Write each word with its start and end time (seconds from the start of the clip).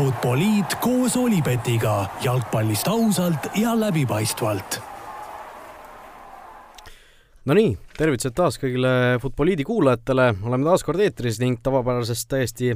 Futboliit 0.00 0.74
koos 0.80 1.12
Olipetiga 1.16 2.06
jalgpallist 2.24 2.88
ausalt 2.88 3.50
ja 3.60 3.74
läbipaistvalt. 3.76 4.78
Nonii, 7.44 7.74
tervitused 7.98 8.32
taas 8.32 8.56
kõigile 8.62 9.18
Futboliidi 9.20 9.66
kuulajatele, 9.68 10.30
oleme 10.48 10.64
taas 10.64 10.86
kord 10.88 11.04
eetris 11.04 11.36
ning 11.42 11.60
tavapärasest 11.60 12.30
täiesti 12.32 12.70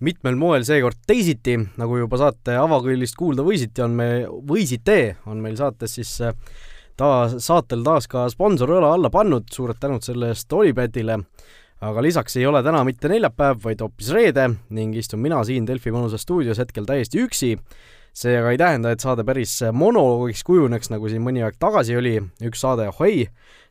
mitmel 0.00 0.40
moel 0.40 0.64
seekord 0.64 1.02
teisiti, 1.04 1.58
nagu 1.76 2.00
juba 2.00 2.22
saate 2.24 2.56
avakõllist 2.56 3.20
kuulda 3.20 3.44
võisite, 3.44 3.84
on 3.84 4.00
me, 4.00 4.08
võisite, 4.24 4.98
on 5.28 5.44
meil 5.44 5.60
saates 5.60 5.98
siis 6.00 6.14
taas, 6.96 7.36
saatel 7.50 7.84
taas 7.84 8.08
ka 8.08 8.24
sponsorõla 8.32 8.94
alla 8.96 9.12
pannud, 9.12 9.52
suured 9.52 9.76
tänud 9.82 10.08
selle 10.08 10.32
eest 10.32 10.56
Olipetile 10.56 11.20
aga 11.84 12.02
lisaks 12.02 12.36
ei 12.40 12.46
ole 12.48 12.62
täna 12.64 12.82
mitte 12.88 13.10
neljapäev, 13.12 13.60
vaid 13.64 13.82
hoopis 13.84 14.08
reede 14.14 14.48
ning 14.72 14.96
istun 14.96 15.20
mina 15.20 15.42
siin 15.44 15.66
Delfi 15.68 15.92
mõnusas 15.92 16.24
stuudios 16.24 16.60
hetkel 16.62 16.88
täiesti 16.88 17.20
üksi. 17.24 17.56
see 18.16 18.32
aga 18.32 18.50
ei 18.54 18.56
tähenda, 18.56 18.90
et 18.94 19.02
saade 19.04 19.24
päris 19.28 19.58
monoloogiks 19.76 20.40
kujuneks, 20.48 20.88
nagu 20.88 21.08
siin 21.08 21.20
mõni 21.20 21.42
aeg 21.44 21.58
tagasi 21.60 21.98
oli, 22.00 22.14
üks 22.48 22.62
saade 22.64 22.86
Ohoi, 22.88 23.26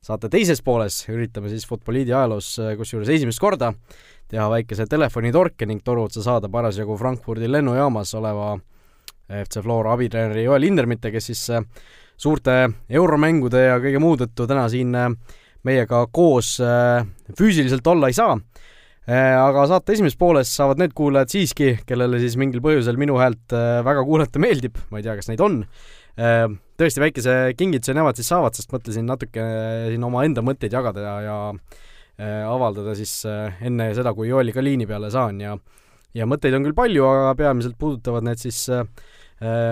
saate 0.06 0.30
teises 0.30 0.62
pooles 0.62 1.00
üritame 1.10 1.50
siis 1.50 1.66
Futboliidi 1.66 2.14
ajaloos, 2.14 2.52
kusjuures 2.78 3.10
esimest 3.10 3.42
korda, 3.42 3.72
teha 4.30 4.46
väikese 4.52 4.86
telefonitorke 4.86 5.66
ning 5.66 5.82
toru 5.82 6.04
otsa 6.06 6.22
saada 6.22 6.50
parasjagu 6.50 6.98
Frankfurdi 6.98 7.50
lennujaamas 7.50 8.14
oleva 8.22 8.52
FC 9.26 9.64
Flora 9.66 9.96
abitreeneri 9.98 10.44
Joel 10.46 10.70
Hindermitte, 10.70 11.10
kes 11.10 11.32
siis 11.32 11.42
suurte 12.16 12.60
euromängude 12.90 13.66
ja 13.66 13.80
kõige 13.82 14.00
muu 14.04 14.14
tõttu 14.22 14.46
täna 14.46 14.68
siin 14.70 14.94
meiega 15.66 16.06
koos 16.14 16.56
äh, 16.64 17.06
füüsiliselt 17.38 17.88
olla 17.90 18.10
ei 18.12 18.18
saa. 18.18 18.38
Äh, 19.06 19.36
aga 19.38 19.68
saate 19.70 19.94
esimeses 19.94 20.18
pooles 20.18 20.50
saavad 20.50 20.82
need 20.82 20.96
kuulajad 20.98 21.34
siiski, 21.34 21.76
kellele 21.86 22.20
siis 22.24 22.38
mingil 22.42 22.64
põhjusel 22.66 22.98
minu 23.02 23.20
häält 23.22 23.54
äh, 23.54 23.82
väga 23.86 24.06
kuulata 24.08 24.42
meeldib, 24.42 24.80
ma 24.90 25.02
ei 25.02 25.06
tea, 25.06 25.18
kas 25.20 25.30
neid 25.32 25.44
on, 25.46 25.64
tõesti 26.16 27.02
väikese 27.04 27.32
kingituse 27.60 27.92
nemad 27.92 28.16
siis 28.16 28.30
saavad, 28.32 28.56
sest 28.56 28.70
mõtlesin 28.72 29.04
natuke 29.04 29.44
siin 29.90 30.04
omaenda 30.08 30.40
mõtteid 30.48 30.72
jagada 30.72 31.02
ja, 31.04 31.16
ja 31.28 31.40
avaldada 32.48 32.94
siis 32.96 33.18
enne 33.28 33.90
seda, 33.98 34.14
kui 34.16 34.30
Jooli 34.30 34.54
ka 34.56 34.64
liini 34.64 34.88
peale 34.88 35.10
saan 35.12 35.42
ja 35.44 35.58
ja 36.16 36.24
mõtteid 36.24 36.56
on 36.56 36.64
küll 36.70 36.78
palju, 36.78 37.04
aga 37.04 37.36
peamiselt 37.36 37.76
puudutavad 37.76 38.24
need 38.24 38.40
siis 38.40 38.62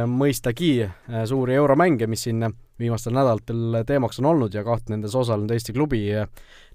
mõistagi 0.10 0.90
suuri 1.30 1.56
euromänge, 1.56 2.06
mis 2.12 2.26
siin 2.28 2.44
viimastel 2.80 3.16
nädalatel 3.16 3.80
teemaks 3.88 4.20
on 4.22 4.28
olnud 4.34 4.54
ja 4.54 4.64
kaht 4.66 4.92
nendes 4.92 5.16
osalenud 5.16 5.54
Eesti 5.56 5.74
klubi 5.74 6.04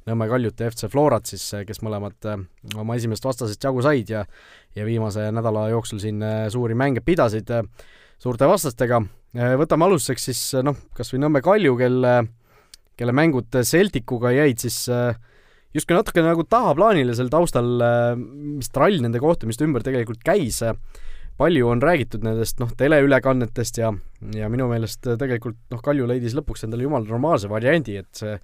Nõmme 0.09 0.29
Kaljut 0.31 0.61
ja 0.61 0.71
FC 0.71 0.89
Florat 0.89 1.29
siis, 1.29 1.45
kes 1.69 1.83
mõlemad 1.85 2.29
äh, 2.29 2.41
oma 2.79 2.97
esimest 2.97 3.27
vastasest 3.27 3.65
jagu 3.65 3.83
said 3.85 4.09
ja 4.13 4.25
ja 4.77 4.87
viimase 4.87 5.27
nädala 5.35 5.69
jooksul 5.73 6.01
siin 6.01 6.23
äh, 6.25 6.47
suuri 6.53 6.77
mänge 6.79 7.03
pidasid 7.05 7.51
äh, 7.53 7.65
suurte 8.19 8.49
vastastega. 8.49 9.03
võtame 9.61 9.85
alustuseks 9.85 10.25
siis 10.31 10.41
noh, 10.65 10.77
kas 10.97 11.13
või 11.13 11.21
Nõmme 11.23 11.43
Kalju, 11.45 11.77
kelle, 11.77 12.15
kelle 12.97 13.15
mängud 13.15 13.61
Celticuga 13.69 14.33
jäid 14.33 14.65
siis 14.65 14.79
justkui 15.77 15.95
natuke 15.95 16.25
nagu 16.25 16.47
tahaplaanile 16.49 17.15
sel 17.15 17.29
taustal, 17.31 17.69
mis 18.17 18.73
trall 18.73 18.99
nende 19.05 19.21
kohtumiste 19.21 19.69
ümber 19.69 19.85
tegelikult 19.87 20.25
käis 20.25 20.63
palju 21.39 21.69
on 21.71 21.83
räägitud 21.83 22.25
nendest 22.27 22.59
noh, 22.63 22.71
teleülekannetest 22.79 23.79
ja, 23.79 23.93
ja 24.35 24.49
minu 24.51 24.67
meelest 24.71 25.07
tegelikult 25.21 25.61
noh, 25.73 25.83
Kalju 25.85 26.09
leidis 26.11 26.35
lõpuks 26.39 26.67
endale 26.67 26.87
jumala 26.87 27.07
normaalse 27.07 27.51
variandi, 27.51 27.99
et 28.01 28.11
see 28.19 28.35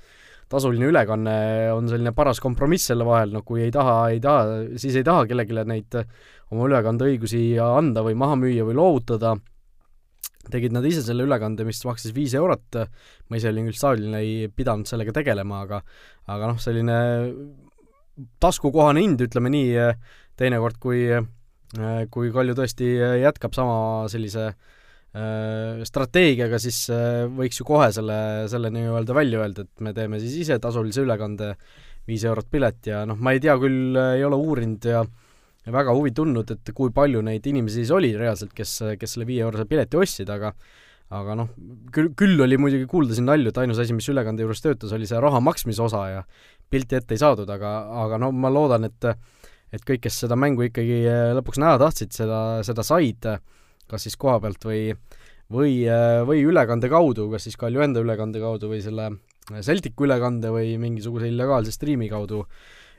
tasuline 0.50 0.90
ülekanne 0.90 1.34
on 1.74 1.88
selline 1.90 2.12
paras 2.14 2.40
kompromiss 2.42 2.90
selle 2.90 3.06
vahel, 3.08 3.32
no 3.34 3.42
kui 3.46 3.64
ei 3.64 3.72
taha, 3.74 3.96
ei 4.14 4.20
taha, 4.22 4.60
siis 4.80 4.98
ei 5.00 5.06
taha 5.06 5.24
kellelegi 5.26 5.64
neid 5.66 5.98
oma 6.52 6.68
ülekandeõigusi 6.68 7.42
anda 7.64 8.04
või 8.06 8.16
maha 8.20 8.36
müüa 8.38 8.66
või 8.68 8.76
loovutada, 8.78 9.34
tegid 10.52 10.74
nad 10.76 10.84
ise 10.86 11.02
selle 11.02 11.24
ülekande, 11.26 11.64
mis 11.66 11.80
maksis 11.88 12.12
viis 12.14 12.34
eurot, 12.36 12.80
ma 13.28 13.40
ise 13.40 13.50
olin 13.50 13.70
küll 13.70 13.78
staadionil, 13.78 14.18
ei 14.20 14.50
pidanud 14.52 14.88
sellega 14.88 15.14
tegelema, 15.16 15.64
aga 15.64 15.80
aga 16.30 16.52
noh, 16.52 16.60
selline 16.60 16.98
taskukohane 18.42 19.02
hind, 19.02 19.24
ütleme 19.24 19.50
nii, 19.50 19.88
teinekord 20.38 20.78
kui 20.83 21.08
kui 22.14 22.30
Kalju 22.35 22.57
tõesti 22.58 22.90
äh, 22.98 23.17
jätkab 23.23 23.57
sama 23.57 23.77
sellise 24.12 24.46
äh, 24.51 25.83
strateegiaga, 25.86 26.61
siis 26.62 26.85
võiks 27.35 27.61
ju 27.61 27.67
kohe 27.68 27.90
selle, 27.95 28.18
selle 28.52 28.70
nii-öelda 28.74 29.17
välja 29.17 29.42
öelda, 29.42 29.67
et 29.67 29.84
me 29.84 29.95
teeme 29.96 30.23
siis 30.23 30.39
ise 30.45 30.61
tasulise 30.63 31.05
ülekande, 31.05 31.55
viis 32.08 32.24
eurot 32.29 32.51
pilet 32.52 32.90
ja 32.90 33.05
noh, 33.08 33.17
ma 33.17 33.33
ei 33.33 33.40
tea 33.40 33.55
küll, 33.61 33.96
ei 33.96 34.24
ole 34.27 34.36
uurinud 34.36 34.90
ja 34.90 35.05
ja 35.64 35.73
väga 35.73 35.95
huvi 35.96 36.13
tundnud, 36.13 36.51
et 36.52 36.73
kui 36.77 36.92
palju 36.92 37.23
neid 37.24 37.46
inimesi 37.48 37.80
siis 37.80 37.92
oli 37.96 38.11
reaalselt, 38.18 38.52
kes, 38.57 38.73
kes 39.01 39.14
selle 39.17 39.24
viie-eurose 39.29 39.64
pileti 39.68 39.96
ostsid, 39.96 40.29
aga 40.29 40.52
aga 41.14 41.36
noh, 41.39 41.51
küll, 41.95 42.11
küll 42.18 42.40
oli 42.42 42.58
muidugi 42.58 42.89
kuulda 42.90 43.17
siin 43.17 43.29
nalju, 43.29 43.52
et 43.52 43.61
ainus 43.61 43.80
asi, 43.83 43.95
mis 43.96 44.08
ülekande 44.11 44.45
juures 44.45 44.63
töötas, 44.64 44.92
oli 44.96 45.08
see 45.08 45.20
raha 45.20 45.40
maksmise 45.45 45.83
osa 45.84 46.02
ja 46.11 46.23
pilti 46.73 46.98
ette 46.98 47.14
ei 47.14 47.20
saadud, 47.20 47.51
aga, 47.51 47.74
aga 48.05 48.18
no 48.23 48.30
ma 48.33 48.51
loodan, 48.52 48.89
et 48.89 49.08
et 49.74 49.85
kõik, 49.86 50.05
kes 50.07 50.23
seda 50.24 50.39
mängu 50.39 50.67
ikkagi 50.68 51.02
äh, 51.08 51.33
lõpuks 51.39 51.61
näha 51.62 51.79
tahtsid, 51.83 52.14
seda, 52.14 52.40
seda 52.67 52.85
said, 52.86 53.29
kas 53.90 54.07
siis 54.07 54.17
koha 54.20 54.39
pealt 54.45 54.64
või 54.67 54.86
või, 55.52 55.83
äh, 55.90 56.23
või 56.27 56.45
ülekande 56.46 56.89
kaudu, 56.92 57.29
kas 57.33 57.48
siis 57.48 57.58
Kalju 57.61 57.84
enda 57.84 58.02
ülekande 58.05 58.40
kaudu 58.42 58.70
või 58.70 58.80
selle 58.84 59.11
Celticu 59.64 60.07
ülekande 60.07 60.48
või 60.48 60.79
mingisuguse 60.80 61.29
illegaalse 61.29 61.74
striimi 61.74 62.08
kaudu, 62.08 62.46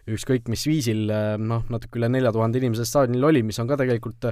ükskõik 0.05 0.51
mis 0.53 0.67
viisil, 0.69 1.07
äh, 1.09 1.33
noh, 1.41 1.65
natuke 1.73 1.99
üle 1.99 2.11
nelja 2.13 2.33
tuhande 2.35 2.61
inimese 2.61 2.85
staadionil 2.85 3.31
oli, 3.31 3.41
mis 3.47 3.59
on 3.63 3.71
ka 3.71 3.79
tegelikult 3.81 4.29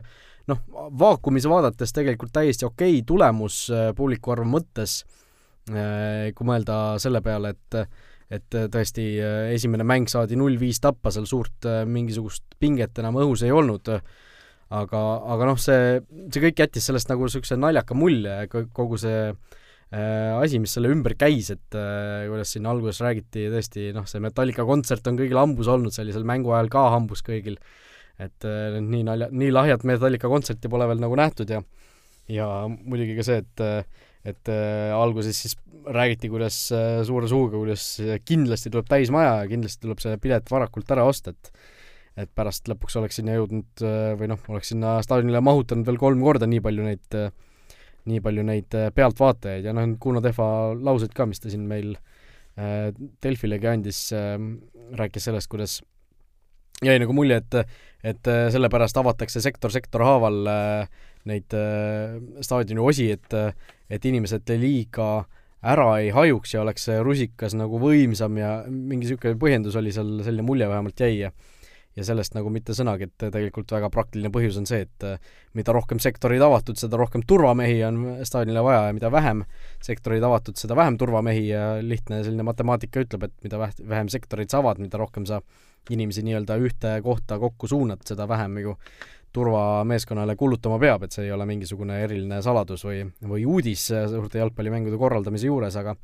noh, 0.51 0.61
vaakumis 0.99 1.47
vaadates 1.49 1.95
tegelikult 1.95 2.35
täiesti 2.35 2.67
okei 2.67 2.99
okay 2.99 3.07
tulemus 3.07 3.65
publiku 3.95 4.35
arvu 4.35 4.49
mõttes, 4.57 5.01
kui 5.63 6.43
mõelda 6.43 6.97
selle 6.99 7.21
peale, 7.23 7.53
et 7.55 7.77
et 8.33 8.57
äh, 8.57 8.67
tõesti 8.71 9.05
äh, 9.21 9.53
esimene 9.53 9.85
mäng 9.87 10.09
saadi 10.11 10.37
null 10.39 10.57
viis 10.61 10.81
tappa, 10.83 11.11
seal 11.13 11.27
suurt 11.29 11.67
äh, 11.69 11.83
mingisugust 11.89 12.57
pinget 12.61 12.99
enam 13.01 13.19
õhus 13.21 13.43
ei 13.45 13.53
olnud, 13.53 13.91
aga, 14.73 15.01
aga 15.35 15.49
noh, 15.49 15.59
see, 15.61 15.99
see 16.33 16.43
kõik 16.47 16.63
jättis 16.63 16.87
sellest 16.89 17.11
nagu 17.11 17.27
niisuguse 17.27 17.59
naljaka 17.59 17.97
mulje, 17.97 18.37
kogu 18.73 18.97
see 19.01 19.27
asi, 19.93 20.57
mis 20.57 20.71
selle 20.73 20.89
ümber 20.89 21.13
käis, 21.21 21.51
et 21.53 21.75
kuidas 21.75 22.49
siin 22.55 22.65
alguses 22.65 22.97
räägiti 23.05 23.43
tõesti, 23.53 23.91
noh, 23.93 24.07
see 24.09 24.23
Metallica 24.23 24.63
kontsert 24.65 25.05
on 25.11 25.19
kõigil 25.19 25.37
hambus 25.37 25.69
olnud, 25.69 25.93
sellisel 25.93 26.25
mängu 26.25 26.49
ajal 26.55 26.71
ka 26.73 26.87
hambus 26.95 27.21
kõigil, 27.27 27.59
et 28.17 28.47
nii 28.47 29.03
nalja, 29.05 29.27
nii 29.29 29.51
lahjat 29.53 29.85
Metallica 29.85 30.31
kontserti 30.31 30.71
pole 30.73 30.87
veel 30.89 31.03
nagu 31.03 31.19
nähtud 31.19 31.53
ja 31.53 31.61
ja 32.31 32.47
muidugi 32.73 33.19
ka 33.19 33.27
see, 33.27 33.43
et 33.43 33.63
et 34.23 34.51
äh, 34.51 34.89
alguses 34.95 35.39
siis 35.43 35.55
räägiti, 35.83 36.29
kuidas 36.31 36.57
äh, 36.71 37.01
suure 37.07 37.27
suuga, 37.27 37.57
kuidas 37.59 37.85
kindlasti 38.23 38.71
tuleb 38.71 38.87
täismaja 38.87 39.41
ja 39.41 39.47
kindlasti 39.51 39.83
tuleb 39.83 40.03
see 40.03 40.19
pilet 40.23 40.51
varakult 40.51 40.91
ära 40.95 41.07
osta, 41.09 41.35
et 41.35 41.53
et 42.13 42.29
pärast 42.37 42.69
lõpuks 42.69 42.99
oleks 42.99 43.17
sinna 43.17 43.37
jõudnud 43.39 43.81
äh, 43.85 44.11
või 44.19 44.29
noh, 44.29 44.41
oleks 44.53 44.69
sinna 44.73 44.99
staadionile 45.05 45.41
mahutanud 45.41 45.87
veel 45.87 45.97
kolm 46.01 46.21
korda 46.21 46.49
nii 46.49 46.61
palju 46.61 46.85
neid 46.85 47.17
äh,, 47.17 47.31
nii 48.09 48.21
palju 48.21 48.43
neid 48.45 48.75
äh, 48.77 48.91
pealtvaatajaid. 48.93 49.65
Ja 49.65 49.73
noh, 49.75 49.95
Kuno 50.01 50.21
Tehva 50.21 50.47
laused 50.77 51.15
ka, 51.17 51.25
mis 51.29 51.41
ta 51.41 51.49
siin 51.49 51.65
meil 51.69 51.95
äh, 51.95 52.91
Delfilegi 53.23 53.71
andis 53.71 54.05
äh,, 54.13 54.37
rääkis 54.99 55.29
sellest, 55.29 55.49
kuidas 55.49 55.79
jäi 56.83 56.99
nagu 57.01 57.15
mulje, 57.15 57.39
et 57.41 57.59
et 58.03 58.27
äh, 58.27 58.49
sellepärast 58.51 58.97
avatakse 58.99 59.41
sektor 59.41 59.71
sektor 59.71 60.03
haaval 60.03 60.39
äh, 60.51 61.03
neid 61.29 61.55
äh, 61.57 62.17
staadioni 62.41 62.83
osi, 62.83 63.11
et 63.13 63.37
et 63.93 64.05
inimesed 64.09 64.49
liiga 64.57 65.25
ära 65.63 65.89
ei 66.01 66.09
hajuks 66.11 66.55
ja 66.55 66.63
oleks 66.63 66.87
see 66.89 66.99
rusikas 67.03 67.53
nagu 67.55 67.79
võimsam 67.79 68.37
ja 68.39 68.55
mingi 68.67 69.05
niisugune 69.05 69.37
põhjendus 69.39 69.77
oli 69.79 69.93
seal, 69.95 70.17
selline 70.25 70.45
mulje 70.45 70.67
vähemalt 70.67 71.03
jäi 71.05 71.19
ja 71.19 71.31
ja 71.93 72.05
sellest 72.05 72.33
nagu 72.33 72.49
mitte 72.49 72.73
sõnagi, 72.73 73.07
et 73.09 73.25
tegelikult 73.33 73.69
väga 73.75 73.89
praktiline 73.93 74.31
põhjus 74.33 74.57
on 74.57 74.65
see, 74.69 74.87
et 74.87 75.05
mida 75.57 75.75
rohkem 75.75 75.99
sektoreid 76.01 76.41
avatud, 76.41 76.77
seda 76.79 76.97
rohkem 76.97 77.21
turvamehi 77.29 77.83
on 77.85 77.99
staadionile 78.25 78.63
vaja 78.65 78.87
ja 78.87 78.95
mida 78.97 79.11
vähem 79.13 79.43
sektoreid 79.85 80.25
avatud, 80.25 80.57
seda 80.57 80.77
vähem 80.79 80.97
turvamehi 81.01 81.45
ja 81.51 81.67
lihtne 81.85 82.23
selline 82.25 82.45
matemaatika 82.49 83.05
ütleb, 83.05 83.27
et 83.29 83.35
mida 83.45 83.61
vähem 83.61 84.09
sektoreid 84.09 84.49
sa 84.49 84.63
avad, 84.63 84.81
mida 84.81 84.97
rohkem 85.01 85.27
sa 85.29 85.43
inimesi 85.93 86.23
nii-öelda 86.25 86.57
ühte 86.63 86.95
kohta 87.05 87.37
kokku 87.41 87.67
suunad, 87.69 88.01
seda 88.07 88.25
vähem 88.29 88.57
ju 88.63 88.77
turvameeskonnale 89.33 90.35
kulutama 90.39 90.77
peab, 90.81 91.05
et 91.05 91.15
see 91.15 91.27
ei 91.27 91.33
ole 91.33 91.47
mingisugune 91.49 91.97
eriline 92.05 92.41
saladus 92.45 92.85
või, 92.85 93.01
või 93.29 93.45
uudis 93.49 93.87
suurte 93.89 94.41
jalgpallimängude 94.41 94.99
korraldamise 95.01 95.49
juures, 95.49 95.77
aga 95.79 95.95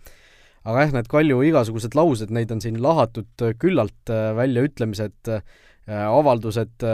aga 0.67 0.83
jah, 0.83 0.93
need 0.97 1.09
Kalju 1.09 1.39
igasugused 1.47 1.95
laused, 1.97 2.31
neid 2.35 2.51
on 2.51 2.61
siin 2.63 2.79
lahatud 2.83 3.45
küllalt, 3.61 4.11
väljaütlemised, 4.35 5.31
avaldused, 5.87 6.85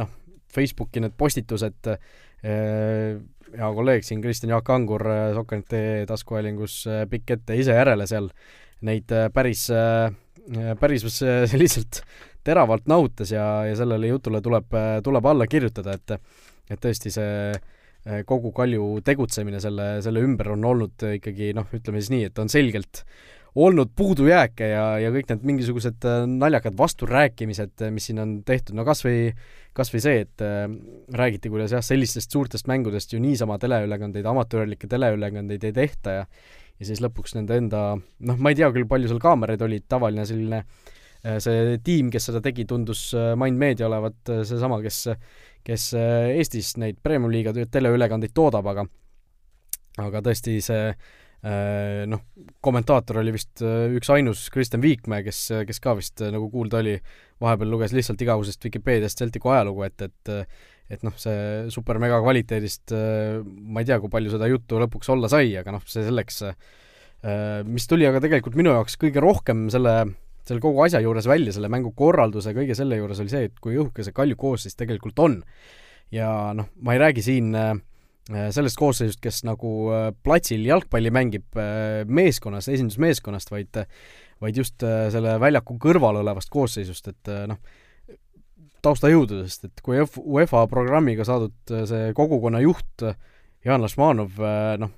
noh, 0.00 0.12
Facebooki 0.54 1.02
need 1.02 1.16
postitused, 1.18 1.90
hea 2.44 3.70
kolleeg 3.78 4.06
siin, 4.06 4.22
Kristjan 4.24 4.54
Jaak 4.54 4.70
Angur 4.74 5.04
Sokkanite 5.36 6.04
taskuhäälingus 6.10 6.80
pikk 7.10 7.36
ette 7.36 7.58
ise 7.58 7.76
järele 7.76 8.06
seal 8.10 8.30
neid 8.84 9.12
päris, 9.34 9.68
päris 10.80 11.06
lihtsalt 11.54 12.02
teravalt 12.44 12.88
nahutas 12.90 13.32
ja, 13.34 13.46
ja 13.68 13.76
sellele 13.78 14.12
jutule 14.12 14.40
tuleb, 14.44 14.76
tuleb 15.04 15.30
alla 15.30 15.48
kirjutada, 15.50 15.96
et 15.96 16.18
et 16.72 16.80
tõesti 16.80 17.10
see 17.12 17.52
kogu 18.28 18.52
Kalju 18.56 19.00
tegutsemine 19.04 19.60
selle, 19.60 19.98
selle 20.04 20.20
ümber 20.24 20.50
on 20.52 20.64
olnud 20.68 21.04
ikkagi 21.16 21.52
noh, 21.56 21.68
ütleme 21.76 22.00
siis 22.00 22.12
nii, 22.12 22.28
et 22.28 22.40
on 22.40 22.50
selgelt 22.52 23.02
olnud 23.54 23.92
puudujääke 23.96 24.66
ja, 24.72 24.86
ja 24.98 25.10
kõik 25.14 25.28
need 25.30 25.44
mingisugused 25.46 26.06
äh, 26.08 26.24
naljakad 26.26 26.74
vasturääkimised, 26.78 27.76
äh, 27.86 27.92
mis 27.94 28.08
siin 28.10 28.18
on 28.22 28.34
tehtud, 28.46 28.74
no 28.76 28.84
kas 28.86 29.04
või, 29.06 29.28
kas 29.76 29.92
või 29.94 30.02
see, 30.02 30.24
et 30.26 30.44
räägiti, 31.14 31.52
kuidas 31.52 31.74
jah, 31.76 31.84
sellistest 31.84 32.34
suurtest 32.34 32.68
mängudest 32.70 33.14
ju 33.14 33.22
niisama 33.22 33.58
teleülekandeid, 33.62 34.26
amatöörlikke 34.26 34.90
teleülekandeid 34.90 35.70
ei 35.70 35.76
tehta 35.76 36.18
ja 36.20 36.28
ja 36.74 36.88
siis 36.88 36.98
lõpuks 36.98 37.36
nende 37.36 37.54
enda, 37.54 37.80
noh, 38.26 38.38
ma 38.42 38.50
ei 38.50 38.56
tea 38.58 38.66
küll, 38.74 38.88
palju 38.90 39.06
seal 39.06 39.20
kaameraid 39.22 39.60
oli, 39.62 39.76
tavaline 39.86 40.24
selline 40.26 40.58
äh, 40.58 40.93
see 41.24 41.78
tiim, 41.84 42.10
kes 42.12 42.28
seda 42.28 42.42
tegi, 42.44 42.66
tundus 42.68 43.06
Mind 43.40 43.56
Media 43.60 43.86
olevat 43.88 44.32
seesama, 44.44 44.80
kes, 44.84 44.98
kes 45.64 45.90
Eestis 45.96 46.74
neid 46.82 46.98
Premium-liiga 47.02 47.54
teleülekandeid 47.72 48.34
toodab, 48.36 48.68
aga 48.74 48.84
aga 50.04 50.20
tõesti 50.26 50.58
see 50.64 50.88
Äh, 51.44 52.06
noh, 52.08 52.22
kommentaator 52.64 53.18
oli 53.20 53.34
vist 53.34 53.60
äh, 53.60 53.92
üksainus 53.92 54.46
Kristjan 54.52 54.80
Viikmäe, 54.80 55.20
kes, 55.26 55.40
kes 55.68 55.80
ka 55.84 55.92
vist, 55.98 56.22
äh, 56.24 56.30
nagu 56.32 56.46
kuulda 56.48 56.78
oli, 56.80 56.94
vahepeal 57.44 57.68
luges 57.68 57.92
lihtsalt 57.92 58.22
igavesest 58.24 58.64
Vikipeediast 58.64 59.20
Celticu 59.20 59.52
ajalugu, 59.52 59.84
et, 59.84 60.06
et 60.08 60.32
et 60.94 61.04
noh, 61.04 61.12
see 61.16 61.66
super-mega 61.72 62.18
kvaliteedist 62.20 62.92
ma 62.92 63.80
ei 63.80 63.86
tea, 63.88 63.96
kui 64.02 64.10
palju 64.12 64.34
seda 64.34 64.50
juttu 64.50 64.76
lõpuks 64.82 65.08
olla 65.14 65.30
sai, 65.32 65.54
aga 65.56 65.72
noh, 65.72 65.80
see 65.88 66.04
selleks, 66.04 66.42
mis 67.64 67.88
tuli 67.88 68.04
aga 68.04 68.20
tegelikult 68.20 68.58
minu 68.60 68.74
jaoks 68.74 68.98
kõige 69.00 69.22
rohkem 69.24 69.62
selle, 69.72 69.94
selle 70.44 70.60
kogu 70.60 70.82
asja 70.84 71.00
juures 71.00 71.26
välja, 71.28 71.54
selle 71.56 71.70
mängu 71.72 71.94
korralduse, 71.96 72.52
kõige 72.56 72.76
selle 72.76 72.98
juures 73.00 73.20
oli 73.24 73.32
see, 73.32 73.48
et 73.48 73.58
kui 73.62 73.78
õhuke 73.78 74.04
see 74.04 74.16
Kalju 74.16 74.36
koosseis 74.36 74.76
tegelikult 74.76 75.18
on. 75.24 75.42
ja 76.12 76.28
noh, 76.54 76.68
ma 76.84 76.94
ei 76.94 77.00
räägi 77.00 77.24
siin 77.24 77.54
äh, 77.58 77.74
Äh, 78.32 78.48
sellest 78.56 78.78
koosseisust, 78.80 79.20
kes 79.20 79.42
nagu 79.44 79.70
äh, 79.92 80.06
platsil 80.24 80.62
jalgpalli 80.64 81.10
mängib 81.12 81.58
meeskonnas, 82.08 82.70
esindusmeeskonnast, 82.72 83.50
vaid 83.52 83.82
vaid 84.42 84.56
just 84.58 84.82
selle 84.82 85.36
väljaku 85.40 85.76
kõrval 85.80 86.18
olevast 86.20 86.50
koosseisust, 86.52 87.06
et 87.12 87.28
noh, 87.48 87.60
taustajõududest, 88.84 89.68
et 89.68 89.82
kui 89.84 90.00
UEFA 90.00 90.64
programmiga 90.68 91.24
saadud 91.24 91.72
see 91.88 92.10
kogukonna 92.16 92.60
juht 92.64 93.04
Jaan 93.64 93.84
Lasmanov, 93.84 94.42
noh, 94.82 94.92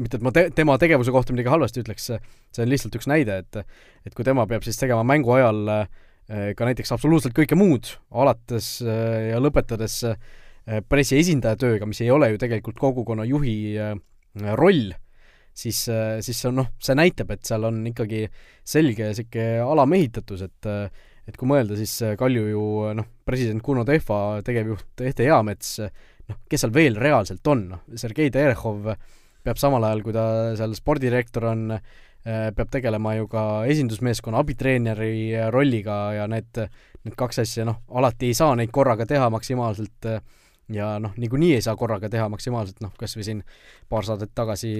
mitte 0.00 0.18
et 0.18 0.24
ma 0.26 0.32
te-, 0.34 0.48
tema 0.54 0.78
tegevuse 0.80 1.12
kohta 1.14 1.34
midagi 1.34 1.52
halvasti 1.52 1.84
ütleks, 1.84 2.08
see 2.54 2.64
on 2.64 2.70
lihtsalt 2.70 2.96
üks 2.98 3.10
näide, 3.10 3.42
et 3.44 3.60
et 4.08 4.14
kui 4.16 4.26
tema 4.26 4.46
peab 4.50 4.66
siis 4.66 4.80
tegema 4.80 5.04
mängu 5.06 5.36
ajal 5.36 5.86
ka 6.24 6.66
näiteks 6.66 6.94
absoluutselt 6.94 7.34
kõike 7.36 7.56
muud, 7.58 7.90
alates 8.16 8.78
ja 8.80 9.36
lõpetades 9.44 9.98
Äh, 10.64 10.80
pressiesindaja 10.88 11.58
tööga, 11.60 11.84
mis 11.84 12.00
ei 12.00 12.08
ole 12.12 12.30
ju 12.32 12.38
tegelikult 12.40 12.78
kogukonna 12.80 13.26
juhi 13.28 13.76
roll, 14.56 14.94
siis, 15.52 15.82
siis 16.24 16.38
see 16.38 16.48
on 16.48 16.56
noh, 16.62 16.70
see 16.82 16.96
näitab, 16.96 17.34
et 17.34 17.44
seal 17.44 17.66
on 17.68 17.82
ikkagi 17.90 18.22
selge 18.64 19.10
niisugune 19.10 19.60
alamehitatus, 19.64 20.46
et 20.48 20.70
et 21.24 21.36
kui 21.40 21.48
mõelda, 21.48 21.76
siis 21.78 21.92
Kalju 22.20 22.48
ju 22.50 22.64
noh, 22.96 23.06
president 23.24 23.62
Kuno 23.64 23.84
Tehva, 23.88 24.40
tegevjuht 24.44 25.04
Ehte 25.04 25.24
Eamets, 25.28 25.78
noh, 26.28 26.40
kes 26.48 26.64
seal 26.64 26.72
veel 26.74 26.98
reaalselt 27.00 27.52
on, 27.52 27.62
noh, 27.76 27.84
Sergei 28.00 28.32
Terehov 28.32 28.90
peab 29.44 29.60
samal 29.60 29.84
ajal, 29.84 30.02
kui 30.04 30.16
ta 30.16 30.26
seal 30.58 30.74
spordidirektor 30.76 31.50
on, 31.52 31.66
peab 32.24 32.70
tegelema 32.72 33.14
ju 33.18 33.28
ka 33.28 33.42
esindusmeeskonna 33.68 34.40
abitreeneri 34.40 35.50
rolliga 35.52 35.98
ja 36.16 36.28
need, 36.30 36.62
need 37.04 37.16
kaks 37.20 37.42
asja, 37.42 37.66
noh, 37.68 37.82
alati 37.92 38.32
ei 38.32 38.38
saa 38.38 38.54
neid 38.56 38.72
korraga 38.72 39.04
teha 39.08 39.28
maksimaalselt 39.34 40.08
äh, 40.08 40.22
ja 40.72 40.94
noh, 41.02 41.12
niikuinii 41.20 41.52
ei 41.58 41.62
saa 41.64 41.76
korraga 41.76 42.08
teha 42.10 42.28
maksimaalselt, 42.32 42.80
noh, 42.84 42.92
kas 42.98 43.16
või 43.18 43.26
siin 43.26 43.42
paar 43.90 44.06
saadet 44.06 44.32
tagasi, 44.36 44.72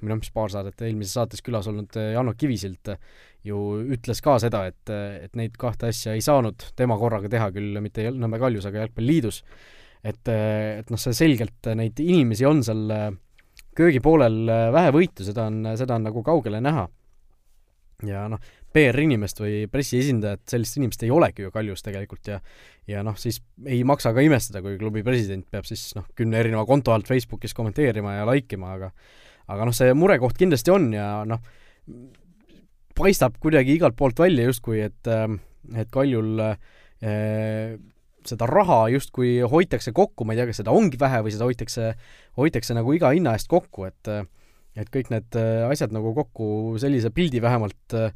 või 0.00 0.12
noh, 0.12 0.20
mis 0.20 0.32
paar 0.34 0.52
saadet, 0.52 0.82
eelmises 0.84 1.16
saates 1.16 1.44
külas 1.44 1.68
olnud 1.70 1.96
Janno 1.96 2.34
Kivisilt 2.36 2.92
ju 3.46 3.60
ütles 3.96 4.20
ka 4.24 4.36
seda, 4.42 4.66
et, 4.68 4.92
et 5.24 5.36
neid 5.38 5.56
kahte 5.60 5.88
asja 5.88 6.14
ei 6.16 6.24
saanud 6.24 6.70
tema 6.76 6.98
korraga 7.00 7.30
teha 7.32 7.48
küll 7.54 7.80
mitte 7.80 8.10
Nõmme 8.12 8.40
Kaljus, 8.42 8.68
aga 8.68 8.84
Jalgpalliliidus. 8.84 9.42
et, 10.04 10.28
et 10.28 10.92
noh, 10.92 11.00
see 11.00 11.16
selgelt, 11.16 11.72
neid 11.76 12.00
inimesi 12.04 12.48
on 12.48 12.62
seal 12.64 12.86
köögipoolel 13.80 14.40
vähe-võitu, 14.76 15.26
seda 15.26 15.48
on, 15.50 15.62
seda 15.80 15.96
on 15.96 16.08
nagu 16.10 16.24
kaugele 16.26 16.60
näha. 16.64 16.88
ja 18.06 18.24
noh, 18.32 18.40
PR-inimest 18.72 19.40
või 19.42 19.64
pressiesindajat, 19.70 20.44
sellist 20.52 20.78
inimest 20.78 21.02
ei 21.02 21.10
olegi 21.12 21.42
ju 21.44 21.50
Kaljus 21.52 21.82
tegelikult 21.84 22.30
ja 22.30 22.38
ja 22.88 23.02
noh, 23.06 23.16
siis 23.18 23.40
ei 23.66 23.82
maksa 23.86 24.12
ka 24.14 24.22
imestada, 24.24 24.62
kui 24.64 24.78
klubi 24.78 25.02
president 25.06 25.46
peab 25.50 25.66
siis 25.68 25.90
noh, 25.98 26.06
kümne 26.18 26.38
erineva 26.40 26.64
konto 26.66 26.94
alt 26.94 27.10
Facebookis 27.10 27.54
kommenteerima 27.56 28.16
ja 28.18 28.26
like 28.28 28.56
ima, 28.56 28.74
aga 28.78 28.90
aga 29.50 29.66
noh, 29.66 29.76
see 29.76 29.94
murekoht 29.96 30.38
kindlasti 30.38 30.72
on 30.74 30.90
ja 30.94 31.08
noh, 31.28 31.42
paistab 32.98 33.38
kuidagi 33.42 33.74
igalt 33.78 33.98
poolt 33.98 34.22
välja 34.22 34.48
justkui, 34.48 34.82
et 34.86 35.10
et 35.76 35.90
Kaljul 35.92 36.40
eh, 36.40 37.74
seda 38.28 38.48
raha 38.50 38.82
justkui 38.92 39.38
hoitakse 39.48 39.94
kokku, 39.96 40.26
ma 40.26 40.34
ei 40.34 40.40
tea, 40.40 40.50
kas 40.50 40.60
seda 40.62 40.74
ongi 40.74 41.00
vähe 41.00 41.22
või 41.24 41.32
seda 41.34 41.48
hoitakse, 41.48 41.94
hoitakse 42.40 42.76
nagu 42.76 42.92
iga 42.96 43.14
hinna 43.16 43.36
eest 43.38 43.50
kokku, 43.50 43.88
et 43.88 44.12
et 44.78 44.86
kõik 44.86 45.08
need 45.10 45.34
asjad 45.66 45.90
nagu 45.92 46.12
kokku 46.14 46.78
sellise 46.78 47.10
pildi 47.10 47.40
vähemalt 47.42 47.96
äh, 47.98 48.12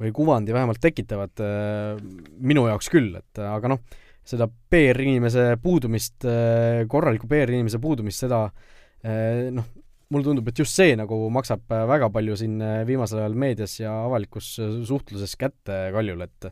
või 0.00 0.12
kuvandi 0.16 0.54
vähemalt 0.54 0.80
tekitavad 0.82 1.42
äh, 1.42 1.96
minu 2.38 2.66
jaoks 2.68 2.90
küll, 2.92 3.14
et 3.18 3.40
äh, 3.40 3.48
aga 3.56 3.72
noh, 3.72 3.82
seda 4.26 4.48
PR-inimese 4.48 5.54
puudumist, 5.62 6.18
äh, 6.28 6.84
korraliku 6.90 7.28
PR-inimese 7.30 7.80
puudumist, 7.82 8.24
seda 8.26 8.46
noh, 9.06 9.66
mulle 10.10 10.26
tundub, 10.26 10.48
et 10.50 10.58
just 10.58 10.74
see 10.74 10.96
nagu 10.98 11.14
maksab 11.30 11.68
väga 11.68 12.08
palju 12.10 12.34
siin 12.40 12.56
viimasel 12.88 13.20
ajal 13.20 13.36
meedias 13.38 13.76
ja 13.78 13.92
avalikus 14.06 14.48
suhtluses 14.88 15.36
kätte 15.38 15.76
Kaljule, 15.94 16.26
et 16.26 16.48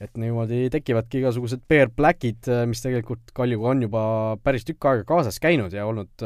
et 0.00 0.20
niimoodi 0.20 0.68
tekivadki 0.70 1.22
igasugused 1.22 1.64
PR-pläkid, 1.66 2.46
mis 2.70 2.84
tegelikult 2.84 3.32
Kaljuga 3.34 3.72
on 3.72 3.82
juba 3.82 4.02
päris 4.44 4.66
tükk 4.68 4.86
aega 4.90 5.08
kaasas 5.08 5.40
käinud 5.42 5.74
ja 5.74 5.88
olnud, 5.90 6.22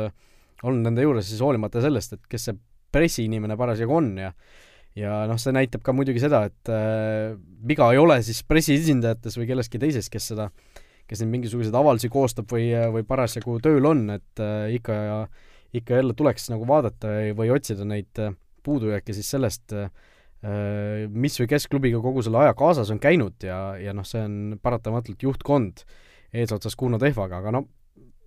olnud 0.63 0.85
nende 0.85 1.07
juures 1.07 1.31
siis 1.31 1.41
hoolimata 1.41 1.81
sellest, 1.85 2.19
et 2.19 2.29
kes 2.29 2.51
see 2.51 2.59
pressiinimene 2.93 3.57
parasjagu 3.57 3.97
on 3.97 4.13
ja 4.21 4.35
ja 4.99 5.23
noh, 5.29 5.41
see 5.41 5.55
näitab 5.57 5.85
ka 5.85 5.95
muidugi 5.97 6.21
seda, 6.23 6.45
et 6.51 6.73
äh, 6.73 7.33
viga 7.69 7.89
ei 7.95 8.01
ole 8.01 8.19
siis 8.25 8.43
pressiesindajates 8.49 9.39
või 9.41 9.49
kelleski 9.49 9.81
teises, 9.81 10.11
kes 10.13 10.33
seda, 10.35 10.51
kes 11.09 11.23
neid 11.23 11.33
mingisuguseid 11.33 11.77
avaldusi 11.77 12.11
koostab 12.13 12.53
või, 12.53 12.69
või 12.93 13.07
parasjagu 13.09 13.59
tööl 13.64 13.88
on, 13.88 14.05
et 14.19 14.45
äh, 14.45 14.69
ikka 14.76 14.99
ja 14.99 15.19
ikka 15.73 15.97
jälle 15.97 16.12
tuleks 16.12 16.50
nagu 16.52 16.67
vaadata 16.69 17.14
või 17.38 17.52
otsida 17.55 17.87
neid 17.88 18.21
äh, 18.21 18.35
puudujääke 18.64 19.17
siis 19.17 19.31
sellest 19.33 19.73
äh,, 19.73 19.88
mis 20.42 21.37
või 21.38 21.46
kes 21.52 21.68
klubiga 21.70 22.00
kogu 22.02 22.25
selle 22.26 22.40
aja 22.40 22.54
kaasas 22.58 22.88
on 22.90 22.99
käinud 22.99 23.44
ja, 23.46 23.76
ja 23.78 23.92
noh, 23.94 24.02
see 24.02 24.25
on 24.26 24.56
paratamatult 24.58 25.22
juhtkond 25.22 25.84
eesotsas 26.34 26.75
Kuno 26.75 26.99
Tehvaga, 26.99 27.38
aga 27.38 27.52
no 27.54 27.61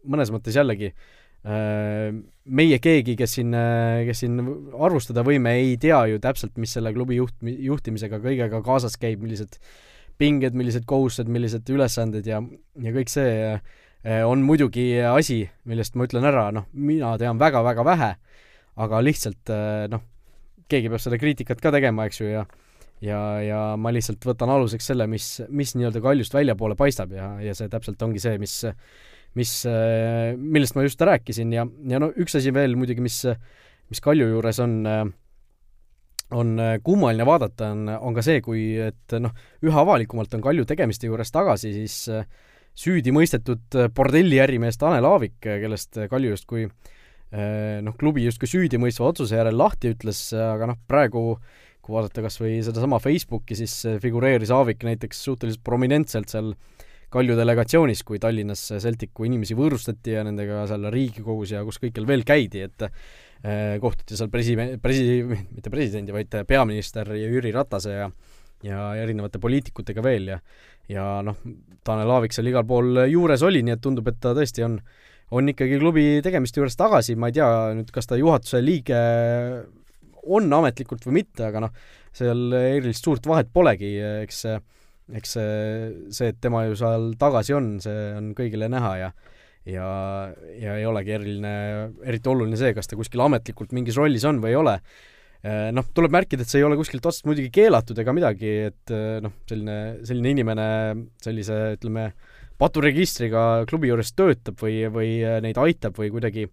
mõnes 0.07 0.31
mõttes 0.31 0.55
jällegi 0.55 0.93
äh, 0.93 1.25
Äh, 1.45 2.09
meie 2.49 2.77
keegi, 2.81 3.13
kes 3.19 3.35
siin, 3.37 3.51
äh, 3.53 4.01
kes 4.07 4.23
siin 4.23 4.39
arvustada 4.81 5.21
võime, 5.25 5.51
ei 5.59 5.75
tea 5.77 5.99
ju 6.09 6.17
täpselt, 6.21 6.55
mis 6.57 6.71
selle 6.73 6.89
klubi 6.95 7.19
juht, 7.19 7.35
juhtimisega 7.45 8.17
kõigega 8.23 8.63
kaasas 8.65 8.97
käib, 8.97 9.21
millised 9.21 9.59
pinged, 10.17 10.57
millised 10.57 10.87
kohustused, 10.89 11.29
millised 11.29 11.69
ülesanded 11.69 12.25
ja, 12.25 12.39
ja 12.81 12.95
kõik 12.95 13.13
see 13.13 13.35
äh, 13.51 14.23
on 14.25 14.41
muidugi 14.47 14.87
asi, 15.05 15.43
millest 15.69 15.93
ma 15.93 16.09
ütlen 16.09 16.25
ära, 16.25 16.47
noh, 16.55 16.65
mina 16.73 17.13
tean 17.21 17.37
väga-väga 17.37 17.85
vähe, 17.91 18.11
aga 18.81 19.05
lihtsalt 19.05 19.53
noh, 19.93 20.01
keegi 20.71 20.91
peab 20.91 21.01
seda 21.03 21.19
kriitikat 21.21 21.61
ka 21.63 21.73
tegema, 21.75 22.07
eks 22.09 22.21
ju, 22.21 22.29
ja 22.33 22.45
ja, 23.03 23.19
ja 23.43 23.59
ma 23.79 23.91
lihtsalt 23.91 24.23
võtan 24.25 24.51
aluseks 24.53 24.87
selle, 24.91 25.07
mis, 25.11 25.27
mis 25.51 25.75
nii-öelda 25.75 26.01
kaljust 26.03 26.33
väljapoole 26.33 26.77
paistab 26.79 27.11
ja, 27.15 27.33
ja 27.43 27.55
see 27.57 27.67
täpselt 27.71 28.01
ongi 28.05 28.21
see, 28.23 28.37
mis 28.41 28.61
mis, 29.35 29.51
äh, 29.67 30.31
millest 30.39 30.77
ma 30.77 30.85
just 30.85 31.01
rääkisin 31.01 31.53
ja, 31.53 31.65
ja 31.91 31.99
no 32.01 32.09
üks 32.15 32.37
asi 32.39 32.53
veel 32.55 32.77
muidugi, 32.79 33.03
mis, 33.03 33.19
mis 33.91 34.01
Kalju 34.03 34.29
juures 34.31 34.61
on, 34.63 34.77
on 36.39 36.55
kummaline 36.83 37.27
vaadata, 37.27 37.73
on, 37.75 37.89
on 37.99 38.15
ka 38.15 38.23
see, 38.25 38.41
kui 38.45 38.67
et 38.87 39.17
noh, 39.19 39.35
üha 39.65 39.83
avalikumalt 39.83 40.33
on 40.37 40.43
Kalju 40.45 40.67
tegemiste 40.71 41.09
juures 41.09 41.33
tagasi 41.35 41.73
siis 41.75 41.99
süüdi 42.75 43.11
mõistetud 43.15 43.77
bordelliärimees 43.95 44.79
Tanel 44.79 45.07
Aavik, 45.07 45.37
kellest 45.43 45.99
Kalju 46.11 46.35
justkui 46.35 46.69
noh, 47.31 47.95
klubi 47.99 48.23
justkui 48.23 48.47
süüdimõistva 48.47 49.09
otsuse 49.09 49.35
järel 49.35 49.57
lahti 49.57 49.89
ütles, 49.95 50.19
aga 50.37 50.69
noh, 50.69 50.77
praegu 50.87 51.23
kui 51.85 51.93
vaadata 51.93 52.21
kas 52.25 52.37
või 52.39 52.59
sedasama 52.65 52.97
Facebooki, 53.01 53.57
siis 53.57 53.73
figureeris 54.01 54.53
Aavik 54.53 54.85
näiteks 54.87 55.19
suhteliselt 55.25 55.63
prominentselt 55.65 56.31
seal 56.31 56.53
äh, 56.53 56.85
Kalju 57.15 57.35
delegatsioonis, 57.37 58.01
kui 58.03 58.19
Tallinnas 58.19 58.61
Celticu 58.83 59.23
inimesi 59.23 59.55
võõrustati 59.55 60.17
ja 60.17 60.23
nendega 60.27 60.65
seal 60.67 60.89
Riigikogus 60.91 61.53
ja 61.53 61.61
kus 61.63 61.77
kõikjal 61.79 62.07
veel 62.09 62.25
käidi, 62.27 62.65
et 62.65 62.85
eh, 62.87 63.75
kohtuti 63.79 64.17
seal 64.19 64.31
presi-, 64.33 64.57
presi-, 64.83 65.21
mitte 65.23 65.71
presidendi, 65.71 66.11
vaid 66.15 66.35
peaminister 66.49 67.13
Jüri 67.15 67.53
Ratase 67.55 67.99
ja 68.01 68.09
ja 68.65 68.79
erinevate 68.97 69.37
poliitikutega 69.37 70.01
veel 70.01 70.29
ja 70.31 70.37
ja 70.89 71.03
noh, 71.25 71.37
Tanel 71.85 72.11
Aavik 72.15 72.33
seal 72.33 72.47
igal 72.49 72.63
pool 72.65 73.03
juures 73.11 73.43
oli, 73.45 73.61
nii 73.63 73.75
et 73.75 73.83
tundub, 73.83 74.07
et 74.09 74.17
ta 74.19 74.31
tõesti 74.33 74.63
on 74.65 74.79
on 75.33 75.49
ikkagi 75.49 75.79
klubi 75.81 76.05
tegemiste 76.25 76.61
juures 76.61 76.77
tagasi, 76.77 77.15
ma 77.17 77.31
ei 77.31 77.37
tea 77.39 77.49
nüüd, 77.77 77.89
kas 77.93 78.09
ta 78.09 78.19
juhatuse 78.19 78.61
liige 78.61 78.99
on 80.25 80.49
ametlikult 80.57 81.05
või 81.07 81.21
mitte, 81.21 81.47
aga 81.49 81.65
noh, 81.65 81.73
seal 82.15 82.53
erilist 82.57 83.05
suurt 83.05 83.25
vahet 83.29 83.49
polegi, 83.53 83.95
eks 84.25 84.43
see, 84.45 84.59
eks 85.17 85.35
see, 85.37 85.55
see, 86.13 86.29
et 86.33 86.37
tema 86.41 86.65
ju 86.69 86.77
seal 86.79 87.11
tagasi 87.21 87.57
on, 87.57 87.75
see 87.83 88.05
on 88.17 88.31
kõigile 88.37 88.69
näha 88.71 88.93
ja 89.01 89.09
ja, 89.65 89.87
ja 90.61 90.77
ei 90.77 90.85
olegi 90.85 91.15
eriline, 91.15 91.51
eriti 92.05 92.29
oluline 92.29 92.57
see, 92.59 92.73
kas 92.77 92.89
ta 92.89 92.97
kuskil 92.97 93.23
ametlikult 93.25 93.73
mingis 93.75 93.97
rollis 93.97 94.25
on 94.29 94.41
või 94.43 94.53
ei 94.53 94.59
ole. 94.59 94.77
Noh, 95.45 95.85
tuleb 95.93 96.13
märkida, 96.13 96.41
et 96.41 96.49
see 96.49 96.57
ei 96.61 96.65
ole 96.65 96.77
kuskilt 96.77 97.05
otsast 97.05 97.27
muidugi 97.29 97.51
keelatud 97.53 97.97
ega 98.01 98.13
midagi, 98.17 98.53
et 98.71 98.93
noh, 99.21 99.33
selline, 99.49 99.75
selline 100.05 100.31
inimene 100.33 100.67
sellise, 101.21 101.59
ütleme, 101.77 102.07
paturegistriga 102.61 103.65
klubi 103.69 103.89
juures 103.91 104.13
töötab 104.15 104.59
või, 104.61 104.85
või 104.91 105.09
neid 105.43 105.59
aitab 105.59 105.97
või 105.99 106.11
kuidagi, 106.13 106.47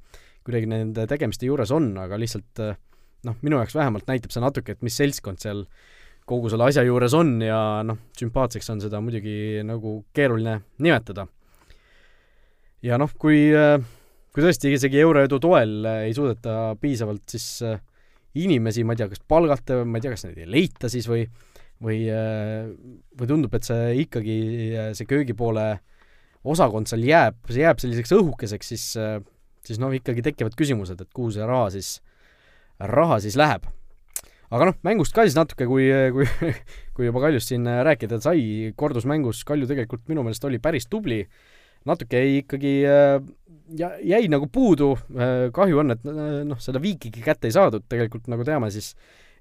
kuidagi 0.47 0.71
nende 0.71 1.07
tegemiste 1.11 1.47
juures 1.47 1.71
on, 1.75 1.93
aga 2.03 2.19
lihtsalt 2.19 2.63
noh, 3.27 3.37
minu 3.43 3.61
jaoks 3.61 3.77
vähemalt 3.79 4.09
näitab 4.11 4.35
see 4.35 4.43
natuke, 4.43 4.75
et 4.75 4.83
mis 4.83 4.97
seltskond 4.99 5.43
seal 5.43 5.65
kogu 6.29 6.51
selle 6.51 6.67
asja 6.69 6.85
juures 6.87 7.15
on 7.19 7.37
ja 7.43 7.59
noh, 7.87 7.99
sümpaatseks 8.19 8.71
on 8.75 8.83
seda 8.83 9.01
muidugi 9.03 9.63
nagu 9.67 10.01
keeruline 10.15 10.61
nimetada. 10.83 11.27
ja 12.83 12.99
noh, 12.99 13.11
kui, 13.19 13.51
kui 14.35 14.45
tõesti 14.45 14.75
isegi 14.75 15.01
euroedu 15.03 15.39
toel 15.43 15.87
ei 16.09 16.15
suudeta 16.15 16.75
piisavalt 16.81 17.37
siis 17.37 17.63
inimesi, 18.39 18.85
ma 18.87 18.95
ei 18.95 19.03
tea, 19.03 19.11
kas 19.13 19.23
palgata, 19.29 19.83
ma 19.85 19.99
ei 19.99 20.05
tea, 20.05 20.15
kas 20.15 20.27
neid 20.27 20.39
ei 20.43 20.51
leita 20.51 20.91
siis 20.91 21.07
või 21.11 21.27
või, 21.83 22.05
või 23.19 23.27
tundub, 23.27 23.55
et 23.59 23.67
see 23.67 24.03
ikkagi, 24.05 24.37
see 24.95 25.09
köögipoole 25.11 25.67
osakond 26.45 26.91
seal 26.91 27.05
jääb, 27.07 27.39
see 27.49 27.63
jääb 27.63 27.83
selliseks 27.83 28.15
õhukeseks, 28.17 28.73
siis, 28.75 28.87
siis 29.67 29.79
noh, 29.83 29.93
ikkagi 29.95 30.25
tekivad 30.25 30.57
küsimused, 30.59 31.01
et 31.01 31.11
kuhu 31.15 31.31
see 31.35 31.47
raha 31.47 31.69
siis 31.75 31.97
äh, 32.01 32.13
raha 32.89 33.21
siis 33.23 33.37
läheb. 33.39 33.67
aga 34.53 34.69
noh, 34.69 34.77
mängust 34.85 35.15
ka 35.17 35.25
siis 35.25 35.37
natuke, 35.37 35.65
kui, 35.69 35.87
kui, 36.13 36.27
kui 36.97 37.07
juba 37.09 37.23
Kaljust 37.25 37.53
siin 37.53 37.65
rääkida 37.65 38.19
sai, 38.21 38.73
kordusmängus 38.77 39.47
Kalju 39.49 39.69
tegelikult 39.71 40.05
minu 40.13 40.25
meelest 40.27 40.45
oli 40.45 40.61
päris 40.61 40.89
tubli, 40.93 41.23
natuke 41.89 42.21
jäi 42.21 42.43
ikkagi 42.43 42.75
ja 42.85 43.89
jäi 44.05 44.27
nagu 44.31 44.51
puudu, 44.53 44.93
kahju 45.57 45.81
on, 45.83 45.97
et 45.97 46.05
noh, 46.05 46.61
seda 46.61 46.83
viikigi 46.83 47.25
kätte 47.25 47.49
ei 47.49 47.57
saadud, 47.57 47.87
tegelikult 47.89 48.29
nagu 48.29 48.45
teame, 48.45 48.69
siis 48.75 48.93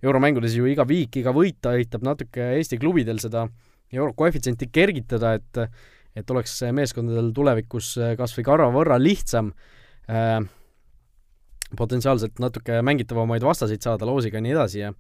euromängudes 0.01 0.55
ju 0.55 0.70
iga 0.70 0.88
viik, 0.88 1.20
iga 1.20 1.34
võit 1.36 1.67
aitab 1.70 2.08
natuke 2.08 2.53
Eesti 2.55 2.79
klubidel 2.81 3.20
seda 3.22 3.50
euro 3.91 4.15
koefitsienti 4.15 4.70
kergitada, 4.72 5.36
et 5.36 5.60
et 6.15 6.32
oleks 6.34 6.58
meeskondadel 6.75 7.32
tulevikus 7.36 7.94
kas 8.20 8.34
või 8.38 8.48
karva 8.48 8.72
võrra 8.74 8.98
lihtsam 9.00 9.53
äh, 10.10 10.41
potentsiaalselt 11.77 12.39
natuke 12.44 12.82
mängitavamaid 12.84 13.44
vastaseid 13.46 13.84
saada 13.84 14.08
loosiga 14.08 14.39
ja 14.39 14.46
nii 14.46 14.56
edasi 14.56 14.82
ja 14.84 14.94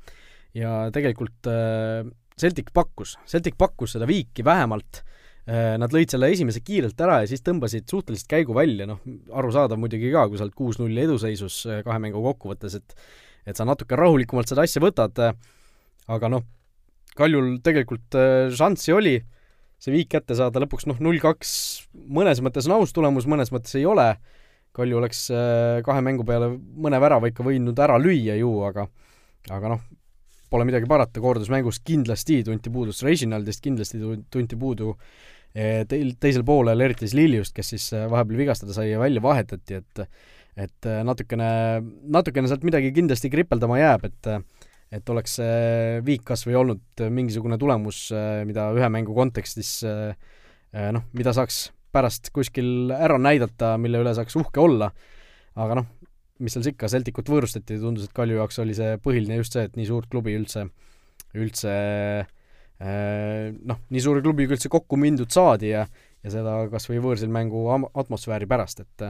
ja 0.55 0.71
tegelikult 0.91 1.47
äh, 1.47 2.03
Celtic 2.39 2.71
pakkus, 2.73 3.15
Celtic 3.29 3.57
pakkus 3.59 3.95
seda 3.95 4.07
viiki 4.09 4.43
vähemalt 4.45 5.01
äh,, 5.45 5.77
nad 5.79 5.93
lõid 5.93 6.11
selle 6.11 6.31
esimese 6.33 6.63
kiirelt 6.65 6.99
ära 7.03 7.21
ja 7.23 7.29
siis 7.29 7.43
tõmbasid 7.45 7.87
suhteliselt 7.91 8.29
käigu 8.31 8.55
välja, 8.57 8.87
noh, 8.89 9.01
arusaadav 9.37 9.79
muidugi 9.79 10.11
ka, 10.13 10.25
kui 10.27 10.39
sa 10.39 10.47
oled 10.47 10.57
kuus-null 10.57 11.03
eduseisus 11.05 11.61
äh, 11.67 11.83
kahe 11.87 11.99
mängu 12.03 12.23
kokkuvõttes, 12.31 12.79
et 12.81 12.97
et 13.49 13.57
sa 13.57 13.65
natuke 13.65 13.97
rahulikumalt 13.97 14.51
seda 14.51 14.67
asja 14.67 14.83
võtad 14.83 15.17
äh,, 15.23 15.37
aga 16.11 16.31
noh, 16.31 16.47
Kaljul 17.17 17.57
tegelikult 17.63 18.15
äh, 18.15 18.51
šanssi 18.55 18.93
oli 18.95 19.17
see 19.81 19.95
viik 19.95 20.11
kätte 20.13 20.37
saada 20.37 20.61
lõpuks 20.61 20.85
noh, 20.89 20.99
null 21.01 21.19
kaks 21.21 21.51
mõnes 21.93 22.43
mõttes 22.45 22.69
on 22.69 22.77
aus 22.77 22.93
tulemus, 22.93 23.27
mõnes 23.29 23.49
mõttes 23.53 23.73
ei 23.79 23.87
ole. 23.89 24.11
Äh,, 24.13 24.41
Kalju 24.75 25.01
oleks 25.01 25.25
äh, 25.35 25.81
kahe 25.83 26.03
mängu 26.05 26.23
peale 26.27 26.53
mõne 26.55 26.99
värava 27.03 27.27
ikka 27.27 27.43
võinud 27.43 27.79
ära 27.83 27.97
lüüa 27.99 28.37
ju, 28.39 28.53
aga 28.63 28.85
aga 29.51 29.73
noh, 29.73 29.81
pole 30.51 30.67
midagi 30.67 30.87
parata, 30.87 31.19
kordusmängus 31.23 31.81
kindlasti 31.83 32.39
tunti 32.47 32.71
puudust 32.71 33.03
Reginaldist, 33.03 33.63
kindlasti 33.65 33.99
tunti 34.31 34.59
puudu 34.59 34.93
äh, 34.93 35.81
teil, 35.91 36.13
teisel 36.23 36.45
poolel, 36.47 36.85
eriti 36.87 37.03
siis 37.03 37.17
Liljust, 37.19 37.55
kes 37.57 37.73
siis 37.73 37.89
äh, 37.97 38.07
vahepeal 38.11 38.39
vigastada 38.45 38.75
sai 38.77 38.93
ja 38.93 39.01
välja 39.01 39.23
vahetati, 39.23 39.81
et 39.81 40.05
et 40.59 40.85
natukene, 41.07 41.45
natukene 42.11 42.49
sealt 42.51 42.65
midagi 42.67 42.89
kindlasti 42.91 43.29
kripeldama 43.31 43.77
jääb, 43.79 44.03
et 44.09 44.27
et 44.91 45.09
oleks 45.13 45.37
see 45.39 45.99
viik 46.05 46.25
kas 46.27 46.43
või 46.47 46.57
olnud 46.59 47.05
mingisugune 47.13 47.57
tulemus, 47.61 48.09
mida 48.47 48.69
ühe 48.75 48.89
mängu 48.91 49.15
kontekstis 49.15 49.79
noh, 49.81 51.05
mida 51.15 51.33
saaks 51.35 51.69
pärast 51.91 52.31
kuskil 52.35 52.91
ära 52.95 53.17
näidata, 53.19 53.75
mille 53.81 54.01
üle 54.03 54.13
saaks 54.15 54.37
uhke 54.39 54.61
olla, 54.63 54.91
aga 55.59 55.81
noh, 55.81 55.89
mis 56.41 56.55
seal 56.55 56.71
ikka, 56.71 56.89
Celticut 56.91 57.29
võõrustati 57.29 57.77
ja 57.77 57.83
tundus, 57.83 58.07
et 58.07 58.15
Kalju 58.15 58.39
jaoks 58.39 58.61
oli 58.63 58.75
see 58.77 58.95
põhiline 59.03 59.39
just 59.39 59.57
see, 59.57 59.67
et 59.67 59.75
nii 59.77 59.87
suurt 59.89 60.09
klubi 60.11 60.33
üldse, 60.37 60.65
üldse 61.37 61.73
äh, 61.73 63.51
noh, 63.53 63.83
nii 63.91 64.03
suure 64.03 64.23
klubiga 64.25 64.55
üldse 64.55 64.71
kokku 64.73 64.99
mindud 64.99 65.31
saadi 65.33 65.75
ja 65.75 65.85
ja 66.21 66.29
seda 66.29 66.55
kas 66.69 66.85
või 66.85 66.99
võõrsil 67.01 67.31
mängu 67.33 67.63
atmosfääri 67.97 68.45
pärast, 68.49 68.83
et 68.83 69.05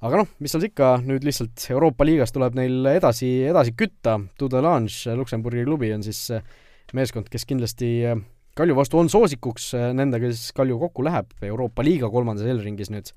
aga 0.00 0.22
noh, 0.22 0.28
mis 0.40 0.54
seal 0.54 0.66
ikka, 0.70 0.96
nüüd 1.04 1.24
lihtsalt 1.26 1.68
Euroopa 1.70 2.06
liigas 2.08 2.32
tuleb 2.32 2.56
neil 2.58 2.86
edasi, 2.94 3.30
edasi 3.50 3.76
kütta, 3.76 4.18
Tudelange, 4.40 5.16
Luksemburgi 5.18 5.64
klubi 5.68 5.92
on 5.94 6.04
siis 6.06 6.28
meeskond, 6.96 7.28
kes 7.30 7.46
kindlasti 7.46 7.90
Kalju 8.58 8.74
vastu 8.74 8.98
on 8.98 9.08
soosikuks 9.08 9.70
äh, 9.78 9.90
nendega, 9.94 10.28
kes 10.28 10.50
Kalju 10.56 10.78
kokku 10.82 11.04
läheb 11.06 11.30
Euroopa 11.46 11.84
liiga 11.86 12.10
kolmandas 12.10 12.48
Elringis 12.50 12.90
nüüd. 12.90 13.12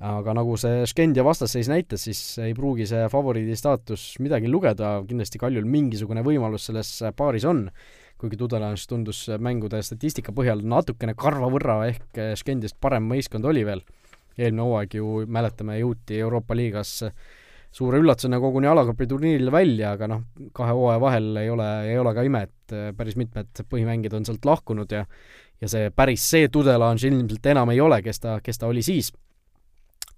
aga 0.00 0.32
nagu 0.32 0.54
see 0.56 0.84
Skendia 0.88 1.20
vastasseis 1.24 1.68
näitas, 1.68 2.06
siis 2.06 2.20
ei 2.40 2.54
pruugi 2.56 2.86
see 2.88 3.02
favoriidi 3.12 3.56
staatus 3.56 4.14
midagi 4.24 4.48
lugeda, 4.48 4.94
kindlasti 5.08 5.40
Kaljul 5.40 5.66
mingisugune 5.68 6.22
võimalus 6.24 6.68
selles 6.70 6.92
paaris 7.16 7.44
on, 7.44 7.66
kuigi 8.20 8.38
Tudelanš 8.40 8.86
tundus 8.88 9.26
mängude 9.36 9.82
statistika 9.84 10.32
põhjal 10.32 10.64
natukene 10.64 11.12
karva 11.16 11.50
võrra 11.52 11.76
ehk 11.90 12.22
Skendiast 12.40 12.78
parem 12.80 13.12
võistkond 13.12 13.44
oli 13.48 13.66
veel. 13.68 13.84
Eelmine 14.38 14.66
hooaeg 14.66 14.96
ju, 15.00 15.20
mäletame, 15.26 15.78
jõuti 15.80 16.20
Euroopa 16.20 16.56
liigas 16.56 16.98
suure 17.70 18.00
üllatusena 18.02 18.40
koguni 18.42 18.66
alagrupi 18.66 19.06
turniiril 19.10 19.50
välja, 19.54 19.94
aga 19.94 20.08
noh, 20.10 20.24
kahe 20.56 20.74
hooaja 20.74 21.02
vahel 21.02 21.28
ei 21.38 21.50
ole, 21.52 21.68
ei 21.92 21.98
ole 22.00 22.14
ka 22.16 22.24
ime, 22.26 22.42
et 22.48 22.74
äh, 22.74 22.90
päris 22.96 23.18
mitmed 23.20 23.62
põhimängijad 23.70 24.16
on 24.18 24.26
sealt 24.26 24.46
lahkunud 24.48 24.90
ja 24.94 25.04
ja 25.60 25.68
see 25.68 25.90
päris 25.92 26.24
see 26.24 26.48
Tudelange 26.48 27.04
ilmselt 27.06 27.46
enam 27.52 27.70
ei 27.72 27.82
ole, 27.84 28.00
kes 28.02 28.22
ta, 28.22 28.38
kes 28.42 28.58
ta 28.58 28.70
oli 28.70 28.82
siis. 28.82 29.12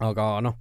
aga 0.02 0.36
noh, 0.42 0.56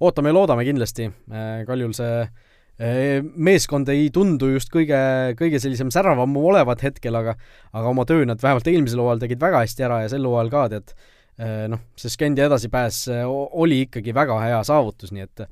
ootame 0.00 0.30
ja 0.30 0.36
loodame 0.36 0.64
kindlasti, 0.64 1.08
äh, 1.32 1.64
Kaljul 1.68 1.96
see 1.96 2.20
äh, 2.22 3.24
meeskond 3.34 3.88
ei 3.92 4.10
tundu 4.14 4.52
just 4.52 4.70
kõige, 4.72 5.00
kõige 5.40 5.60
sellisem 5.60 5.90
säravam 5.92 6.36
olevat 6.36 6.84
hetkel, 6.84 7.16
aga 7.16 7.36
aga 7.72 7.90
oma 7.90 8.06
töö 8.08 8.24
nad 8.28 8.42
vähemalt 8.42 8.68
eelmisel 8.70 9.02
hooajal 9.02 9.24
tegid 9.26 9.42
väga 9.42 9.64
hästi 9.64 9.88
ära 9.88 10.02
ja 10.04 10.12
sel 10.12 10.28
hooajal 10.28 10.52
ka, 10.52 10.66
tead, 10.76 10.94
noh, 11.36 11.80
see 12.00 12.08
Skendi 12.08 12.40
edasipääs 12.40 13.02
oli 13.28 13.82
ikkagi 13.84 14.14
väga 14.16 14.38
hea 14.40 14.60
saavutus, 14.64 15.10
nii 15.12 15.24
et 15.26 15.42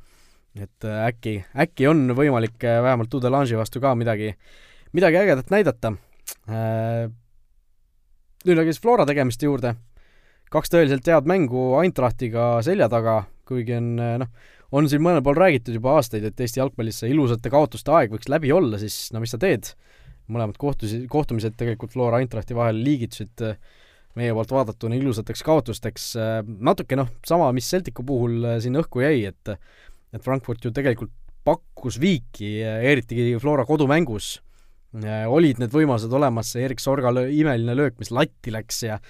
et 0.54 0.86
äh, 0.86 1.06
äkki, 1.08 1.34
äkki 1.64 1.88
on 1.90 2.06
võimalik 2.14 2.62
äh, 2.66 2.80
vähemalt 2.84 3.10
Tudelange'i 3.10 3.58
vastu 3.58 3.82
ka 3.82 3.94
midagi, 3.98 4.32
midagi 4.94 5.18
ägedat 5.18 5.50
näidata. 5.50 5.94
Äh, 6.46 7.08
nüüd 8.46 8.60
aga 8.60 8.70
siis 8.70 8.82
Flora 8.82 9.06
tegemiste 9.08 9.48
juurde. 9.48 9.74
kaks 10.54 10.70
tõeliselt 10.70 11.08
head 11.10 11.26
mängu 11.26 11.72
Eintrachtiga 11.80 12.60
selja 12.62 12.86
taga, 12.88 13.24
kuigi 13.48 13.74
on 13.74 13.96
noh, 13.98 14.28
on 14.70 14.86
siin 14.90 15.02
mõnel 15.02 15.24
pool 15.24 15.34
räägitud 15.34 15.74
juba 15.74 15.96
aastaid, 15.98 16.22
et 16.28 16.40
Eesti 16.40 16.60
jalgpallis 16.60 17.00
see 17.02 17.10
ilusate 17.10 17.50
kaotuste 17.50 17.90
aeg 17.90 18.14
võiks 18.14 18.30
läbi 18.30 18.52
olla, 18.54 18.78
siis 18.78 19.08
no 19.12 19.22
mis 19.24 19.34
sa 19.34 19.40
teed? 19.40 19.74
mõlemad 20.24 20.56
kohtusi, 20.56 21.02
kohtumised 21.10 21.52
tegelikult 21.58 21.92
Flora 21.92 22.16
Eintrachti 22.22 22.54
vahel 22.56 22.78
liigitusid 22.80 23.42
meie 24.18 24.34
poolt 24.36 24.54
vaadatuna 24.54 24.96
ilusateks 24.98 25.42
kaotusteks, 25.46 26.06
natuke 26.44 26.98
noh, 26.98 27.10
sama, 27.26 27.50
mis 27.56 27.68
Celticu 27.70 28.04
puhul 28.06 28.46
siin 28.62 28.78
õhku 28.80 29.02
jäi, 29.04 29.26
et 29.32 29.54
et 30.14 30.22
Frankfurt 30.22 30.62
ju 30.62 30.70
tegelikult 30.70 31.10
pakkus 31.44 31.98
viiki, 32.00 32.56
eriti 32.62 33.34
Flora 33.42 33.66
kodumängus, 33.66 34.38
olid 35.26 35.58
need 35.58 35.74
võimalused 35.74 36.12
olemas, 36.14 36.52
see 36.54 36.62
Erik 36.64 36.80
Sorga 36.80 37.10
löö, 37.12 37.28
imeline 37.34 37.74
löök, 37.74 37.98
mis 37.98 38.12
latti 38.14 38.54
läks 38.54 38.84
ja 38.86 39.00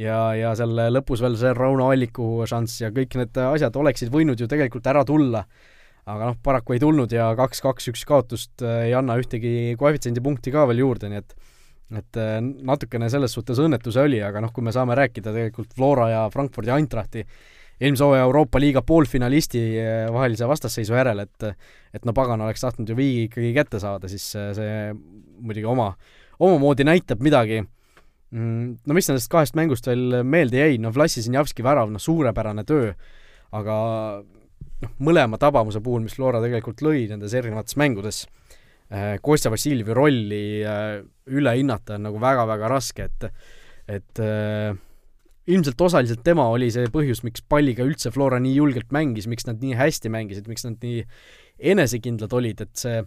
ja, 0.00 0.16
ja 0.36 0.52
seal 0.56 0.76
lõpus 0.92 1.22
veel 1.24 1.36
see 1.40 1.52
Rauno 1.56 1.90
Alliku 1.92 2.44
šanss 2.48 2.82
ja 2.82 2.92
kõik 2.94 3.16
need 3.20 3.40
asjad 3.40 3.76
oleksid 3.80 4.12
võinud 4.12 4.40
ju 4.40 4.48
tegelikult 4.50 4.86
ära 4.92 5.04
tulla. 5.08 5.44
aga 6.06 6.28
noh, 6.30 6.36
paraku 6.42 6.76
ei 6.76 6.80
tulnud 6.80 7.10
ja 7.10 7.32
kaks-kaks-üks 7.34 8.04
kaotust 8.06 8.62
ei 8.62 8.92
anna 8.94 9.16
ühtegi 9.18 9.74
koefitsiendipunkti 9.78 10.52
ka 10.54 10.66
veel 10.70 10.84
juurde, 10.84 11.10
nii 11.10 11.18
et 11.18 11.34
et 11.94 12.18
natukene 12.66 13.06
selles 13.12 13.30
suhtes 13.36 13.60
õnnetus 13.62 13.94
oli, 14.02 14.18
aga 14.24 14.40
noh, 14.42 14.50
kui 14.54 14.64
me 14.66 14.72
saame 14.74 14.96
rääkida 14.98 15.30
tegelikult 15.30 15.76
Flora 15.76 16.08
ja 16.10 16.24
Frankfurdi 16.32 16.72
Eintrachti 16.74 17.22
eelmise 17.80 18.04
hooaja 18.04 18.24
Euroopa 18.24 18.60
liiga 18.60 18.82
poolfinalisti 18.86 19.62
eh, 19.78 20.06
vahelise 20.12 20.48
vastasseisu 20.48 20.96
järel, 20.96 21.24
et 21.26 21.50
et 21.96 22.04
no 22.04 22.12
pagan, 22.16 22.40
oleks 22.44 22.64
tahtnud 22.64 22.88
ju 22.88 22.96
viigi 22.96 23.26
ikkagi 23.28 23.52
kätte 23.56 23.80
saada, 23.80 24.08
siis 24.08 24.24
eh, 24.36 24.52
see 24.56 24.76
muidugi 25.40 25.68
oma, 25.68 25.90
omamoodi 26.40 26.86
näitab 26.88 27.22
midagi. 27.24 27.62
Mm, 28.32 28.78
no 28.84 28.96
mis 28.96 29.08
nendest 29.08 29.30
kahest 29.32 29.56
mängust 29.56 29.86
veel 29.86 30.22
meelde 30.26 30.58
jäi, 30.58 30.80
no 30.82 30.90
Vlasi 30.92 31.22
Sinjavski 31.24 31.64
värav, 31.64 31.92
noh 31.92 32.02
suurepärane 32.02 32.64
töö, 32.68 32.90
aga 33.54 33.76
noh, 34.82 34.96
mõlema 34.98 35.38
tabamuse 35.40 35.80
puhul, 35.84 36.04
mis 36.04 36.16
Flora 36.16 36.40
tegelikult 36.44 36.82
lõi 36.84 37.06
nendes 37.12 37.36
erinevates 37.36 37.78
mängudes, 37.80 38.24
äh, 38.24 38.45
Kostja 39.22 39.50
Vassiljevi 39.50 39.94
rolli 39.96 40.42
äh, 40.62 41.00
üle 41.34 41.54
hinnata 41.58 41.96
on 41.96 42.06
nagu 42.06 42.20
väga-väga 42.22 42.68
raske, 42.70 43.08
et 43.08 43.30
et 43.86 44.20
äh, 44.22 44.76
ilmselt 45.46 45.80
osaliselt 45.80 46.22
tema 46.26 46.46
oli 46.50 46.68
see 46.74 46.86
põhjus, 46.90 47.22
miks 47.26 47.42
palliga 47.42 47.86
üldse 47.86 48.10
Flora 48.14 48.38
nii 48.42 48.54
julgelt 48.56 48.94
mängis, 48.94 49.28
miks 49.30 49.46
nad 49.46 49.62
nii 49.62 49.74
hästi 49.78 50.10
mängisid, 50.10 50.48
miks 50.50 50.66
nad 50.66 50.78
nii 50.82 51.04
enesekindlad 51.74 52.34
olid, 52.34 52.62
et 52.62 52.74
see 52.78 53.02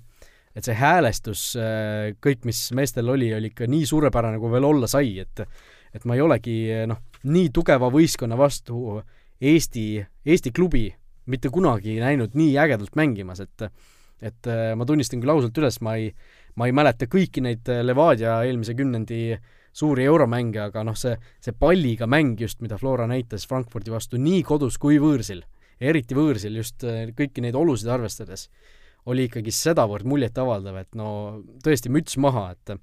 et 0.57 0.65
see 0.65 0.73
häälestus, 0.73 1.41
kõik, 2.25 2.41
mis 2.49 2.57
meestel 2.75 3.11
oli, 3.13 3.27
oli 3.37 3.51
ikka 3.51 3.67
nii 3.69 3.85
suurepärane, 3.85 4.39
kui 4.41 4.49
veel 4.51 4.65
olla 4.65 4.87
sai, 4.89 5.13
et 5.21 5.43
et 5.93 6.03
ma 6.09 6.17
ei 6.17 6.23
olegi 6.25 6.55
noh, 6.89 6.99
nii 7.29 7.51
tugeva 7.53 7.87
võistkonna 7.93 8.37
vastu 8.37 8.97
Eesti, 9.39 10.01
Eesti 10.25 10.51
klubi 10.51 10.89
mitte 11.29 11.51
kunagi 11.53 11.99
näinud 12.01 12.35
nii 12.37 12.57
ägedalt 12.59 12.97
mängimas, 12.99 13.39
et 13.45 13.69
et 14.21 14.49
äh, 14.49 14.73
ma 14.75 14.87
tunnistan 14.87 15.21
küll 15.21 15.33
ausalt 15.33 15.57
üles, 15.61 15.79
ma 15.85 15.95
ei, 15.99 16.09
ma 16.59 16.67
ei 16.67 16.75
mäleta 16.75 17.07
kõiki 17.11 17.43
neid 17.45 17.69
äh, 17.71 17.81
Levadia 17.85 18.39
eelmise 18.47 18.75
kümnendi 18.77 19.37
suuri 19.79 20.07
euromänge, 20.09 20.61
aga 20.65 20.83
noh, 20.83 20.97
see, 20.97 21.15
see 21.43 21.55
palliga 21.55 22.07
mäng 22.09 22.39
just, 22.41 22.59
mida 22.65 22.79
Flora 22.81 23.07
näitas 23.09 23.47
Frankfurdi 23.47 23.93
vastu 23.93 24.19
nii 24.19 24.43
kodus 24.47 24.79
kui 24.81 24.99
võõrsil, 25.01 25.43
eriti 25.79 26.17
võõrsil 26.17 26.59
just 26.59 26.83
äh, 26.87 27.09
kõiki 27.15 27.45
neid 27.45 27.57
olusid 27.59 27.91
arvestades, 27.93 28.49
oli 29.09 29.29
ikkagi 29.29 29.53
sedavõrd 29.55 30.07
muljetavaldav, 30.09 30.81
et 30.83 30.95
no 30.99 31.09
tõesti 31.63 31.91
müts 31.93 32.19
maha, 32.19 32.51
et 32.57 32.79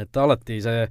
et 0.00 0.16
alati 0.16 0.56
see 0.64 0.86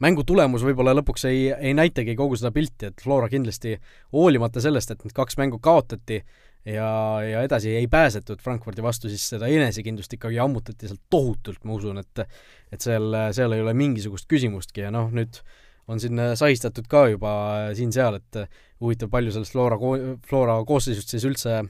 mängu 0.00 0.24
tulemus 0.24 0.62
võib-olla 0.64 0.94
lõpuks 0.96 1.26
ei, 1.28 1.50
ei 1.52 1.74
näitagi 1.76 2.14
kogu 2.16 2.38
seda 2.40 2.52
pilti, 2.56 2.90
et 2.90 3.02
Flora 3.04 3.28
kindlasti 3.32 3.74
hoolimata 4.16 4.62
sellest, 4.64 4.92
et 4.92 5.04
need 5.04 5.16
kaks 5.16 5.36
mängu 5.40 5.60
kaotati 5.62 6.22
ja, 6.66 6.88
ja 7.24 7.42
edasi 7.46 7.74
ei 7.78 7.86
pääsetud 7.90 8.42
Frankfurdi 8.42 8.84
vastu, 8.84 9.10
siis 9.12 9.24
seda 9.34 9.48
enesekindlust 9.50 10.16
ikkagi 10.18 10.40
ammutati 10.42 10.90
sealt 10.90 11.04
tohutult, 11.10 11.62
ma 11.64 11.76
usun, 11.78 12.02
et 12.02 12.26
et 12.74 12.82
seal, 12.82 13.14
seal 13.36 13.54
ei 13.54 13.62
ole 13.62 13.76
mingisugust 13.78 14.26
küsimustki 14.30 14.82
ja 14.82 14.90
noh, 14.94 15.12
nüüd 15.14 15.38
on 15.86 16.00
siin 16.02 16.18
sahistatud 16.34 16.88
ka 16.90 17.04
juba 17.12 17.32
siin-seal, 17.78 18.18
et 18.18 18.40
huvitav, 18.82 19.10
palju 19.12 19.34
sellest 19.34 19.54
Flora, 19.54 19.78
Flora 20.26 20.56
koosseisust 20.66 21.14
siis 21.14 21.26
üldse 21.28 21.60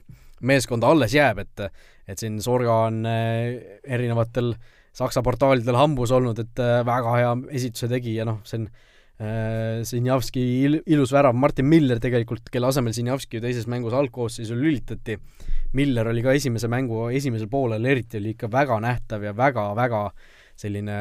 meeskonda 0.41 0.89
alles 0.89 1.13
jääb, 1.17 1.43
et 1.45 1.69
et 2.07 2.21
siin 2.21 2.37
Sorga 2.39 2.85
on 2.87 3.01
eh, 3.05 3.79
erinevatel 3.83 4.53
Saksa 4.97 5.21
portaalidel 5.21 5.75
hambus 5.77 6.11
olnud, 6.15 6.39
et 6.41 6.59
äh, 6.63 6.79
väga 6.87 7.15
hea 7.19 7.33
esituse 7.59 7.89
tegi 7.91 8.15
ja 8.15 8.25
noh, 8.25 8.39
see 8.47 8.63
on 8.63 8.69
Sinjavski 9.17 10.41
il-, 10.67 10.81
ilus 10.93 11.09
värav, 11.15 11.33
Martin 11.33 11.65
Miller 11.65 11.97
tegelikult, 11.97 12.51
kelle 12.53 12.69
asemel 12.69 12.93
Sinjavski 12.93 13.39
ju 13.39 13.41
teises 13.41 13.65
mängus 13.65 13.95
algkoosseisu 13.97 14.53
lülitati, 14.53 15.15
Miller 15.73 16.11
oli 16.11 16.21
ka 16.21 16.35
esimese 16.37 16.69
mängu 16.69 17.07
esimesel 17.09 17.49
poolel 17.49 17.85
eriti, 17.89 18.21
oli 18.21 18.35
ikka 18.35 18.51
väga 18.53 18.77
nähtav 18.83 19.25
ja 19.25 19.33
väga-väga 19.37 20.03
selline 20.57 20.99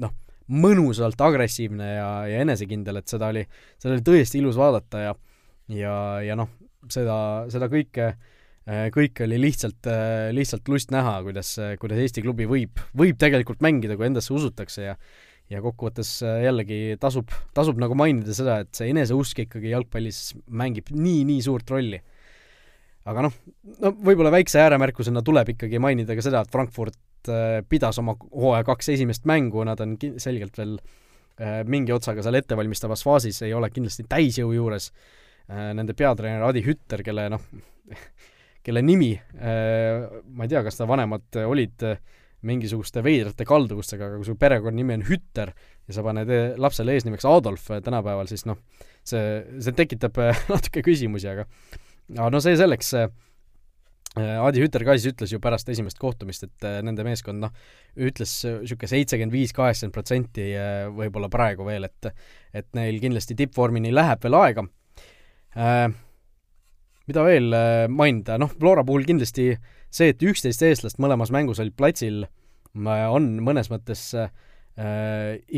noh, 0.00 0.16
mõnusalt 0.48 1.20
agressiivne 1.28 1.92
ja, 1.92 2.08
ja 2.32 2.40
enesekindel, 2.46 3.02
et 3.02 3.12
seda 3.12 3.28
oli, 3.34 3.44
seda 3.76 3.98
oli 3.98 4.06
tõesti 4.08 4.40
ilus 4.40 4.56
vaadata 4.56 5.04
ja 5.10 5.14
ja, 5.72 5.94
ja 6.24 6.40
noh, 6.40 6.48
seda, 6.90 7.16
seda 7.52 7.68
kõike 7.72 8.08
äh, 8.10 8.20
Äh, 8.62 8.92
kõik 8.94 9.18
oli 9.24 9.40
lihtsalt, 9.42 9.88
äh, 9.90 10.28
lihtsalt 10.30 10.68
lust 10.70 10.92
näha, 10.94 11.16
kuidas, 11.26 11.56
kuidas 11.82 11.98
Eesti 11.98 12.22
klubi 12.22 12.46
võib, 12.46 12.78
võib 12.94 13.16
tegelikult 13.18 13.58
mängida, 13.64 13.96
kui 13.98 14.06
endasse 14.06 14.30
usutakse 14.30 14.84
ja 14.84 14.92
ja 15.50 15.62
kokkuvõttes 15.64 16.14
äh, 16.26 16.42
jällegi 16.46 16.80
tasub, 17.00 17.32
tasub 17.56 17.80
nagu 17.82 17.96
mainida 17.98 18.34
seda, 18.36 18.60
et 18.64 18.72
see 18.76 18.90
eneseusk 18.92 19.44
ikkagi 19.44 19.72
jalgpallis 19.72 20.32
mängib 20.46 20.92
nii-nii 20.94 21.44
suurt 21.44 21.70
rolli. 21.72 22.00
aga 23.10 23.26
noh, 23.26 23.38
no 23.82 23.94
võib-olla 23.98 24.30
väikse 24.34 24.60
ääremärkusena 24.62 25.24
tuleb 25.26 25.54
ikkagi 25.56 25.80
mainida 25.82 26.14
ka 26.18 26.24
seda, 26.24 26.44
et 26.44 26.52
Frankfurt 26.52 26.98
pidas 27.70 27.98
oma 28.02 28.16
hooaja 28.18 28.66
kaks 28.66 28.88
esimest 28.96 29.26
mängu, 29.30 29.62
nad 29.66 29.78
on 29.82 29.94
selgelt 30.18 30.56
veel 30.58 30.72
mingi 31.70 31.94
otsaga 31.94 32.22
seal 32.22 32.34
ettevalmistavas 32.34 33.04
faasis, 33.06 33.38
ei 33.46 33.54
ole 33.54 33.70
kindlasti 33.70 34.04
täisjõu 34.10 34.50
juures. 34.56 34.88
Nende 35.48 35.94
peatreener 35.94 36.42
Adi 36.48 36.64
Hütter, 36.66 37.02
kelle 37.06 37.28
noh, 37.30 37.46
kelle 38.66 38.82
nimi, 38.84 39.12
äh, 39.18 40.06
ma 40.34 40.46
ei 40.46 40.52
tea, 40.52 40.62
kas 40.64 40.78
ta 40.78 40.86
vanemad 40.88 41.40
olid 41.44 41.86
äh, 41.86 41.98
mingisuguste 42.46 43.02
veidrate 43.04 43.46
kalduvustega, 43.48 44.08
aga 44.08 44.20
kui 44.20 44.28
su 44.28 44.36
perekonnanimi 44.38 44.98
on 44.98 45.04
Hütter 45.08 45.52
ja 45.52 45.96
sa 45.96 46.04
paned 46.06 46.30
äh, 46.32 46.52
lapsele 46.60 46.96
eesnimeks 46.96 47.26
Adolf 47.28 47.68
tänapäeval, 47.84 48.30
siis 48.30 48.46
noh, 48.48 48.60
see, 49.06 49.42
see 49.62 49.76
tekitab 49.78 50.18
natuke 50.52 50.84
küsimusi, 50.84 51.30
aga 51.32 51.46
aga 52.18 52.30
no 52.34 52.42
see 52.42 52.56
selleks, 52.58 52.94
Adi 54.12 54.60
Hütter 54.60 54.82
ka 54.84 54.92
siis 54.98 55.14
ütles 55.14 55.30
ju 55.32 55.38
pärast 55.40 55.70
esimest 55.72 55.96
kohtumist, 55.96 56.44
et 56.44 56.66
nende 56.84 57.04
meeskond 57.06 57.40
noh, 57.40 57.52
ütles 57.96 58.34
niisugune 58.44 58.90
seitsekümmend 58.90 59.32
viis, 59.32 59.54
kaheksakümmend 59.56 59.94
protsenti 59.96 60.50
võib-olla 60.98 61.30
praegu 61.32 61.64
veel, 61.64 61.88
et 61.88 62.10
et 62.52 62.68
neil 62.76 62.98
kindlasti 63.00 63.38
tippvormini 63.38 63.94
läheb 63.94 64.20
veel 64.26 64.36
aega. 64.36 64.66
Mida 67.10 67.24
veel 67.26 67.54
äh, 67.56 67.84
mainida, 67.90 68.36
noh, 68.38 68.50
Flora 68.52 68.84
puhul 68.86 69.06
kindlasti 69.08 69.50
see, 69.92 70.12
et 70.12 70.22
üksteist 70.24 70.64
eestlast 70.66 71.00
mõlemas 71.02 71.32
mängus 71.34 71.60
olid 71.62 71.76
platsil, 71.78 72.24
on 72.74 73.28
mõnes 73.44 73.68
mõttes 73.72 74.04
äh, 74.16 74.32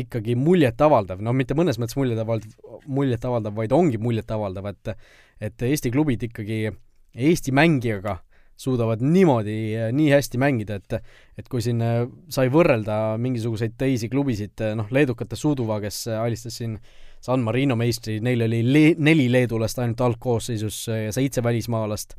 ikkagi 0.03 0.35
muljetavaldav, 0.39 1.23
no 1.23 1.33
mitte 1.33 1.57
mõnes 1.57 1.79
mõttes 1.79 1.97
muljetavaldav, 1.99 2.81
muljetavaldav, 2.85 3.55
vaid 3.55 3.75
ongi 3.75 4.01
muljetavaldav, 4.01 4.73
et 4.73 4.95
et 5.43 5.65
Eesti 5.67 5.91
klubid 5.91 6.21
ikkagi 6.23 6.69
Eesti 7.15 7.51
mängijaga 7.51 8.19
suudavad 8.55 9.01
niimoodi 9.03 9.91
nii 9.91 10.11
hästi 10.13 10.39
mängida, 10.39 10.77
et 10.79 10.99
et 11.39 11.49
kui 11.51 11.63
siin 11.63 11.81
äh, 11.83 12.03
sai 12.29 12.51
võrrelda 12.51 13.17
mingisuguseid 13.19 13.75
teisi 13.79 14.11
klubisid, 14.11 14.63
noh, 14.75 14.91
leedukate 14.91 15.39
Suduva, 15.39 15.81
kes 15.83 16.05
alistas 16.19 16.59
siin 16.59 16.77
äh, 16.77 16.93
San 17.25 17.41
Marino 17.41 17.73
meistrid, 17.75 18.21
neil 18.21 18.43
oli 18.45 18.59
le-, 18.61 18.95
neli 19.01 19.25
leedulast 19.33 19.79
ainult 19.81 20.03
algkoosseisus 20.05 20.83
äh, 20.93 21.05
ja 21.07 21.15
seitse 21.15 21.41
välismaalast. 21.43 22.13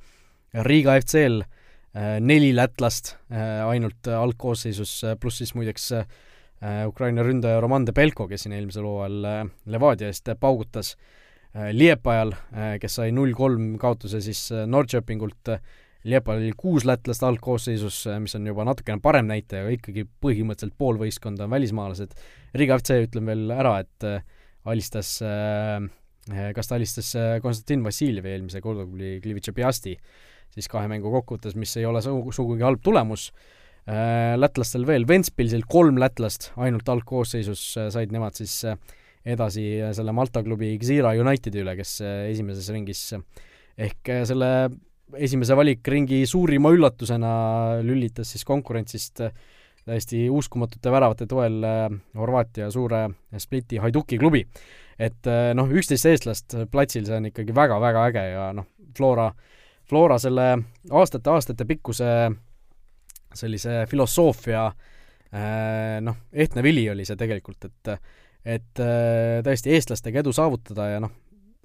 Riga 0.66 0.96
FC-l 0.98 1.44
äh, 1.44 1.55
neli 2.20 2.50
lätlast 2.56 3.14
äh, 3.32 3.62
ainult 3.66 4.08
algkoosseisus, 4.12 4.98
pluss 5.20 5.42
siis 5.42 5.54
muideks 5.56 5.92
Ukraina 6.88 7.20
ründaja 7.20 7.60
Roman 7.60 7.84
Debelko, 7.84 8.24
kes 8.30 8.46
siin 8.46 8.54
eelmisel 8.56 8.86
hooajal 8.88 9.50
Levadia 9.68 10.08
eest 10.08 10.30
paugutas. 10.40 10.94
Liepajal, 11.52 12.32
kes 12.80 12.96
sai 12.96 13.10
null 13.12 13.34
kolm 13.36 13.74
kaotuse 13.80 14.22
siis 14.24 14.40
Norrköpingult, 14.68 15.50
Liepal 16.08 16.40
oli 16.40 16.54
kuus 16.56 16.86
lätlast 16.88 17.24
algkoosseisus, 17.28 18.00
mis 18.24 18.36
on 18.38 18.48
juba 18.48 18.64
natukene 18.68 19.04
parem 19.04 19.28
näitaja, 19.28 19.66
aga 19.66 19.76
ikkagi 19.76 20.06
põhimõtteliselt 20.24 20.76
pool 20.80 20.96
võistkonda 21.00 21.44
on 21.44 21.52
välismaalased. 21.52 22.16
Riga 22.56 22.80
FC 22.80 23.02
ütlen 23.04 23.28
veel 23.28 23.52
ära, 23.52 23.76
et 23.84 24.08
alistas 24.66 25.16
äh, 25.24 25.80
kas 26.54 26.68
ta 26.68 26.76
alistas 26.78 27.12
äh, 27.18 27.36
Konstantin 27.42 27.84
Vassiljevi 27.86 28.32
eelmise 28.34 28.62
koduklubi 28.64 29.20
Klivitša 29.22 29.54
Piasti 29.54 29.94
siis 30.56 30.70
kahe 30.72 30.88
mängu 30.90 31.12
kokkuvõttes, 31.12 31.56
mis 31.58 31.74
ei 31.76 31.86
ole 31.88 32.02
sugu, 32.04 32.32
sugugi 32.34 32.64
halb 32.66 32.82
tulemus. 32.84 33.28
Äh, 33.86 34.34
lätlastel 34.40 34.86
veel, 34.88 35.06
Ventspilsil 35.08 35.62
kolm 35.70 36.00
lätlast 36.02 36.50
ainult 36.58 36.88
algkoosseisus 36.90 37.66
said 37.94 38.14
nemad 38.14 38.34
siis 38.38 38.62
edasi 39.26 39.68
selle 39.94 40.14
Malta 40.14 40.42
klubi 40.42 40.72
Xira 40.80 41.12
Unitedi 41.18 41.62
üle, 41.62 41.76
kes 41.78 42.00
esimeses 42.02 42.70
ringis 42.74 43.08
ehk 43.76 44.10
selle 44.26 44.50
esimese 45.14 45.54
valikringi 45.58 46.24
suurima 46.26 46.72
üllatusena 46.74 47.30
lülitas 47.86 48.32
siis 48.34 48.46
konkurentsist 48.46 49.22
täiesti 49.86 50.24
uskumatute 50.32 50.90
väravate 50.90 51.28
toel 51.30 51.60
äh, 51.64 51.86
Horvaatia 52.18 52.70
suure 52.74 53.06
Spliti 53.38 53.78
Haiduki 53.82 54.18
klubi. 54.18 54.46
et 54.98 55.28
äh, 55.28 55.52
noh, 55.54 55.68
üksteist 55.68 56.08
eestlast 56.08 56.56
platsil, 56.72 57.04
see 57.06 57.18
on 57.20 57.28
ikkagi 57.30 57.54
väga-väga 57.54 58.06
äge 58.10 58.24
ja 58.32 58.46
noh, 58.56 58.66
Flora, 58.96 59.28
Flora 59.86 60.18
selle 60.18 60.48
aastate-aastate 60.90 61.64
pikkuse 61.64 62.10
sellise 63.36 63.84
filosoofia 63.90 64.66
äh, 64.66 65.98
noh, 66.02 66.16
ehtne 66.32 66.64
vili 66.66 66.88
oli 66.90 67.04
see 67.08 67.18
tegelikult, 67.18 67.68
et 67.70 67.96
et 68.46 68.78
tõesti 69.42 69.72
eestlastega 69.74 70.20
edu 70.22 70.30
saavutada 70.30 70.84
ja 70.86 70.98
noh, 71.02 71.10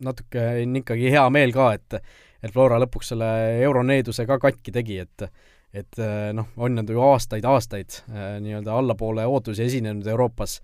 natuke 0.01 0.41
on 0.63 0.79
ikkagi 0.79 1.11
hea 1.13 1.23
meel 1.29 1.53
ka, 1.53 1.67
et 1.77 1.97
et 2.41 2.49
Flora 2.49 2.79
lõpuks 2.81 3.11
selle 3.13 3.27
Euroneeduse 3.61 4.25
ka 4.25 4.39
katki 4.41 4.73
tegi, 4.73 4.97
et 5.03 5.27
et 5.73 5.99
äh, 6.03 6.31
noh, 6.35 6.49
on 6.59 6.75
nad 6.75 6.89
ju 6.89 6.99
aastaid-aastaid 6.99 8.01
äh, 8.11 8.39
nii-öelda 8.43 8.73
allapoole 8.75 9.23
ootusi 9.25 9.63
esinenud 9.63 10.07
Euroopas, 10.07 10.57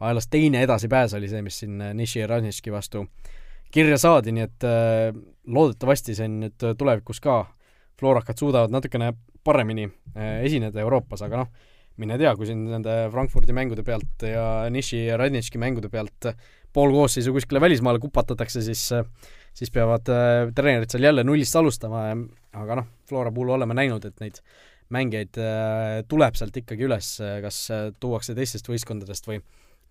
ajalast 0.00 0.28
teine 0.30 0.60
edasipääs 0.66 1.14
oli 1.16 1.30
see, 1.32 1.40
mis 1.42 1.62
siin 1.62 1.80
äh, 1.80 1.94
Nishi 1.96 2.20
ja 2.20 2.26
Ranitški 2.28 2.72
vastu 2.72 3.06
kirja 3.70 3.98
saadi, 4.00 4.34
nii 4.34 4.44
et 4.46 4.68
loodetavasti 5.50 6.14
siin 6.18 6.40
nüüd 6.44 6.68
tulevikus 6.78 7.22
ka. 7.22 7.42
Floorakad 8.00 8.38
suudavad 8.40 8.72
natukene 8.72 9.12
paremini 9.44 9.84
esineda 10.16 10.80
Euroopas, 10.80 11.20
aga 11.26 11.42
noh, 11.42 11.50
mine 12.00 12.16
tea, 12.18 12.32
kui 12.36 12.48
siin 12.48 12.62
nende 12.70 12.94
Frankfurdi 13.12 13.52
mängude 13.56 13.84
pealt 13.84 14.24
ja 14.24 14.44
Nishi 14.72 15.02
ja 15.04 15.18
Radnitški 15.20 15.60
mängude 15.60 15.90
pealt 15.92 16.30
pool 16.72 16.94
koosseisu 16.94 17.34
kuskile 17.34 17.60
välismaale 17.60 18.00
kupatatakse, 18.00 18.62
siis 18.64 18.86
siis 19.56 19.72
peavad 19.74 20.10
äh, 20.12 20.50
treenerid 20.54 20.90
seal 20.92 21.06
jälle 21.08 21.24
nullist 21.26 21.56
alustama, 21.58 22.10
aga 22.56 22.80
noh, 22.80 22.90
Flora 23.08 23.32
puhul 23.34 23.54
oleme 23.56 23.76
näinud, 23.76 24.04
et 24.06 24.22
neid 24.22 24.38
mängijaid 24.94 25.40
äh, 25.42 25.96
tuleb 26.10 26.38
sealt 26.38 26.56
ikkagi 26.62 26.86
üles, 26.86 27.16
kas 27.44 27.64
tuuakse 28.02 28.36
teistest 28.38 28.70
võistkondadest 28.70 29.26
või, 29.30 29.40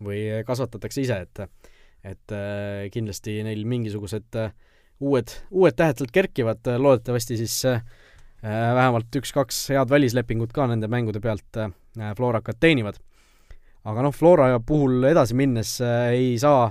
või 0.04 0.24
kasvatatakse 0.48 1.04
ise, 1.04 1.22
et 1.28 1.44
et 2.04 2.34
kindlasti 2.94 3.42
neil 3.44 3.66
mingisugused 3.68 4.38
uued, 5.00 5.34
uued 5.52 5.76
tähed 5.76 6.00
sealt 6.00 6.14
kerkivad, 6.16 6.64
loodetavasti 6.80 7.38
siis 7.40 7.56
vähemalt 8.44 9.16
üks-kaks 9.20 9.66
head 9.74 9.92
välislepingut 9.92 10.54
ka 10.56 10.68
nende 10.72 10.88
mängude 10.88 11.20
pealt 11.20 11.60
Florakad 12.16 12.60
teenivad. 12.60 13.00
aga 13.84 14.04
noh, 14.06 14.14
Flora 14.16 14.60
puhul 14.60 15.04
edasi 15.10 15.36
minnes 15.36 15.80
ei 15.82 16.38
saa 16.40 16.70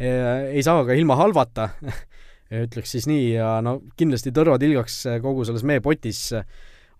ei 0.00 0.62
saa 0.62 0.84
ka 0.86 0.94
ilma 0.94 1.16
halvata 1.18 1.68
ütleks 2.64 2.94
siis 2.94 3.06
nii, 3.10 3.32
ja 3.34 3.58
no 3.64 3.78
kindlasti 3.98 4.32
tõrvatilgaks 4.34 5.00
kogu 5.22 5.44
selles 5.46 5.66
meepotis 5.66 6.30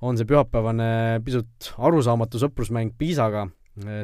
on 0.05 0.19
see 0.19 0.29
pühapäevane 0.29 1.21
pisut 1.25 1.71
arusaamatu 1.79 2.41
sõprusmäng 2.43 2.93
Piisaga, 2.99 3.47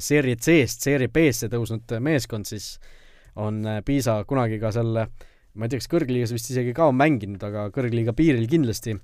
seeria 0.03 0.39
C-st 0.39 0.89
seeria 0.89 1.11
B-sse 1.13 1.51
tõusnud 1.53 1.97
meeskond 2.03 2.49
siis 2.49 2.77
on 3.41 3.63
Piisa 3.85 4.21
kunagi 4.29 4.61
ka 4.63 4.73
seal, 4.75 4.95
ma 4.95 5.67
ei 5.67 5.73
tea, 5.73 5.83
kas 5.83 5.91
kõrgliigas 5.91 6.35
vist 6.35 6.51
isegi 6.53 6.75
ka 6.77 6.89
on 6.91 6.99
mänginud, 6.99 7.43
aga 7.47 7.69
kõrgliiga 7.75 8.15
piiril 8.17 8.49
kindlasti 8.51 8.97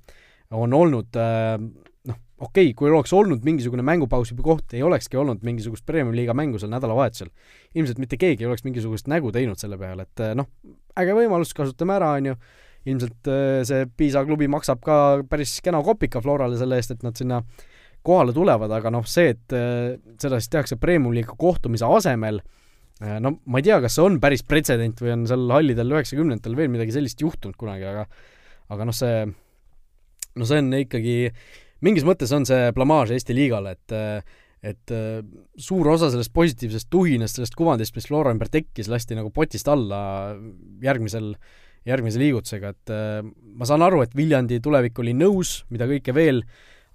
on 0.55 0.73
olnud 0.75 1.15
noh, 1.15 2.17
okei 2.41 2.71
okay,, 2.71 2.75
kui 2.77 2.89
oleks 2.89 3.13
olnud 3.15 3.45
mingisugune 3.45 3.85
mängupausi 3.85 4.35
koht, 4.41 4.73
ei 4.75 4.83
olekski 4.85 5.19
olnud 5.19 5.43
mingisugust 5.45 5.85
Premium-liiga 5.87 6.35
mängu 6.37 6.59
seal 6.61 6.71
nädalavahetusel. 6.73 7.29
ilmselt 7.75 8.01
mitte 8.01 8.17
keegi 8.21 8.45
ei 8.45 8.49
oleks 8.49 8.65
mingisugust 8.67 9.09
nägu 9.11 9.31
teinud 9.31 9.59
selle 9.61 9.77
peale, 9.81 10.07
et 10.07 10.23
noh, 10.37 10.49
äge 10.99 11.15
võimalus, 11.17 11.53
kasutame 11.57 11.97
ära, 11.99 12.13
on 12.17 12.31
ju, 12.31 12.37
ilmselt 12.91 13.29
äh, 13.29 13.61
see 13.67 13.85
Piisa 13.97 14.23
klubi 14.25 14.49
maksab 14.51 14.81
ka 14.85 14.95
päris 15.29 15.59
kena 15.63 15.83
kopika 15.85 16.21
Florale 16.23 16.57
selle 16.59 16.79
eest, 16.81 16.95
et 16.95 17.05
nad 17.05 17.17
sinna 17.17 17.41
kohale 18.01 18.33
tulevad, 18.33 18.71
aga 18.73 18.89
noh, 18.93 19.05
see, 19.05 19.35
et 19.35 19.55
äh, 19.55 19.99
seda 20.21 20.41
siis 20.41 20.49
tehakse 20.49 20.79
Premium-liiga 20.81 21.37
kohtumise 21.37 21.85
asemel, 21.85 22.41
äh, 22.41 22.60
no 23.01 23.33
ma 23.45 23.61
ei 23.61 23.65
tea, 23.65 23.79
kas 23.83 23.97
see 23.97 24.05
on 24.05 24.19
päris 24.21 24.43
pretsedent 24.45 25.01
või 25.01 25.15
on 25.15 25.25
seal 25.29 25.47
hallidel 25.55 25.95
üheksakümnendatel 25.95 26.57
veel 26.57 26.69
midagi 26.73 26.93
sellist 26.95 27.21
juhtunud 27.23 27.57
kunagi, 27.59 27.87
aga 27.89 28.05
aga 28.71 28.87
noh, 28.87 28.95
see, 28.95 29.25
no 30.37 30.47
see 30.47 30.61
on 30.61 30.69
ikkagi 30.77 31.15
mingis 31.85 32.05
mõttes 32.07 32.31
on 32.35 32.45
see 32.47 32.69
blamaaž 32.75 33.15
Eesti 33.17 33.35
liigale, 33.37 33.75
et 33.77 33.97
et 34.61 34.91
suur 35.57 35.87
osa 35.89 36.11
sellest 36.13 36.29
positiivsest 36.35 36.85
tuhinast, 36.93 37.39
sellest 37.39 37.55
kuvandist, 37.57 37.95
mis 37.97 38.05
Flora 38.05 38.29
ümber 38.29 38.51
tekkis, 38.53 38.91
lasti 38.91 39.17
nagu 39.17 39.31
potist 39.33 39.65
alla 39.71 40.35
järgmisel, 40.85 41.31
järgmise 41.89 42.21
liigutusega, 42.21 42.69
et 42.75 42.93
ma 43.25 43.65
saan 43.65 43.81
aru, 43.81 44.03
et 44.05 44.13
Viljandi 44.13 44.59
tulevik 44.61 45.01
oli 45.01 45.15
nõus, 45.17 45.63
mida 45.73 45.89
kõike 45.89 46.13
veel, 46.13 46.43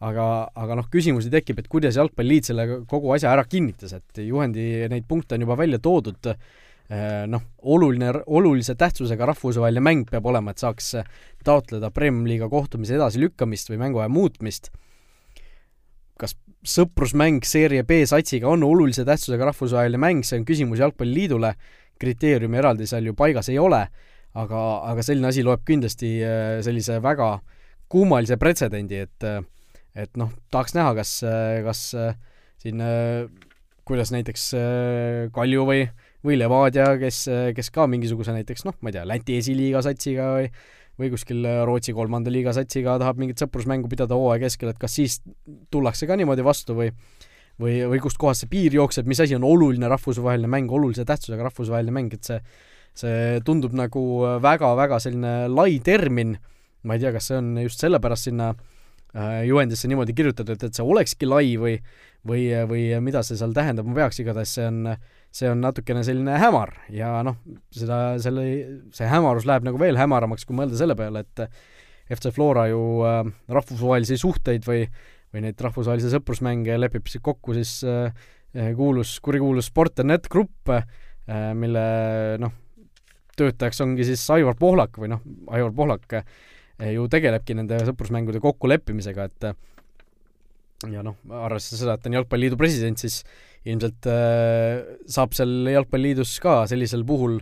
aga, 0.04 0.26
aga 0.52 0.76
noh, 0.78 0.86
küsimusi 0.92 1.30
tekib, 1.32 1.60
et 1.60 1.68
kuidas 1.72 1.96
Jalgpalliliit 1.96 2.50
selle 2.50 2.66
kogu 2.88 3.12
asja 3.14 3.32
ära 3.32 3.46
kinnitas, 3.48 3.94
et 3.96 4.22
juhendi 4.24 4.86
neid 4.92 5.06
punkte 5.08 5.36
on 5.36 5.46
juba 5.46 5.56
välja 5.58 5.80
toodud, 5.82 6.32
noh, 7.32 7.46
oluline, 7.66 8.12
olulise 8.26 8.76
tähtsusega 8.78 9.26
rahvusvaheline 9.32 9.82
mäng 9.82 10.10
peab 10.10 10.26
olema, 10.30 10.52
et 10.52 10.62
saaks 10.62 10.92
taotleda 11.46 11.90
Premium-liiga 11.94 12.50
kohtumise 12.52 12.94
edasilükkamist 12.98 13.72
või 13.72 13.80
mänguaja 13.86 14.12
muutmist. 14.12 14.70
Kas 16.20 16.36
sõprusmäng 16.66 17.44
Seeria 17.44 17.84
B 17.86 18.04
satsiga 18.08 18.48
on 18.52 18.62
olulise 18.66 19.04
tähtsusega 19.06 19.50
rahvusvaheline 19.50 20.00
mäng, 20.00 20.22
see 20.26 20.38
on 20.40 20.46
küsimus 20.48 20.80
Jalgpalliliidule, 20.82 21.54
kriteeriumi 21.98 22.60
eraldi 22.60 22.86
seal 22.86 23.08
ju 23.08 23.16
paigas 23.16 23.48
ei 23.50 23.58
ole, 23.58 23.82
aga, 24.36 24.62
aga 24.92 25.02
selline 25.02 25.32
asi 25.32 25.44
loeb 25.46 25.64
kindlasti 25.66 26.12
äh, 26.22 26.46
sellise 26.64 27.00
väga 27.02 27.38
kummalise 27.90 28.36
pretsedendi, 28.38 29.02
et 29.06 29.28
et 29.96 30.16
noh, 30.20 30.32
tahaks 30.52 30.76
näha, 30.76 30.94
kas, 30.98 31.18
kas 31.64 31.82
siin, 32.62 32.82
kuidas 33.86 34.12
näiteks 34.14 34.48
Kalju 35.34 35.66
või, 35.68 35.84
või 36.26 36.38
Levadia, 36.38 36.90
kes, 37.00 37.26
kes 37.56 37.70
ka 37.74 37.86
mingisuguse 37.90 38.34
näiteks 38.36 38.66
noh, 38.68 38.76
ma 38.82 38.92
ei 38.92 38.98
tea, 38.98 39.06
Läti 39.08 39.38
esiliiga 39.40 39.84
satsiga 39.86 40.32
või 40.38 40.50
või 40.96 41.10
kuskil 41.12 41.44
Rootsi 41.68 41.92
kolmanda 41.92 42.32
liiga 42.32 42.54
satsiga 42.56 42.94
tahab 42.96 43.18
mingit 43.20 43.40
sõprusmängu 43.42 43.88
pidada 43.92 44.16
hooaja 44.16 44.46
keskel, 44.46 44.70
et 44.72 44.78
kas 44.80 44.94
siis 44.96 45.18
tullakse 45.68 46.08
ka 46.08 46.16
niimoodi 46.16 46.44
vastu 46.44 46.72
või 46.78 46.88
või, 47.60 47.74
või 47.88 48.00
kustkohast 48.04 48.44
see 48.44 48.52
piir 48.52 48.72
jookseb, 48.76 49.04
mis 49.08 49.20
asi 49.20 49.36
on 49.36 49.44
oluline 49.44 49.88
rahvusvaheline 49.92 50.48
mäng, 50.48 50.72
olulise 50.72 51.04
tähtsusega 51.08 51.50
rahvusvaheline 51.50 51.92
mäng, 51.92 52.16
et 52.16 52.24
see 52.24 52.40
see 52.96 53.40
tundub 53.44 53.74
nagu 53.76 54.02
väga-väga 54.40 54.98
selline 55.04 55.34
lai 55.52 55.78
termin, 55.84 56.36
ma 56.88 56.96
ei 56.96 57.02
tea, 57.02 57.12
kas 57.12 57.28
see 57.28 57.36
on 57.36 57.50
just 57.60 57.82
sellepärast 57.82 58.30
sinna 58.30 58.54
äh, 58.54 58.75
juhendisse 59.46 59.88
niimoodi 59.88 60.12
kirjutatud, 60.12 60.60
et 60.60 60.76
see 60.76 60.84
olekski 60.84 61.28
lai 61.28 61.54
või 61.60 61.78
või, 62.26 62.48
või 62.68 62.88
mida 63.00 63.22
see 63.24 63.38
seal 63.38 63.54
tähendama 63.54 63.94
peaks, 63.96 64.18
igatahes 64.20 64.56
see 64.58 64.66
on 64.66 64.90
äh, 64.92 64.98
see 65.36 65.48
on 65.50 65.60
natukene 65.64 66.02
selline 66.06 66.38
hämar 66.40 66.72
ja 66.92 67.10
noh, 67.26 67.38
seda, 67.74 68.16
selle, 68.22 68.44
see 68.96 69.08
hämarus 69.10 69.46
läheb 69.48 69.66
nagu 69.66 69.80
veel 69.80 69.98
hämaramaks, 70.00 70.46
kui 70.48 70.56
mõelda 70.56 70.78
selle 70.78 70.96
peale, 70.98 71.24
et 71.26 71.44
FC 72.16 72.32
Flora 72.34 72.66
ju 72.70 72.80
äh, 73.06 73.20
rahvusvahelisi 73.52 74.18
suhteid 74.22 74.66
või, 74.68 74.84
või 75.34 75.44
neid 75.46 75.60
rahvusvahelisi 75.66 76.12
sõprusmänge 76.14 76.78
lepib 76.78 77.10
siis 77.10 77.24
kokku 77.24 77.56
siis 77.56 77.78
äh, 77.88 78.14
kuulus, 78.78 79.18
kurikuulus 79.24 79.68
Sport.net 79.72 80.30
grupp 80.32 80.72
äh,, 80.72 80.86
mille 81.58 81.86
noh, 82.40 82.54
töötajaks 83.36 83.82
ongi 83.84 84.06
siis 84.08 84.22
Aivar 84.32 84.56
Pohlak 84.58 84.96
või 85.02 85.12
noh, 85.12 85.24
Aivar 85.52 85.74
Pohlak 85.76 86.16
äh, 86.16 86.36
ju 86.78 87.06
tegelebki 87.12 87.56
nende 87.56 87.78
sõprusmängude 87.88 88.40
kokkuleppimisega, 88.44 89.28
et 89.30 89.46
ja 90.92 91.02
noh, 91.04 91.16
arvestades 91.32 91.80
seda, 91.80 91.96
et 91.96 92.04
ta 92.04 92.10
on 92.10 92.18
Jalgpalliliidu 92.18 92.58
president, 92.60 93.00
siis 93.00 93.22
ilmselt 93.66 94.08
äh, 94.10 94.82
saab 95.10 95.34
seal 95.36 95.70
Jalgpalliliidus 95.72 96.36
ka 96.44 96.60
sellisel 96.70 97.04
puhul 97.08 97.38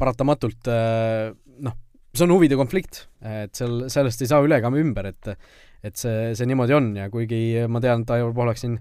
paratamatult 0.00 0.70
äh, 0.72 1.28
noh, 1.66 1.76
see 2.16 2.26
on 2.26 2.34
huvide 2.34 2.58
konflikt, 2.58 3.04
et 3.20 3.52
seal, 3.56 3.84
sellest 3.92 4.24
ei 4.24 4.30
saa 4.30 4.40
üle 4.44 4.58
ega 4.58 4.72
ümber, 4.72 5.12
et 5.12 5.34
et 5.80 5.96
see, 5.96 6.34
see 6.36 6.48
niimoodi 6.48 6.74
on 6.76 6.90
ja 6.98 7.06
kuigi 7.12 7.62
ma 7.72 7.80
tean, 7.80 8.02
et 8.04 8.10
Aivar 8.12 8.34
Pohlak 8.36 8.58
siin 8.60 8.74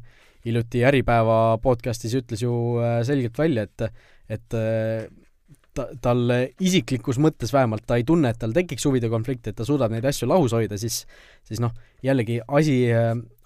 hiljuti 0.43 0.81
Äripäeva 0.87 1.59
podcastis 1.63 2.15
ütles 2.17 2.41
ju 2.43 2.51
selgelt 3.07 3.39
välja, 3.39 3.67
et 3.67 3.85
et 4.35 4.57
ta, 5.79 5.87
tal 6.03 6.35
isiklikus 6.59 7.19
mõttes 7.23 7.53
vähemalt 7.55 7.87
ta 7.87 7.97
ei 7.99 8.05
tunne, 8.07 8.33
et 8.33 8.39
tal 8.41 8.53
tekiks 8.55 8.85
huvide 8.89 9.09
konflikt, 9.11 9.47
et 9.47 9.57
ta 9.57 9.67
suudab 9.67 9.95
neid 9.95 10.05
asju 10.05 10.27
lahus 10.29 10.55
hoida, 10.57 10.77
siis 10.81 11.05
siis 11.47 11.63
noh, 11.63 11.73
jällegi 12.05 12.39
asi, 12.47 12.77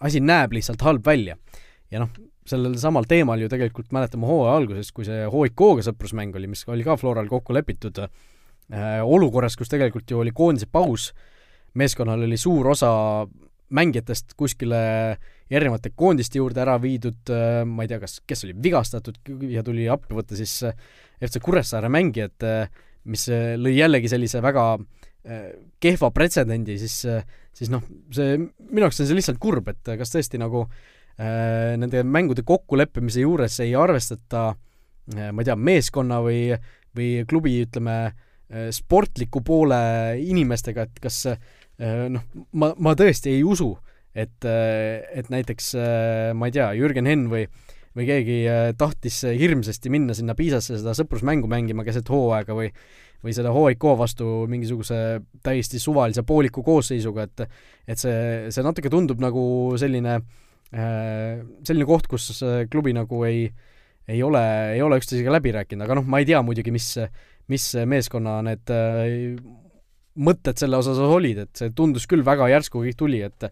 asi 0.03 0.21
näeb 0.23 0.57
lihtsalt 0.57 0.81
halb 0.83 1.05
välja. 1.05 1.37
ja 1.93 2.01
noh, 2.01 2.09
sellel 2.49 2.75
samal 2.81 3.07
teemal 3.07 3.41
ju 3.41 3.49
tegelikult 3.51 3.93
mäletame 3.95 4.27
hooaja 4.27 4.57
alguses, 4.57 4.91
kui 4.95 5.05
see 5.07 5.27
HIK-ga 5.31 5.85
sõprusmäng 5.87 6.35
oli, 6.35 6.49
mis 6.51 6.65
oli 6.71 6.85
ka 6.85 6.97
Floral 6.99 7.29
kokku 7.31 7.55
lepitud 7.55 8.01
äh,, 8.03 8.99
olukorras, 9.03 9.55
kus 9.59 9.71
tegelikult 9.71 10.09
ju 10.09 10.19
oli 10.23 10.33
koondise 10.35 10.67
paus, 10.71 11.11
meeskonnal 11.79 12.25
oli 12.25 12.39
suur 12.39 12.73
osa 12.73 12.91
mängijatest 13.73 14.35
kuskile 14.37 14.81
erinevate 15.51 15.91
koondiste 15.95 16.39
juurde 16.39 16.63
ära 16.63 16.77
viidud 16.81 17.33
äh,, 17.33 17.61
ma 17.67 17.85
ei 17.85 17.91
tea, 17.91 17.99
kas, 18.03 18.19
kes 18.27 18.45
oli 18.47 18.55
vigastatud 18.63 19.19
ja 19.51 19.63
tuli 19.65 19.89
appi 19.91 20.15
võtta 20.17 20.37
siis 20.39 20.55
äh, 20.69 20.75
FC 21.21 21.41
Kuressaare 21.43 21.91
mängijad 21.93 22.47
äh,, 22.47 22.67
mis 23.09 23.27
äh, 23.31 23.53
lõi 23.59 23.75
jällegi 23.77 24.11
sellise 24.11 24.41
väga 24.43 24.65
äh, 24.79 25.45
kehva 25.83 26.13
pretsedendi, 26.15 26.79
siis 26.81 27.03
äh, 27.09 27.23
siis 27.53 27.69
noh, 27.69 27.83
see, 28.15 28.39
minu 28.39 28.87
jaoks 28.87 29.03
on 29.03 29.09
see 29.09 29.19
lihtsalt 29.19 29.41
kurb, 29.41 29.67
et 29.69 29.95
kas 29.99 30.13
tõesti 30.15 30.39
nagu 30.41 30.63
äh, 30.65 30.91
Äh, 31.13 31.75
nende 31.77 32.01
mängude 32.03 32.41
kokkuleppimise 32.41 33.21
juures 33.21 33.59
ei 33.61 33.75
arvestata 33.77 34.47
äh, 35.13 35.27
ma 35.29 35.43
ei 35.43 35.45
tea, 35.45 35.55
meeskonna 35.55 36.17
või, 36.25 36.55
või 36.97 37.09
klubi, 37.29 37.59
ütleme, 37.67 37.97
äh, 38.49 38.71
sportliku 38.73 39.43
poole 39.45 39.77
inimestega, 40.23 40.87
et 40.87 41.03
kas 41.03 41.27
noh, 41.83 42.21
ma, 42.53 42.69
ma 42.77 42.91
tõesti 42.95 43.31
ei 43.33 43.41
usu, 43.43 43.71
et, 44.13 44.45
et 44.45 45.29
näiteks 45.33 45.73
ma 46.37 46.49
ei 46.49 46.53
tea, 46.55 46.71
Jürgen 46.77 47.09
Henn 47.09 47.29
või 47.31 47.47
või 47.93 48.07
keegi 48.09 48.37
tahtis 48.73 49.19
hirmsasti 49.37 49.91
minna 49.93 50.15
sinna 50.17 50.33
Piisasse 50.33 50.79
seda 50.79 50.95
sõprusmängu 50.97 51.45
mängima 51.49 51.85
keset 51.85 52.09
hooaega 52.09 52.55
või 52.57 52.71
või 53.23 53.35
seda 53.37 53.53
HIK 53.55 53.85
vastu 53.95 54.25
mingisuguse 54.51 54.95
täiesti 55.45 55.79
suvalise 55.79 56.25
pooliku 56.27 56.63
koosseisuga, 56.65 57.27
et 57.29 57.45
et 57.87 58.01
see, 58.01 58.49
see 58.51 58.65
natuke 58.65 58.89
tundub 58.91 59.21
nagu 59.23 59.43
selline 59.79 60.17
äh, 60.17 60.25
Äh, 60.73 61.43
selline 61.61 61.85
koht, 61.85 62.07
kus 62.09 62.31
klubi 62.73 62.95
nagu 62.97 63.19
ei, 63.27 63.43
ei 64.09 64.21
ole, 64.25 64.41
ei 64.73 64.81
ole 64.81 64.97
üksteisega 64.97 65.35
läbi 65.35 65.51
rääkinud, 65.53 65.85
aga 65.85 65.99
noh, 65.99 66.07
ma 66.09 66.17
ei 66.21 66.25
tea 66.25 66.39
muidugi, 66.41 66.73
mis, 66.73 66.87
mis 67.53 67.67
meeskonna 67.85 68.39
need 68.47 68.73
äh, 68.73 69.37
mõtted 70.17 70.57
selle 70.57 70.79
osas 70.81 70.97
olid, 70.97 71.43
et 71.45 71.61
see 71.61 71.69
tundus 71.77 72.09
küll 72.09 72.25
väga 72.25 72.49
järsku 72.55 72.81
kõik 72.87 72.97
tuli, 72.97 73.21
et 73.21 73.45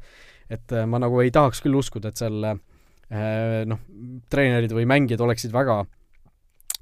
et 0.52 0.76
ma 0.88 1.00
nagu 1.00 1.22
ei 1.24 1.32
tahaks 1.34 1.64
küll 1.64 1.78
uskuda, 1.80 2.12
et 2.12 2.20
seal 2.20 2.44
äh, 2.50 2.60
noh, 3.68 3.80
treenerid 4.32 4.74
või 4.76 4.88
mängijad 4.90 5.24
oleksid 5.24 5.54
väga, 5.56 5.82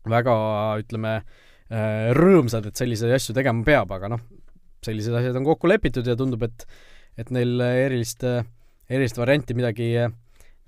väga 0.09 0.35
ütleme, 0.81 1.19
rõõmsad, 2.17 2.65
et 2.65 2.79
selliseid 2.81 3.13
asju 3.13 3.35
tegema 3.37 3.61
peab, 3.65 3.91
aga 3.93 4.07
noh, 4.09 4.21
sellised 4.85 5.13
asjad 5.13 5.37
on 5.37 5.45
kokku 5.45 5.69
lepitud 5.69 6.07
ja 6.07 6.15
tundub, 6.17 6.47
et 6.47 6.65
et 7.19 7.29
neil 7.35 7.59
erilist, 7.59 8.23
erilist 8.87 9.17
varianti 9.19 9.53
midagi, 9.57 9.89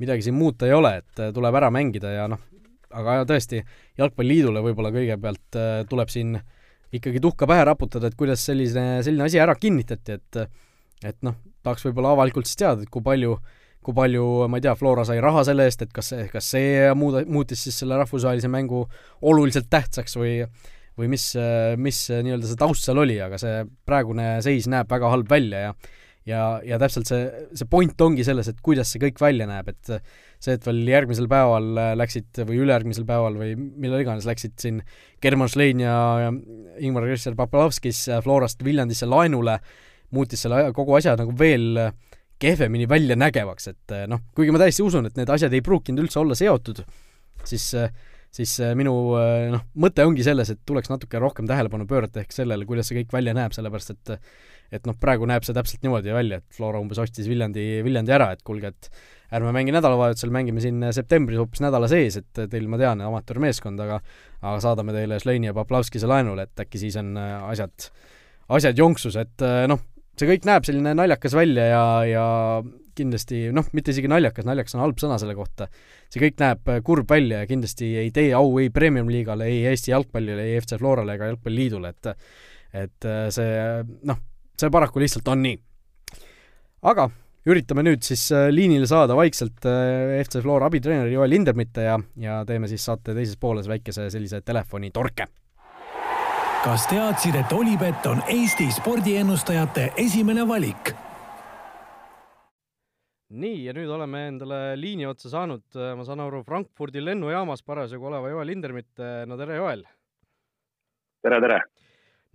midagi 0.03 0.25
siin 0.25 0.35
muuta 0.35 0.67
ei 0.67 0.73
ole, 0.75 0.97
et 0.99 1.21
tuleb 1.33 1.55
ära 1.55 1.69
mängida 1.71 2.11
ja 2.11 2.25
noh, 2.29 2.41
aga 2.91 3.21
tõesti, 3.29 3.61
Jalgpalliliidule 3.97 4.63
võib-olla 4.65 4.91
kõigepealt 4.91 5.59
tuleb 5.89 6.11
siin 6.11 6.35
ikkagi 6.91 7.21
tuhka 7.23 7.47
pähe 7.47 7.63
raputada, 7.69 8.09
et 8.11 8.17
kuidas 8.19 8.43
selline, 8.43 8.99
selline 9.05 9.29
asi 9.29 9.39
ära 9.39 9.55
kinnitati, 9.55 10.17
et 10.19 10.41
et 11.07 11.17
noh, 11.25 11.37
tahaks 11.63 11.87
võib-olla 11.87 12.15
avalikult 12.15 12.49
siis 12.49 12.59
teada, 12.61 12.83
et 12.83 12.91
kui 12.93 13.03
palju, 13.05 13.37
kui 13.85 13.97
palju, 13.97 14.27
ma 14.51 14.59
ei 14.59 14.65
tea, 14.65 14.75
Flora 14.77 15.05
sai 15.07 15.21
raha 15.23 15.45
selle 15.47 15.65
eest, 15.69 15.85
et 15.85 15.95
kas 15.95 16.11
see, 16.13 16.27
kas 16.31 16.51
see 16.55 16.91
muuda, 16.97 17.23
muutis 17.29 17.63
siis 17.65 17.81
selle 17.83 17.97
rahvusvahelise 18.01 18.51
mängu 18.51 18.85
oluliselt 19.21 19.71
tähtsaks 19.71 20.17
või 20.19 20.37
või 20.99 21.07
mis, 21.13 21.23
mis 21.79 21.97
nii-öelda 22.11 22.49
see 22.49 22.59
taust 22.59 22.85
seal 22.85 22.99
oli, 22.99 23.15
aga 23.23 23.37
see 23.39 23.61
praegune 23.87 24.35
seis 24.43 24.67
näeb 24.69 24.91
väga 24.91 25.09
halb 25.13 25.29
välja 25.31 25.61
ja 25.63 25.73
ja, 26.27 26.41
ja 26.65 26.77
täpselt 26.81 27.09
see, 27.09 27.21
see 27.57 27.67
point 27.69 28.01
ongi 28.05 28.25
selles, 28.25 28.49
et 28.51 28.59
kuidas 28.63 28.91
see 28.93 29.01
kõik 29.01 29.21
välja 29.21 29.47
näeb, 29.49 29.71
et 29.71 29.91
see, 29.91 30.55
et 30.55 30.65
veel 30.67 30.81
järgmisel 30.89 31.29
päeval 31.31 31.71
läksid 31.97 32.43
või 32.47 32.61
ülejärgmisel 32.65 33.07
päeval 33.09 33.39
või 33.39 33.55
millal 33.57 34.03
iganes 34.03 34.27
läksid 34.29 34.57
siin 34.61 34.81
German 35.23 35.49
Schlein 35.51 35.81
ja 35.81 35.95
Ingmar 36.79 37.07
Kristjan 37.07 37.37
Papalovskis 37.39 38.03
Florast 38.25 38.61
Viljandisse 38.65 39.09
laenule, 39.09 39.57
muutis 40.15 40.43
selle 40.45 40.63
kogu 40.75 40.95
asja 40.97 41.17
nagu 41.19 41.35
veel 41.37 41.81
kehvemini 42.41 42.87
väljanägevaks, 42.89 43.67
et 43.69 43.93
noh, 44.09 44.23
kuigi 44.35 44.53
ma 44.53 44.61
täiesti 44.63 44.85
usun, 44.85 45.05
et 45.07 45.19
need 45.19 45.29
asjad 45.29 45.53
ei 45.53 45.61
pruukinud 45.65 46.01
üldse 46.03 46.21
olla 46.23 46.37
seotud, 46.37 46.81
siis 47.45 47.67
siis 48.31 48.53
minu 48.79 48.93
noh, 49.51 49.63
mõte 49.83 50.05
ongi 50.07 50.23
selles, 50.23 50.49
et 50.53 50.61
tuleks 50.65 50.87
natuke 50.87 51.19
rohkem 51.19 51.49
tähelepanu 51.49 51.83
pöörata 51.87 52.21
ehk 52.23 52.31
sellele, 52.31 52.65
kuidas 52.65 52.87
see 52.87 53.01
kõik 53.01 53.11
välja 53.13 53.35
näeb, 53.35 53.51
sellepärast 53.53 53.91
et 53.93 54.13
et 54.71 54.87
noh, 54.87 54.95
praegu 54.95 55.27
näeb 55.27 55.43
see 55.45 55.55
täpselt 55.55 55.83
niimoodi 55.83 56.13
välja, 56.15 56.39
et 56.39 56.55
Flora 56.55 56.79
umbes 56.79 56.99
ostis 57.03 57.27
Viljandi, 57.27 57.81
Viljandi 57.83 58.13
ära, 58.15 58.29
et 58.31 58.43
kuulge, 58.47 58.71
et 58.71 58.87
ärme 59.35 59.51
mängi 59.55 59.73
nädalavahetusel, 59.75 60.31
mängime 60.33 60.63
siin 60.63 60.79
septembris 60.95 61.39
hoopis 61.41 61.63
nädala 61.63 61.89
sees, 61.91 62.17
et 62.21 62.41
teil, 62.51 62.69
ma 62.71 62.79
tean, 62.79 63.03
amatöörmeeskond, 63.03 63.83
aga 63.83 63.99
aga 64.41 64.55
saadame 64.63 64.95
teile 64.95 65.19
Šleini 65.21 65.51
ja 65.51 65.55
Poplavskise 65.55 66.07
laenule, 66.09 66.47
et 66.47 66.63
äkki 66.63 66.79
siis 66.81 66.95
on 66.99 67.13
äh, 67.19 67.35
asjad, 67.51 67.89
asjad 68.57 68.79
jonksus, 68.79 69.19
et 69.19 69.45
äh, 69.45 69.65
noh, 69.71 69.83
see 70.19 70.29
kõik 70.29 70.47
näeb 70.47 70.67
selline 70.67 70.93
naljakas 70.97 71.35
välja 71.37 71.65
ja, 71.71 71.83
ja 72.09 72.25
kindlasti 72.97 73.47
noh, 73.55 73.67
mitte 73.75 73.93
isegi 73.95 74.11
naljakas, 74.11 74.45
naljakas 74.47 74.75
on 74.75 74.83
halb 74.83 74.99
sõna 75.01 75.17
selle 75.21 75.35
kohta, 75.37 75.69
see 76.11 76.23
kõik 76.23 76.37
näeb 76.41 76.73
äh, 76.73 76.81
kurb 76.85 77.09
välja 77.11 77.43
ja 77.43 77.49
kindlasti 77.49 77.93
ei 78.03 78.11
tee 78.15 78.33
au 78.37 78.51
ei 78.61 78.69
Premium-liigale, 78.73 79.47
ei 79.49 79.63
Eesti 79.71 79.95
jalgpallile, 79.95 80.49
ei 80.49 80.59
FC 80.61 80.79
Florale 80.81 81.17
ega 81.17 81.31
Jalgpalliliidule, 81.31 81.95
et 81.95 82.15
et 82.71 83.05
see 83.35 83.55
noh, 84.07 84.21
see 84.55 84.71
paraku 84.71 85.01
lihtsalt 85.03 85.27
on 85.33 85.41
nii. 85.43 85.57
aga 86.87 87.09
üritame 87.49 87.83
nüüd 87.85 88.03
siis 88.05 88.27
äh, 88.35 88.49
liinile 88.53 88.87
saada 88.89 89.15
vaikselt 89.17 89.65
äh, 89.69 90.19
FC 90.21 90.41
Flora 90.43 90.67
abitreeneri 90.69 91.15
Joel 91.15 91.31
Lindermitte 91.33 91.87
ja, 91.87 91.97
ja 92.21 92.41
teeme 92.47 92.69
siis 92.69 92.85
saate 92.85 93.15
teises 93.17 93.39
pooles 93.41 93.69
väikese 93.69 94.09
sellise 94.13 94.43
telefonitorke. 94.45 95.27
Kas 96.61 96.83
teadsid, 96.85 97.33
et 97.39 97.53
Olipet 97.57 98.05
on 98.05 98.19
Eesti 98.29 98.67
spordiennustajate 98.75 99.87
esimene 100.03 100.43
valik? 100.45 100.91
nii, 103.31 103.61
ja 103.63 103.73
nüüd 103.73 103.89
oleme 103.95 104.25
endale 104.27 104.59
liini 104.75 105.07
otsa 105.07 105.31
saanud, 105.31 105.63
ma 105.97 106.03
saan 106.05 106.19
aru, 106.19 106.41
Frankfurdi 106.45 107.01
lennujaamas 107.01 107.63
parasjagu 107.63 108.09
oleva 108.09 108.29
Joel 108.29 108.51
Lindermitt, 108.51 108.91
no 108.99 109.39
tere, 109.39 109.57
Joel! 109.57 109.85
tere, 111.23 111.39
tere! 111.47 111.59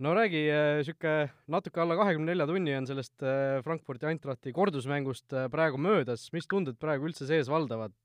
no 0.03 0.13
räägi, 0.17 0.43
niisugune 0.81 1.15
äh, 1.29 1.33
natuke 1.53 1.85
alla 1.85 1.95
kahekümne 2.01 2.33
nelja 2.33 2.49
tunni 2.49 2.75
on 2.75 2.89
sellest 2.89 3.23
äh, 3.23 3.61
Frankfurdi 3.63 4.09
Eintrachti 4.09 4.51
kordusmängust 4.57 5.37
äh, 5.37 5.47
praegu 5.53 5.79
möödas, 5.79 6.27
mis 6.35 6.49
tunded 6.49 6.81
praegu 6.81 7.07
üldse 7.07 7.29
sees 7.29 7.47
valdavad? 7.53 7.95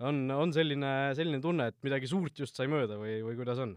on, 0.00 0.22
on 0.30 0.52
selline, 0.54 0.92
selline 1.16 1.42
tunne, 1.42 1.72
et 1.72 1.82
midagi 1.84 2.08
suurt 2.08 2.38
just 2.38 2.56
sai 2.56 2.70
mööda 2.70 3.00
või, 3.00 3.18
või 3.24 3.40
kuidas 3.40 3.58
on? 3.66 3.74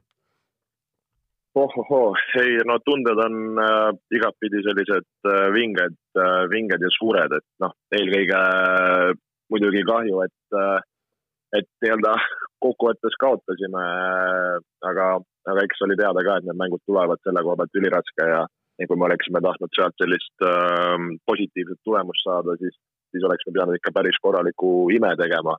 Ohohoo, 1.55 2.13
ei 2.41 2.57
no 2.65 2.79
tunded 2.85 3.19
on 3.25 3.59
äh, 3.61 3.91
igatpidi 4.17 4.63
sellised 4.65 5.09
äh, 5.29 5.45
vinged 5.53 5.99
äh,, 6.17 6.45
vinged 6.49 6.81
ja 6.81 6.89
suured, 6.97 7.35
et 7.37 7.45
noh, 7.63 7.75
eelkõige 7.93 8.39
äh, 8.39 9.11
muidugi 9.53 9.83
kahju, 9.89 10.23
et 10.25 10.57
äh, 10.57 10.79
et 11.53 11.69
nii-öelda 11.83 12.15
kokkuvõttes 12.63 13.15
kaotasime, 13.21 13.83
aga, 14.89 15.07
aga 15.51 15.65
eks 15.67 15.83
oli 15.85 15.97
teada 15.99 16.23
ka, 16.25 16.39
et 16.39 16.47
need 16.47 16.57
mängud 16.57 16.81
tulevad 16.89 17.21
selle 17.21 17.43
koha 17.45 17.59
pealt 17.59 17.77
üliraske 17.77 18.29
ja, 18.31 18.39
ja 18.81 18.87
kui 18.89 18.97
me 18.97 19.05
oleksime 19.09 19.41
tahtnud 19.45 19.75
sealt 19.77 19.97
sellist 20.01 20.47
äh, 20.47 20.97
positiivset 21.29 21.81
tulemust 21.85 22.25
saada, 22.25 22.57
siis, 22.61 22.73
siis 23.13 23.27
oleksime 23.29 23.53
pidanud 23.53 23.77
ikka 23.77 23.93
päris 23.99 24.17
korraliku 24.25 24.73
ime 24.95 25.13
tegema. 25.21 25.57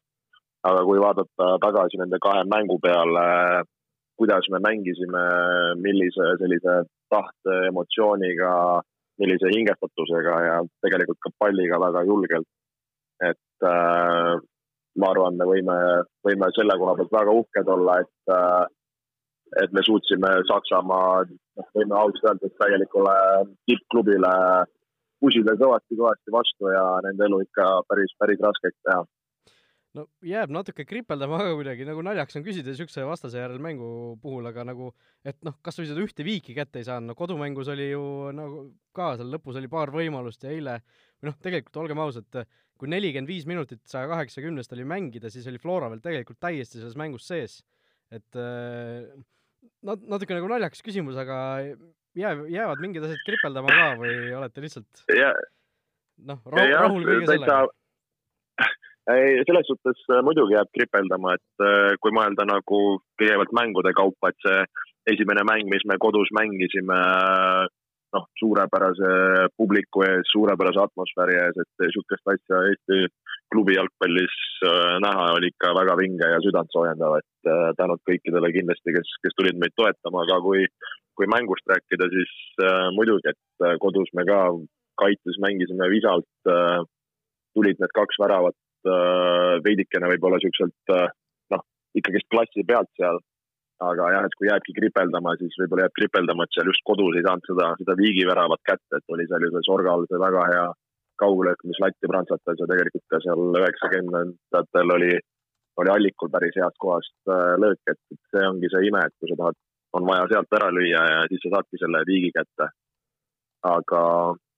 aga 0.64 0.80
kui 0.88 0.96
vaadata 0.96 1.46
tagasi 1.61 1.98
nende 2.00 2.16
kahe 2.24 2.42
mängu 2.48 2.78
peale, 2.80 3.24
kuidas 4.18 4.46
me 4.53 4.61
mängisime, 4.62 5.22
millise 5.83 6.27
sellise 6.40 6.74
tahte, 7.12 7.55
emotsiooniga, 7.70 8.53
millise 9.22 9.50
hingestatusega 9.55 10.37
ja 10.48 10.57
tegelikult 10.85 11.20
ka 11.22 11.33
palliga 11.38 11.81
väga 11.83 12.05
julgelt. 12.11 12.48
et 13.22 13.66
äh, 13.66 14.35
ma 14.98 15.11
arvan, 15.11 15.37
me 15.38 15.46
võime, 15.48 15.77
võime 16.27 16.48
selle 16.55 16.74
koha 16.79 16.96
pealt 16.98 17.12
väga 17.14 17.35
uhked 17.40 17.68
olla, 17.77 18.00
et 18.03 18.35
äh, 18.35 18.64
et 19.62 19.72
me 19.72 19.83
suutsime 19.87 20.31
Saksamaa, 20.48 21.24
noh, 21.31 21.68
võime 21.79 21.94
ausalt 21.98 22.24
öelda, 22.27 22.48
et 22.48 22.57
täielikule 22.59 23.14
tippklubile 23.70 24.33
pusida 25.22 25.55
kõvasti-kõvasti 25.61 26.35
vastu 26.35 26.72
ja 26.74 26.85
nende 27.07 27.29
elu 27.29 27.38
ikka 27.44 27.68
päris, 27.88 28.16
päris 28.18 28.42
raskeks 28.42 28.81
teha 28.83 29.05
no 29.94 30.04
jääb 30.26 30.52
natuke 30.54 30.85
kripeldama 30.88 31.38
ka 31.42 31.52
kuidagi, 31.54 31.87
nagu 31.87 32.02
naljakas 32.04 32.38
on 32.40 32.44
küsida 32.46 32.72
niisuguse 32.72 33.04
vastase 33.07 33.38
järel 33.38 33.61
mängu 33.62 33.88
puhul, 34.22 34.46
aga 34.50 34.64
nagu 34.66 34.90
et 35.26 35.38
noh, 35.46 35.57
kas 35.64 35.78
või 35.78 35.88
seda 35.90 36.02
ühte 36.02 36.26
viiki 36.26 36.57
kätte 36.57 36.83
ei 36.83 36.88
saanud, 36.88 37.12
no 37.12 37.18
kodumängus 37.18 37.70
oli 37.72 37.90
ju 37.92 38.02
nagu 38.35 38.64
ka 38.96 39.12
seal 39.18 39.30
lõpus 39.35 39.59
oli 39.61 39.70
paar 39.70 39.94
võimalust 39.94 40.46
ja 40.46 40.54
eile 40.54 40.80
või 41.20 41.30
noh, 41.30 41.38
tegelikult 41.44 41.83
olgem 41.85 42.02
ausad, 42.02 42.40
kui 42.80 42.90
nelikümmend 42.90 43.30
viis 43.30 43.46
minutit 43.46 43.83
saja 43.88 44.11
kaheksakümnest 44.11 44.74
oli 44.74 44.87
mängida, 44.88 45.30
siis 45.30 45.46
oli 45.50 45.62
Flora 45.62 45.92
veel 45.92 46.02
tegelikult 46.04 46.42
täiesti 46.42 46.80
selles 46.80 46.98
mängus 46.98 47.28
sees. 47.30 47.61
et 48.11 48.38
äh, 48.38 49.07
nat-, 49.87 50.09
natuke 50.11 50.35
nagu 50.37 50.50
naljakas 50.50 50.83
küsimus, 50.85 51.16
aga 51.20 51.38
jääb, 52.18 52.44
jäävad 52.50 52.83
mingid 52.83 53.07
asjad 53.07 53.22
kripeldama 53.26 53.70
ka 53.70 53.87
või 54.02 54.18
olete 54.40 54.66
lihtsalt 54.66 55.07
noh, 56.26 56.42
rahul 56.50 57.07
kõige 57.07 57.30
sellega? 57.30 57.62
ei, 59.12 59.43
selles 59.47 59.67
suhtes 59.69 60.01
äh, 60.11 60.23
muidugi 60.25 60.57
jääb 60.57 60.71
kripeldama, 60.77 61.37
et 61.37 61.64
äh, 61.64 61.95
kui 62.01 62.14
mõelda 62.17 62.47
nagu 62.49 62.81
kõigepealt 63.21 63.55
mängude 63.57 63.93
kaupa, 63.97 64.31
et 64.33 64.47
see 64.47 65.14
esimene 65.14 65.45
mäng, 65.45 65.69
mis 65.69 65.85
me 65.88 65.99
kodus 66.01 66.31
mängisime, 66.33 66.97
noh, 68.14 68.25
suurepärase 68.40 69.11
publiku 69.59 70.05
ees, 70.07 70.31
suurepärase 70.33 70.81
atmosfääri 70.85 71.37
ees, 71.43 71.61
et 71.61 71.85
niisugust 71.85 72.33
asja 72.33 72.62
Eesti 72.71 73.01
klubi 73.53 73.77
jalgpallis 73.77 74.37
äh, 74.67 74.97
näha 75.05 75.29
oli 75.37 75.51
ikka 75.53 75.75
väga 75.77 75.99
vinge 76.01 76.31
ja 76.33 76.40
südantsoojendav, 76.47 77.19
et 77.21 77.51
äh, 77.53 77.71
tänud 77.81 78.01
kõikidele 78.09 78.53
kindlasti, 78.57 78.97
kes, 78.97 79.17
kes 79.27 79.37
tulid 79.38 79.61
meid 79.61 79.77
toetama, 79.77 80.25
aga 80.25 80.40
kui, 80.47 80.64
kui 81.19 81.29
mängust 81.31 81.69
rääkida, 81.71 82.09
siis 82.14 82.35
äh, 82.64 82.88
muidugi, 82.97 83.35
et 83.35 83.67
äh, 83.69 83.77
kodus 83.83 84.11
me 84.17 84.27
ka 84.31 84.40
kaitses 85.01 85.40
mängisime 85.43 85.90
visalt 85.90 86.51
äh,, 86.51 86.81
tulid 87.55 87.81
need 87.83 87.93
kaks 87.99 88.19
väravat 88.23 88.55
äh, 88.55 88.73
veidikene 89.64 90.11
võib-olla 90.12 90.40
niisuguselt 90.40 90.94
äh, 90.94 91.07
noh, 91.55 91.62
ikkagist 91.99 92.29
klassi 92.33 92.66
pealt 92.66 92.90
seal. 92.99 93.20
Aga 93.85 94.07
jah, 94.14 94.27
et 94.29 94.35
kui 94.38 94.47
jääbki 94.47 94.73
kripeldama, 94.77 95.35
siis 95.40 95.57
võib-olla 95.59 95.88
jääb 95.88 95.97
kripeldama, 95.99 96.44
et 96.47 96.55
seal 96.55 96.68
just 96.70 96.85
kodus 96.87 97.16
ei 97.18 97.25
saanud 97.27 97.49
seda, 97.49 97.73
seda 97.81 97.97
viigiväravat 97.99 98.62
kätte, 98.70 99.01
et 99.01 99.14
oli 99.16 99.27
seal 99.29 99.44
ju 99.44 99.51
see 99.53 99.66
Sorgal 99.66 100.07
see 100.09 100.20
väga 100.23 100.44
hea 100.53 100.66
kauglöök, 101.23 101.64
mis 101.68 101.81
latti 101.83 102.11
prantsatas 102.11 102.62
ja 102.62 102.68
tegelikult 102.70 103.05
ka 103.11 103.20
seal 103.25 103.59
üheksakümnendatel 103.61 104.94
oli, 104.97 105.11
oli 105.83 105.92
Allikul 105.94 106.31
päris 106.31 106.57
heast 106.61 106.79
kohast 106.85 107.14
äh, 107.31 107.55
löök, 107.64 107.83
et 107.90 108.01
see 108.31 108.47
ongi 108.47 108.70
see 108.73 108.88
ime, 108.88 109.03
et 109.03 109.14
kui 109.18 109.31
sa 109.31 109.38
tahad, 109.42 109.59
on 109.99 110.09
vaja 110.09 110.31
sealt 110.33 110.57
ära 110.59 110.70
lüüa 110.75 111.05
ja 111.11 111.20
siis 111.31 111.42
sa 111.44 111.57
saadki 111.57 111.83
selle 111.83 112.03
viigi 112.09 112.33
kätte. 112.38 112.70
aga 113.64 114.01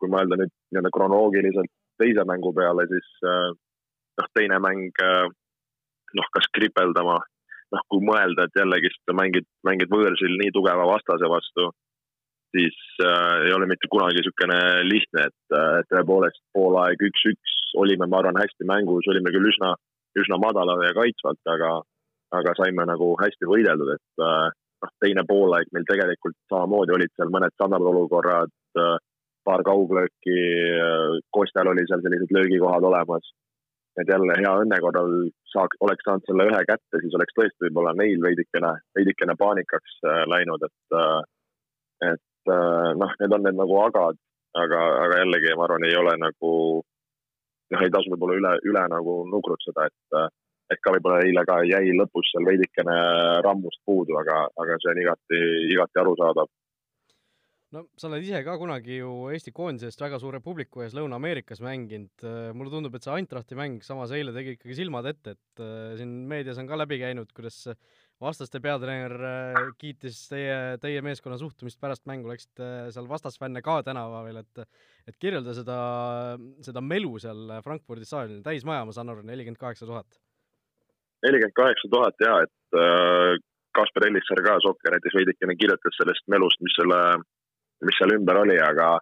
kui 0.02 0.10
mõelda 0.10 0.34
nüüd 0.40 0.50
nii-öelda 0.50 0.90
kronoloogiliselt 0.94 1.70
teise 2.02 2.24
mängu 2.28 2.50
peale, 2.56 2.86
siis 2.90 3.10
äh, 3.24 3.52
noh, 4.20 4.28
teine 4.34 4.60
mäng 4.62 5.02
äh, 5.02 5.26
noh, 6.16 6.28
kas 6.34 6.48
kripeldama 6.56 7.18
noh, 7.74 7.82
kui 7.90 8.04
mõelda, 8.04 8.46
et 8.46 8.58
jällegist 8.60 9.14
mängid, 9.16 9.46
mängid 9.66 9.90
võõrsil 9.92 10.36
nii 10.40 10.52
tugeva 10.54 10.86
vastase 10.88 11.28
vastu, 11.30 11.70
siis 12.54 12.76
äh, 13.02 13.46
ei 13.48 13.54
ole 13.56 13.68
mitte 13.70 13.90
kunagi 13.92 14.20
niisugune 14.20 14.60
lihtne, 14.86 15.26
et 15.28 15.56
äh, 15.56 15.80
tõepoolest 15.90 16.42
poolaeg 16.56 17.02
üks-üks 17.08 17.56
olime, 17.82 18.08
ma 18.08 18.22
arvan, 18.22 18.38
hästi 18.40 18.68
mängus, 18.68 19.08
olime 19.10 19.32
küll 19.34 19.50
üsna, 19.50 19.74
üsna 20.16 20.38
madalal 20.40 20.84
ja 20.86 20.94
kaitsvalt, 20.96 21.42
aga, 21.52 21.72
aga 22.38 22.54
saime 22.60 22.86
nagu 22.88 23.12
hästi 23.20 23.50
võideldud, 23.50 23.92
et 23.96 24.24
äh, 24.24 24.46
noh, 24.84 24.94
teine 25.02 25.26
poolaeg 25.28 25.72
meil 25.74 25.88
tegelikult 25.88 26.38
samamoodi 26.52 26.96
olid 26.96 27.12
seal 27.16 27.32
mõned 27.34 27.54
standardolukorrad, 27.56 28.54
paar 29.46 29.62
kauglööki, 29.64 30.40
Kostjal 31.32 31.70
oli 31.70 31.84
seal 31.86 32.02
sellised 32.02 32.32
löögikohad 32.34 32.84
olemas. 32.84 33.28
Et 34.00 34.10
jälle 34.12 34.36
hea 34.38 34.52
õnne 34.62 34.78
korral 34.84 35.12
saaks, 35.52 35.78
oleks 35.80 36.04
saanud 36.06 36.26
selle 36.28 36.48
ühe 36.50 36.62
kätte, 36.68 37.00
siis 37.02 37.14
oleks 37.16 37.36
tõesti 37.36 37.66
võib-olla 37.66 37.94
neil 37.96 38.20
veidikene, 38.22 38.72
veidikene 38.98 39.36
paanikaks 39.40 40.00
läinud, 40.32 40.66
et, 40.68 40.98
et 42.10 42.52
noh, 43.00 43.14
need 43.20 43.36
on 43.36 43.46
need 43.46 43.58
nagu 43.58 43.78
agad, 43.84 44.20
aga, 44.64 44.82
aga 45.04 45.22
jällegi 45.22 45.54
ma 45.56 45.64
arvan, 45.68 45.86
ei 45.88 45.96
ole 45.96 46.16
nagu 46.20 46.52
noh, 47.72 47.82
ei 47.82 47.94
tasu 47.94 48.12
võib-olla 48.12 48.40
üle, 48.40 48.52
üle 48.70 48.84
nagu 48.92 49.22
nukrutseda, 49.32 49.88
et 49.90 50.20
et 50.72 50.80
ka 50.82 50.92
võib-olla 50.96 51.22
eile 51.22 51.44
ka 51.46 51.60
jäi 51.66 51.92
lõpus 51.94 52.32
seal 52.32 52.46
veidikene 52.48 52.94
rammust 53.46 53.78
puudu, 53.86 54.16
aga, 54.18 54.46
aga 54.62 54.78
see 54.82 54.92
on 54.92 55.02
igati, 55.04 55.42
igati 55.74 56.02
arusaadav. 56.02 56.48
No 57.76 57.84
sa 57.98 58.08
oled 58.08 58.24
ise 58.24 58.40
ka 58.46 58.56
kunagi 58.60 58.98
ju 59.00 59.10
Eesti 59.34 59.52
koondise 59.56 59.90
eest 59.90 60.00
väga 60.00 60.18
suure 60.22 60.40
publiku 60.44 60.82
ees 60.84 60.94
Lõuna-Ameerikas 60.96 61.60
mänginud, 61.64 62.24
mulle 62.56 62.72
tundub, 62.72 62.96
et 62.96 63.04
see 63.04 63.14
Eintrachti 63.18 63.58
mäng 63.58 63.84
samas 63.84 64.14
eile 64.16 64.34
tegi 64.36 64.56
ikkagi 64.56 64.78
silmad 64.78 65.08
ette, 65.10 65.36
et 65.36 65.62
äh, 65.62 65.94
siin 66.00 66.12
meedias 66.30 66.60
on 66.62 66.68
ka 66.70 66.78
läbi 66.80 67.00
käinud, 67.02 67.32
kuidas 67.36 67.64
vastaste 68.22 68.62
peatreener 68.64 69.14
äh, 69.28 69.58
kiitis 69.80 70.22
teie, 70.30 70.76
teie 70.82 71.02
meeskonna 71.04 71.38
suhtumist 71.40 71.80
pärast 71.82 72.06
mängu, 72.08 72.30
läksite 72.32 72.92
seal 72.94 73.08
vastasfänne 73.10 73.62
ka 73.64 73.82
tänava 73.86 74.22
veel, 74.26 74.40
et 74.44 74.64
et 75.06 75.18
kirjelda 75.22 75.52
seda, 75.54 75.80
seda 76.66 76.82
melu 76.82 77.12
seal 77.22 77.58
Frankfurdi 77.62 78.08
staadionil, 78.08 78.42
täismaja, 78.46 78.86
ma 78.88 78.94
saan 78.96 79.12
aru, 79.12 79.22
nelikümmend 79.26 79.60
kaheksa 79.60 79.86
tuhat. 79.86 80.18
nelikümmend 81.26 81.58
kaheksa 81.60 81.92
tuhat 81.92 82.24
jaa, 82.24 82.40
et 82.46 82.80
äh, 82.80 83.36
Kasper 83.76 84.06
Ellissaar 84.08 84.40
ka 84.44 84.56
Sokkeretis 84.64 85.14
veidikene 85.18 85.54
kirjutas 85.60 85.98
sellest 86.00 86.24
melust, 86.32 86.62
mis 86.64 86.74
selle, 86.78 87.00
mis 87.84 87.98
seal 87.98 88.16
ümber 88.16 88.40
oli, 88.44 88.56
aga 88.62 88.96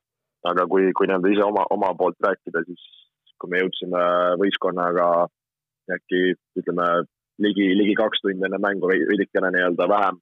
aga 0.50 0.66
kui, 0.68 0.90
kui 0.96 1.08
nii-öelda 1.08 1.32
ise 1.32 1.44
oma, 1.46 1.64
oma 1.72 1.94
poolt 1.98 2.20
rääkida, 2.24 2.64
siis 2.68 2.82
kui 3.40 3.50
me 3.52 3.62
jõudsime 3.62 4.02
võistkonnaga 4.40 5.08
äkki 5.94 6.20
ütleme 6.60 6.88
ligi, 7.44 7.66
ligi 7.78 7.94
kaks 7.98 8.22
tundi 8.24 8.46
enne 8.46 8.60
mängu 8.60 8.90
veidikene 8.90 9.50
nii-öelda 9.54 9.88
vähem 9.90 10.20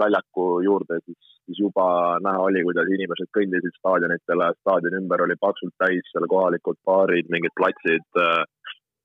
väljaku 0.00 0.46
juurde, 0.64 0.98
siis, 1.04 1.32
siis 1.44 1.60
juba 1.60 1.86
näha 2.24 2.44
oli, 2.46 2.62
kuidas 2.64 2.88
inimesed 2.96 3.28
kõndisid 3.36 3.74
staadionitele, 3.76 4.48
staadioni 4.62 5.00
ümber 5.02 5.24
oli 5.26 5.36
paksult 5.40 5.74
täis 5.82 6.06
seal 6.12 6.28
kohalikud 6.32 6.78
baarid, 6.88 7.28
mingid 7.32 7.52
platsid, 7.58 8.06
äh, 8.20 8.44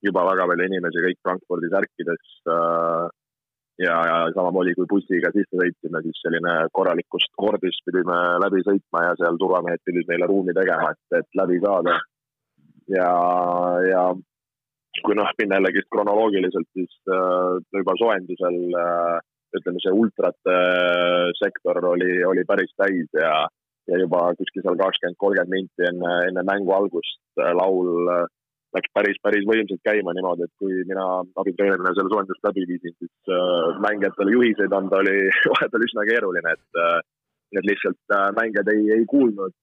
juba 0.06 0.24
väga 0.30 0.48
palju 0.52 0.68
inimesi, 0.70 1.04
kõik 1.04 1.20
Frankfurdi 1.26 1.72
särkides. 1.74 2.36
Äh, 2.54 3.08
ja, 3.82 3.96
ja 4.10 4.18
samamoodi, 4.36 4.76
kui 4.78 4.90
bussiga 4.90 5.32
sisse 5.36 5.60
sõitsime, 5.60 6.02
siis 6.06 6.22
selline 6.24 6.56
korralikust 6.78 7.34
kordist 7.40 7.84
pidime 7.88 8.18
läbi 8.44 8.64
sõitma 8.66 9.06
ja 9.08 9.18
seal 9.22 9.40
turvamehed 9.42 9.84
pidid 9.86 10.10
meile 10.10 10.30
ruumi 10.30 10.56
tegema, 10.58 10.94
et, 10.94 11.20
et 11.22 11.42
läbi 11.42 11.60
saada. 11.64 12.00
ja, 12.96 13.12
ja 13.92 14.04
kui 15.06 15.16
noh, 15.18 15.30
minna 15.38 15.60
jällegi 15.60 15.84
kronoloogiliselt, 15.94 16.70
siis 16.74 16.94
äh, 17.14 17.58
juba 17.76 17.94
soojendusel 18.02 18.58
äh, 18.82 19.18
ütleme, 19.58 19.82
see 19.84 19.94
ultrate 19.94 20.56
äh, 20.56 21.30
sektor 21.40 21.80
oli, 21.94 22.24
oli 22.26 22.44
päris 22.48 22.74
täis 22.80 23.08
ja, 23.16 23.46
ja 23.92 24.02
juba 24.02 24.24
kuskil 24.40 24.66
seal 24.66 24.80
kakskümmend, 24.80 25.20
kolmkümmend 25.22 25.54
minti 25.54 25.88
enne, 25.90 26.14
enne 26.32 26.44
mängu 26.48 26.74
algust 26.76 27.22
äh, 27.42 27.54
laul 27.58 28.10
äh, 28.16 28.26
läks 28.78 28.94
päris, 28.96 29.20
päris 29.26 29.46
võimsalt 29.50 29.84
käima 29.86 30.14
niimoodi, 30.16 30.48
et 30.48 30.54
kui 30.62 30.82
mina 30.90 31.06
abitreenerina 31.42 31.94
selle 31.96 32.14
soojendust 32.14 32.50
läbi 32.50 32.66
viisin, 32.70 32.96
siis 32.98 33.32
äh, 33.34 33.80
mängijatele 33.84 34.36
juhiseid 34.36 34.76
anda 34.80 35.02
oli 35.04 35.16
vahepeal 35.54 35.88
üsna 35.88 36.06
keeruline, 36.10 36.58
et 36.58 36.84
äh, 36.84 37.00
need 37.58 37.72
lihtsalt 37.72 38.18
äh, 38.18 38.30
mängijad 38.40 38.76
ei, 38.76 38.92
ei 39.00 39.08
kuulnud. 39.10 39.56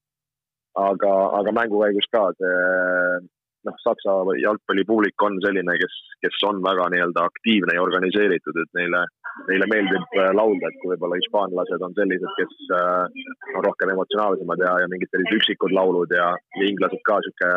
aga, 0.74 1.10
aga 1.38 1.50
mängu 1.54 1.78
käigus 1.78 2.08
ka 2.10 2.20
see 2.34 2.54
noh, 3.68 3.76
Saksa 3.82 4.14
jalgpallipublik 4.42 5.22
on 5.26 5.36
selline, 5.44 5.76
kes, 5.80 5.94
kes 6.24 6.40
on 6.48 6.58
väga 6.64 6.88
nii-öelda 6.92 7.26
aktiivne 7.30 7.76
ja 7.76 7.84
organiseeritud, 7.84 8.58
et 8.62 8.72
neile, 8.78 9.04
neile 9.48 9.68
meeldib 9.72 10.18
äh, 10.18 10.30
laulda, 10.36 10.70
et 10.70 10.80
kui 10.82 10.92
võib-olla 10.92 11.20
hispaanlased 11.20 11.86
on 11.86 11.96
sellised, 11.98 12.34
kes 12.40 12.74
äh, 12.80 13.22
on 13.54 13.66
rohkem 13.68 13.94
emotsionaalsemad 13.94 14.66
ja, 14.66 14.74
ja 14.84 14.90
mingid 14.92 15.12
sellised 15.12 15.40
üksikud 15.40 15.74
laulud 15.78 16.12
ja, 16.14 16.32
ja 16.58 16.68
inglased 16.70 17.02
ka 17.08 17.20
sihuke 17.24 17.52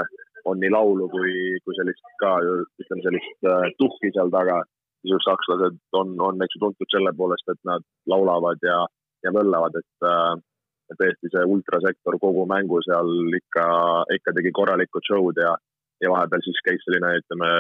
on 0.49 0.59
nii 0.63 0.71
laulu 0.73 1.07
kui, 1.11 1.33
kui 1.63 1.77
sellist 1.77 2.03
ka 2.21 2.37
ütleme 2.43 3.05
sellist 3.05 3.49
äh, 3.51 3.69
tuhki 3.81 4.11
seal 4.15 4.31
taga. 4.33 4.61
siis 5.01 5.13
just 5.13 5.27
sakslased 5.29 5.77
on, 5.99 6.15
on 6.27 6.43
eks 6.43 6.55
ju 6.55 6.61
tuntud 6.63 6.89
selle 6.93 7.11
poolest, 7.17 7.49
et 7.53 7.59
nad 7.69 7.83
laulavad 8.09 8.63
ja, 8.65 8.79
ja 9.25 9.33
möllavad, 9.35 9.77
et 9.77 10.07
äh, 10.09 10.33
tõesti 10.95 11.31
see 11.33 11.43
ultrasektor 11.53 12.17
kogu 12.23 12.47
mängu 12.49 12.79
seal 12.85 13.11
ikka, 13.41 13.67
ikka 14.17 14.33
tegi 14.39 14.53
korralikud 14.59 15.05
show'd 15.09 15.43
ja, 15.43 15.53
ja 16.03 16.13
vahepeal 16.13 16.43
siis 16.45 16.63
käis 16.65 16.81
selline, 16.87 17.13
ütleme, 17.21 17.51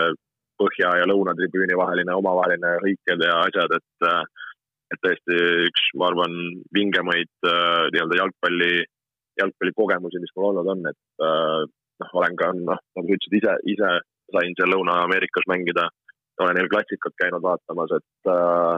põhja 0.57 0.95
ja 1.01 1.05
lõunatribüüni 1.11 1.77
vaheline 1.77 2.15
omavaheline 2.17 2.77
hõiked 2.81 3.23
ja 3.27 3.39
asjad, 3.45 3.77
et 3.77 4.11
et 4.93 5.01
tõesti 5.03 5.37
üks, 5.67 5.89
ma 5.99 6.07
arvan, 6.11 6.35
vingemaid 6.75 7.31
äh, 7.43 7.87
nii-öelda 7.91 8.21
jalgpalli, 8.21 8.71
jalgpallikogemusi, 9.41 10.21
mis 10.23 10.31
mul 10.37 10.51
olnud 10.51 10.69
on, 10.73 10.85
et 10.91 11.25
äh, 11.27 11.65
noh, 12.03 12.13
olen 12.21 12.35
ka 12.39 12.51
noh, 12.57 12.81
nagu 12.97 13.07
sa 13.07 13.17
ütlesid, 13.17 13.37
ise, 13.39 13.55
ise 13.73 13.93
sain 14.33 14.57
seal 14.57 14.73
Lõuna-Ameerikas 14.73 15.47
mängida, 15.51 15.87
olen 16.43 16.57
neil 16.59 16.69
klassikat 16.71 17.15
käinud 17.21 17.43
vaatamas, 17.45 17.93
et 17.97 18.31
äh, 18.33 18.77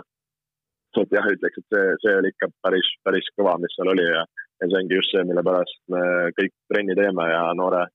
et 1.00 1.14
jah, 1.16 1.28
ütleks, 1.32 1.62
et 1.62 1.74
see, 1.74 1.90
see 2.04 2.14
oli 2.18 2.32
ikka 2.34 2.50
päris, 2.66 2.88
päris 3.06 3.28
kõva, 3.38 3.54
mis 3.62 3.72
seal 3.78 3.92
oli 3.92 4.04
ja, 4.04 4.24
ja 4.60 4.68
see 4.68 4.80
ongi 4.82 4.98
just 4.98 5.14
see, 5.14 5.22
mille 5.30 5.44
pärast 5.46 5.80
me 5.94 6.02
kõik 6.36 6.54
trenni 6.72 6.96
teeme 6.98 7.28
ja 7.30 7.44
noore 7.56 7.86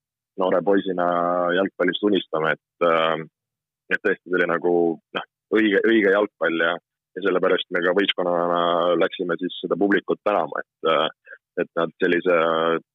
noore 0.40 0.60
poisina 0.66 1.06
jalgpallist 1.54 2.06
unistame, 2.08 2.54
et, 2.56 2.86
äh, 2.88 3.22
et 3.94 4.02
tõesti 4.02 4.30
see 4.30 4.38
oli 4.38 4.48
nagu 4.50 4.74
noh, 5.16 5.28
õige, 5.54 5.82
õige 5.86 6.14
jalgpall 6.14 6.64
ja, 6.66 6.72
ja 7.14 7.26
sellepärast 7.26 7.70
me 7.74 7.82
ka 7.84 7.94
võistkonnana 7.98 8.62
läksime 8.98 9.38
siis 9.40 9.60
seda 9.62 9.78
publikut 9.80 10.22
tänama, 10.26 10.64
et, 10.64 10.90
äh, 10.90 11.06
et 11.62 11.70
nad 11.78 11.92
sellise 12.02 12.36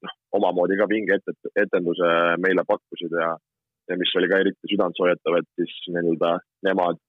noh, 0.05 0.15
omamoodi 0.39 0.77
ka 0.79 0.87
vinge 0.91 1.17
ette, 1.17 1.35
etenduse 1.63 2.11
meile 2.43 2.65
pakkusid 2.67 3.15
ja, 3.21 3.31
ja 3.89 3.97
mis 3.99 4.13
oli 4.19 4.29
ka 4.31 4.41
eriti 4.43 4.71
südantsoojatav, 4.73 5.39
et 5.39 5.49
siis 5.59 5.75
nii-öelda 5.95 6.35
nemad 6.67 7.01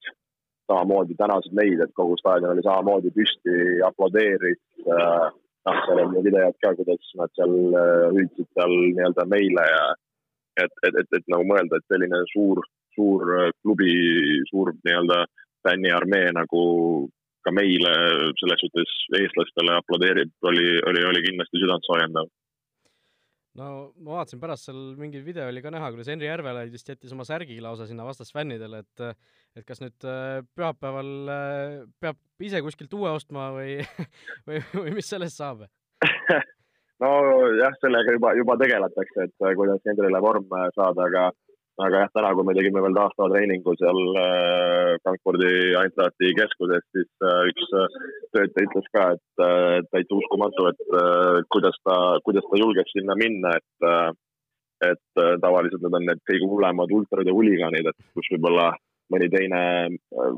samamoodi 0.70 1.16
tänasid 1.18 1.54
meid, 1.58 1.82
et 1.82 1.94
kogu 1.98 2.16
staadion 2.20 2.54
oli 2.54 2.64
samamoodi 2.66 3.12
püsti, 3.16 3.56
aplodeeris 3.86 4.60
äh, 4.86 5.26
noh, 5.66 5.80
seal 5.86 6.04
on 6.04 6.16
videod 6.24 6.56
ka, 6.62 6.74
kuidas 6.78 7.14
nad 7.20 7.34
seal 7.38 7.56
hüüdsid 8.16 8.48
seal 8.54 8.76
nii-öelda 8.78 9.26
meile 9.34 9.66
ja, 9.74 9.84
et, 10.64 10.74
et, 10.86 11.00
et, 11.02 11.18
et 11.18 11.32
nagu 11.32 11.46
mõelda, 11.48 11.80
et 11.80 11.92
selline 11.92 12.22
suur, 12.32 12.62
suur 12.96 13.34
äh, 13.38 13.50
klubi, 13.62 13.94
suur 14.52 14.72
nii-öelda 14.78 15.24
fänniarmee 15.66 16.30
nagu 16.32 16.62
ka 17.46 17.52
meile 17.54 17.94
selles 18.40 18.62
suhtes 18.64 18.92
eestlastele 19.18 19.78
aplodeerib, 19.78 20.32
oli, 20.50 20.68
oli, 20.90 21.06
oli 21.12 21.24
kindlasti 21.28 21.62
südantsoojendav. 21.62 22.30
no 23.60 23.68
ma 23.98 24.20
vaatasin 24.20 24.40
pärast 24.42 24.68
seal 24.68 24.80
mingi 25.00 25.22
video 25.24 25.48
oli 25.50 25.62
ka 25.64 25.72
näha, 25.74 25.90
kuidas 25.94 26.10
Henri 26.12 26.28
Järvelaid 26.28 26.70
vist 26.72 26.88
jättis 26.92 27.12
oma 27.16 27.26
särgi 27.28 27.58
lausa 27.64 27.88
sinna 27.88 28.06
vastasfännidele, 28.06 28.84
et 28.84 29.04
et 29.58 29.66
kas 29.66 29.82
nüüd 29.82 30.06
äh, 30.06 30.40
pühapäeval 30.54 31.12
äh, 31.34 31.76
peab 32.00 32.20
ise 32.46 32.62
kuskilt 32.62 32.94
uue 32.94 33.10
ostma 33.10 33.50
või 33.56 33.80
või, 34.46 34.62
või 34.76 34.96
mis 35.00 35.10
sellest 35.10 35.40
saab 35.40 35.66
nojah, 37.02 37.76
sellega 37.80 38.16
juba, 38.16 38.34
juba 38.38 38.56
tegeletakse, 38.60 39.28
et 39.28 39.46
äh, 39.46 39.56
kuidas 39.58 39.82
Hendrile 39.88 40.20
vorm 40.22 40.46
saada, 40.76 41.08
aga 41.08 41.30
aga 41.86 42.02
jah, 42.04 42.10
täna, 42.14 42.32
kui 42.36 42.46
me 42.46 42.54
tegime 42.56 42.82
veel 42.84 42.96
taastava 42.96 43.30
treeningu 43.32 43.74
seal 43.80 44.00
äh, 44.20 44.96
Frankfurdi 45.04 45.52
Eintrachti 45.80 46.32
keskuses, 46.38 46.84
siis 46.96 47.28
üks 47.52 47.70
töötaja 48.34 48.66
ütles 48.68 48.90
ka, 48.96 49.06
et 49.16 49.44
täitsa 49.90 50.18
uskumatu, 50.18 50.68
et 50.72 51.46
kuidas 51.54 51.78
ta, 51.86 51.96
kuidas 52.26 52.46
ta 52.50 52.60
julges 52.60 52.92
sinna 52.94 53.16
minna, 53.18 53.56
et 53.60 54.18
et 54.80 55.20
tavaliselt 55.42 55.82
need 55.84 55.96
on 55.98 56.06
need 56.08 56.20
kõige 56.24 56.46
hullemad 56.48 56.92
ultrad 56.96 57.28
ja 57.28 57.34
huligaanid, 57.36 57.90
et 57.90 58.06
kus 58.16 58.30
võib-olla 58.32 58.70
mõni 59.12 59.26
teine 59.32 59.60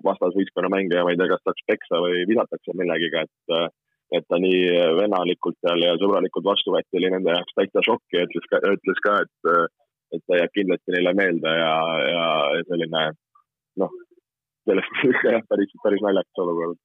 vastasvõistkonna 0.03 0.71
mängija, 0.73 1.05
ma 1.07 1.13
ei 1.13 1.21
tea, 1.21 1.29
kas 1.31 1.45
saaks 1.47 1.67
peksa 1.69 2.01
või 2.03 2.25
visatakse 2.31 2.75
millegiga, 2.79 3.23
et 3.29 3.71
et 4.13 4.27
ta 4.29 4.37
nii 4.41 4.65
vennalikult 4.99 5.57
seal 5.65 5.81
ja 5.81 5.95
sõbralikult 6.01 6.45
vastu 6.45 6.75
võeti, 6.75 6.99
oli 6.99 7.13
nende 7.15 7.33
jaoks 7.33 7.55
täitsa 7.57 7.85
šokk 7.87 8.17
ja 8.17 8.27
ütles 8.27 8.49
ka, 8.51 8.61
ütles 8.75 9.01
ka, 9.07 9.15
et, 9.25 9.53
et 10.13 10.25
ta 10.29 10.39
jääb 10.39 10.55
kindlasti 10.57 10.95
neile 10.95 11.13
meelde 11.17 11.53
ja, 11.57 11.75
ja 12.13 12.25
selline 12.69 13.05
noh, 13.83 13.93
sellest 14.69 15.05
jah, 15.33 15.45
päris, 15.51 15.77
päris 15.85 16.03
naljakas 16.05 16.43
olukord. 16.45 16.81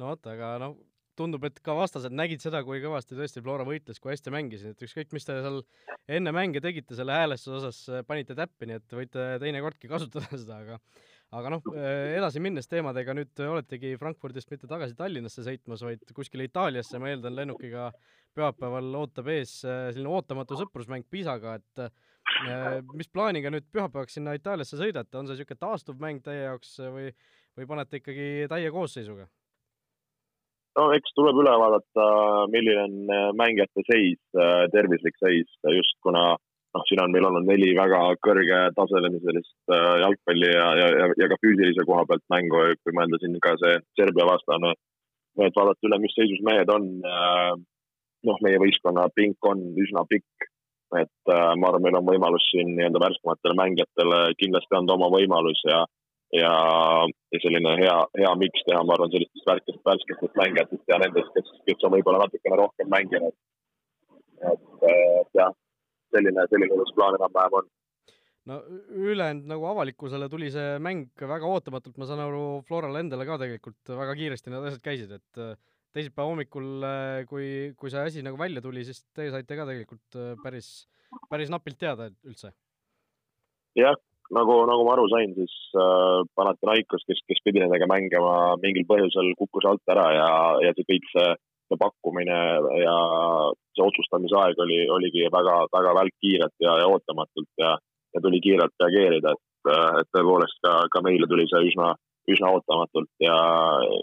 no 0.00 0.12
vot, 0.12 0.30
aga 0.32 0.54
noh, 0.62 0.78
tundub, 1.20 1.44
et 1.48 1.60
ka 1.64 1.74
vastased 1.76 2.14
nägid 2.16 2.42
seda, 2.42 2.62
kui 2.64 2.80
kõvasti 2.82 3.16
tõesti 3.18 3.42
Flora 3.44 3.66
võitles, 3.68 4.00
kui 4.00 4.14
hästi 4.14 4.32
mängisid, 4.32 4.74
et 4.74 4.84
ükskõik, 4.86 5.12
mis 5.16 5.26
te 5.26 5.36
seal 5.36 5.60
enne 6.08 6.32
mänge 6.34 6.62
tegite 6.64 6.96
selle 6.96 7.16
häälestuse 7.16 7.58
osas, 7.60 7.80
panite 8.08 8.36
täppi, 8.38 8.68
nii 8.68 8.80
et 8.80 8.98
võite 9.00 9.30
teinekordki 9.42 9.90
kasutada 9.92 10.30
seda, 10.32 10.60
aga 10.64 10.80
aga 11.30 11.50
noh, 11.54 11.66
edasi 11.78 12.40
minnes 12.42 12.66
teemadega, 12.66 13.14
nüüd 13.14 13.40
oletegi 13.44 13.92
Frankfurdist 14.00 14.50
mitte 14.50 14.66
tagasi 14.70 14.96
Tallinnasse 14.98 15.44
sõitmas, 15.46 15.84
vaid 15.86 16.02
kuskile 16.16 16.48
Itaaliasse, 16.48 16.98
ma 16.98 17.12
eeldan, 17.12 17.36
lennukiga 17.36 17.92
pühapäeval 18.34 18.88
ootab 18.98 19.30
ees 19.30 19.60
selline 19.62 20.10
ootamatu 20.10 20.58
sõprusmäng 20.58 21.06
Pisaga, 21.10 21.54
et 21.60 21.84
mis 22.94 23.10
plaaniga 23.12 23.50
nüüd 23.52 23.66
pühapäevaks 23.72 24.16
sinna 24.16 24.36
Itaaliasse 24.38 24.78
sõidate, 24.80 25.16
on 25.18 25.28
see 25.28 25.36
niisugune 25.36 25.60
taastuv 25.60 26.00
mäng 26.00 26.22
teie 26.24 26.46
jaoks 26.46 26.76
või, 26.94 27.10
või 27.58 27.68
panete 27.68 28.00
ikkagi 28.00 28.48
täie 28.50 28.72
koosseisuga? 28.74 29.28
no 30.78 30.90
eks 30.96 31.16
tuleb 31.16 31.40
üle 31.42 31.54
vaadata, 31.62 32.06
milline 32.52 32.84
on 32.84 32.94
äh, 33.14 33.26
mängijate 33.38 33.84
seis, 33.88 34.20
äh, 34.36 34.66
tervislik 34.74 35.16
seis, 35.22 35.48
just 35.76 35.98
kuna 36.04 36.24
noh, 36.36 36.84
siin 36.86 37.02
on 37.02 37.14
meil 37.14 37.26
olnud 37.26 37.48
neli 37.48 37.72
väga 37.78 38.02
kõrgetasemelist 38.26 39.74
äh, 39.74 39.96
jalgpalli 40.04 40.52
ja, 40.52 40.68
ja, 40.80 40.92
ja, 41.02 41.08
ja 41.22 41.30
ka 41.32 41.40
füüsilise 41.42 41.86
koha 41.88 42.06
pealt 42.08 42.24
mängu, 42.32 42.62
kui 42.84 42.96
mõelda 42.96 43.18
siin 43.22 43.36
ka 43.42 43.56
see 43.62 43.80
Serbia 43.98 44.28
vastane, 44.30 44.76
et 45.40 45.58
vaadata 45.58 45.90
üle, 45.90 46.00
mis 46.04 46.14
seisus 46.18 46.40
mehed 46.46 46.70
on. 46.72 46.88
noh, 48.20 48.36
meie 48.44 48.58
võistkonna 48.60 49.06
pink 49.16 49.46
on 49.48 49.62
üsna 49.80 50.02
pikk, 50.10 50.49
et 50.98 51.30
ma 51.30 51.68
arvan, 51.68 51.84
meil 51.84 51.98
on 52.00 52.06
võimalus 52.08 52.46
siin 52.50 52.72
nii-öelda 52.74 53.02
värskematele 53.02 53.54
mängijatele 53.58 54.20
kindlasti 54.40 54.76
anda 54.78 54.96
oma 54.98 55.10
võimalus 55.14 55.62
ja 55.68 55.84
ja, 56.32 56.52
ja 57.32 57.40
selline 57.42 57.74
hea, 57.80 57.96
hea 58.18 58.34
miks 58.38 58.62
teha, 58.66 58.82
ma 58.86 58.94
arvan, 58.96 59.10
sellistest 59.14 59.48
värskest, 59.50 59.80
värskestest 59.86 60.38
mängijatest 60.38 60.92
ja 60.92 61.00
nendest, 61.02 61.32
kes, 61.34 61.50
kes 61.66 61.86
on 61.86 61.94
võib-olla 61.96 62.24
natukene 62.24 62.60
rohkem 62.60 62.90
mänginud. 62.92 63.36
et, 64.50 64.62
et 64.90 65.36
jah, 65.36 65.52
selline, 66.14 66.46
selline 66.52 66.78
uus 66.78 66.94
plaan 66.96 67.18
enam-vähem 67.18 67.60
on 67.60 67.68
no 68.48 68.56
ülejäänud 68.96 69.50
nagu 69.50 69.66
avalikkusele 69.68 70.28
tuli 70.32 70.48
see 70.54 70.78
mäng 70.82 71.10
väga 71.32 71.46
ootamatult, 71.46 71.98
ma 72.00 72.08
saan 72.08 72.22
aru, 72.24 72.62
Florale 72.68 73.02
endale 73.04 73.26
ka 73.28 73.36
tegelikult 73.42 73.92
väga 73.98 74.14
kiiresti 74.16 74.52
need 74.52 74.70
asjad 74.70 74.84
käisid, 74.86 75.12
et 75.18 75.42
äh, 75.42 75.58
teisipäeva 75.94 76.30
hommikul, 76.30 76.68
äh, 76.86 77.24
kui, 77.30 77.46
kui 77.78 77.90
see 77.92 78.02
asi 78.06 78.22
nagu 78.26 78.38
välja 78.38 78.62
tuli, 78.62 78.84
siis 78.86 79.02
te 79.16 79.28
saite 79.32 79.58
ka 79.58 79.66
tegelikult 79.68 80.18
äh, 80.18 80.32
päris, 80.44 80.70
päris 81.30 81.50
napilt 81.52 81.78
teada 81.80 82.08
üldse. 82.26 82.52
jah, 83.78 83.96
nagu, 84.36 84.56
nagu 84.70 84.86
ma 84.86 84.94
aru 84.94 85.06
sain, 85.12 85.34
siis 85.38 85.54
äh, 85.74 86.22
Panathinaikos, 86.38 87.06
kes, 87.08 87.22
kes 87.26 87.42
pidi 87.46 87.62
nendega 87.62 87.88
mängima, 87.90 88.56
mingil 88.62 88.86
põhjusel 88.90 89.32
kukkus 89.38 89.66
alt 89.70 89.94
ära 89.94 90.06
ja, 90.14 90.30
ja 90.66 90.74
see 90.76 90.86
kõik 90.92 91.10
see, 91.14 91.28
see 91.70 91.80
pakkumine 91.80 92.38
ja 92.82 92.96
see 93.74 93.86
otsustamise 93.86 94.38
aeg 94.42 94.62
oli, 94.62 94.82
oligi 94.98 95.26
väga, 95.32 95.64
väga 95.74 95.96
välkkiiret 96.02 96.54
ja, 96.66 96.76
ja 96.82 96.90
ootamatult 96.90 97.50
ja, 97.62 97.74
ja 98.14 98.22
tuli 98.22 98.42
kiirelt 98.44 98.78
reageerida, 98.84 99.34
et, 99.34 99.74
et 100.02 100.14
tõepoolest 100.14 100.62
ka, 100.66 100.78
ka 100.94 101.02
meile 101.06 101.26
tuli 101.30 101.48
see 101.50 101.66
üsna, 101.72 101.90
üsna 102.30 102.54
ootamatult 102.54 103.10
ja, 103.26 103.36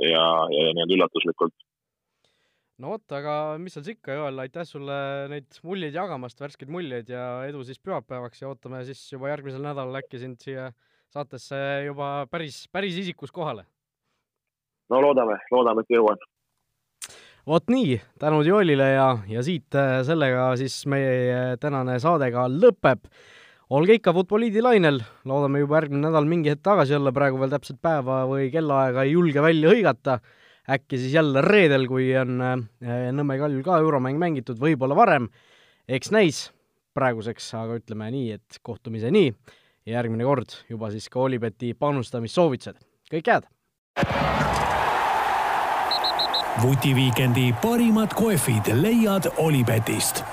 ja, 0.04 0.28
ja 0.52 0.70
nii-öelda 0.76 0.96
üllatuslikult 1.00 1.56
no 2.82 2.94
vot, 2.94 3.06
aga 3.18 3.34
mis 3.62 3.74
seal 3.74 3.86
siis 3.86 3.98
ikka, 3.98 4.16
Joel, 4.20 4.44
aitäh 4.44 4.66
sulle 4.68 4.98
neid 5.32 5.60
muljeid 5.66 5.96
jagamast, 5.98 6.40
värskeid 6.42 6.70
muljeid 6.74 7.10
ja 7.10 7.24
edu 7.50 7.64
siis 7.66 7.82
pühapäevaks 7.82 8.44
ja 8.44 8.52
ootame 8.52 8.84
siis 8.88 9.02
juba 9.14 9.32
järgmisel 9.32 9.66
nädalal 9.66 10.02
äkki 10.02 10.22
sind 10.22 10.42
siia 10.44 10.70
saatesse 11.14 11.58
juba 11.88 12.28
päris, 12.32 12.66
päris 12.72 12.98
isikus 13.02 13.34
kohale. 13.34 13.66
no 14.94 15.02
loodame, 15.02 15.40
loodame, 15.52 15.84
et 15.84 15.98
jõuan. 15.98 16.22
vot 17.48 17.74
nii, 17.74 17.98
tänud 18.22 18.46
Joelile 18.46 18.92
ja, 18.94 19.10
ja 19.32 19.44
siit 19.44 19.76
äh, 19.76 20.00
sellega 20.06 20.52
siis 20.60 20.78
meie 20.86 21.58
tänane 21.64 21.98
saade 22.04 22.30
ka 22.36 22.46
lõpeb. 22.52 23.10
olge 23.74 23.98
ikka 23.98 24.14
Futboliidi 24.14 24.62
lainel, 24.62 25.02
loodame 25.26 25.66
juba 25.66 25.82
järgmine 25.82 26.12
nädal 26.12 26.30
mingi 26.30 26.54
hetk 26.54 26.62
tagasi 26.70 26.96
olla, 26.96 27.16
praegu 27.16 27.42
veel 27.42 27.58
täpset 27.58 27.82
päeva 27.82 28.28
või 28.30 28.52
kellaaega 28.54 29.08
ei 29.08 29.18
julge 29.18 29.42
välja 29.42 29.74
hõigata 29.74 30.22
äkki 30.70 31.00
siis 31.00 31.14
jälle 31.14 31.42
reedel, 31.42 31.88
kui 31.88 32.10
on 32.18 32.42
äh, 32.42 32.58
Nõmme 33.16 33.40
Kaljul 33.40 33.64
ka 33.66 33.80
euromäng 33.84 34.20
mängitud, 34.20 34.60
võib-olla 34.60 34.98
varem, 34.98 35.30
eks 35.88 36.12
näis 36.16 36.48
praeguseks, 36.98 37.52
aga 37.58 37.78
ütleme 37.80 38.10
nii, 38.14 38.32
et 38.40 38.60
kohtumiseni 38.66 39.28
ja 39.88 40.00
järgmine 40.00 40.28
kord 40.28 40.58
juba 40.70 40.92
siis 40.92 41.10
ka 41.10 41.22
Olibeti 41.28 41.74
panustamissoovitused. 41.78 42.82
kõike 43.12 43.38
head! 43.38 43.54
vutiviikendi 46.58 47.52
parimad 47.62 48.14
kohvid 48.18 48.74
leiad 48.82 49.30
Olipetist 49.38 50.24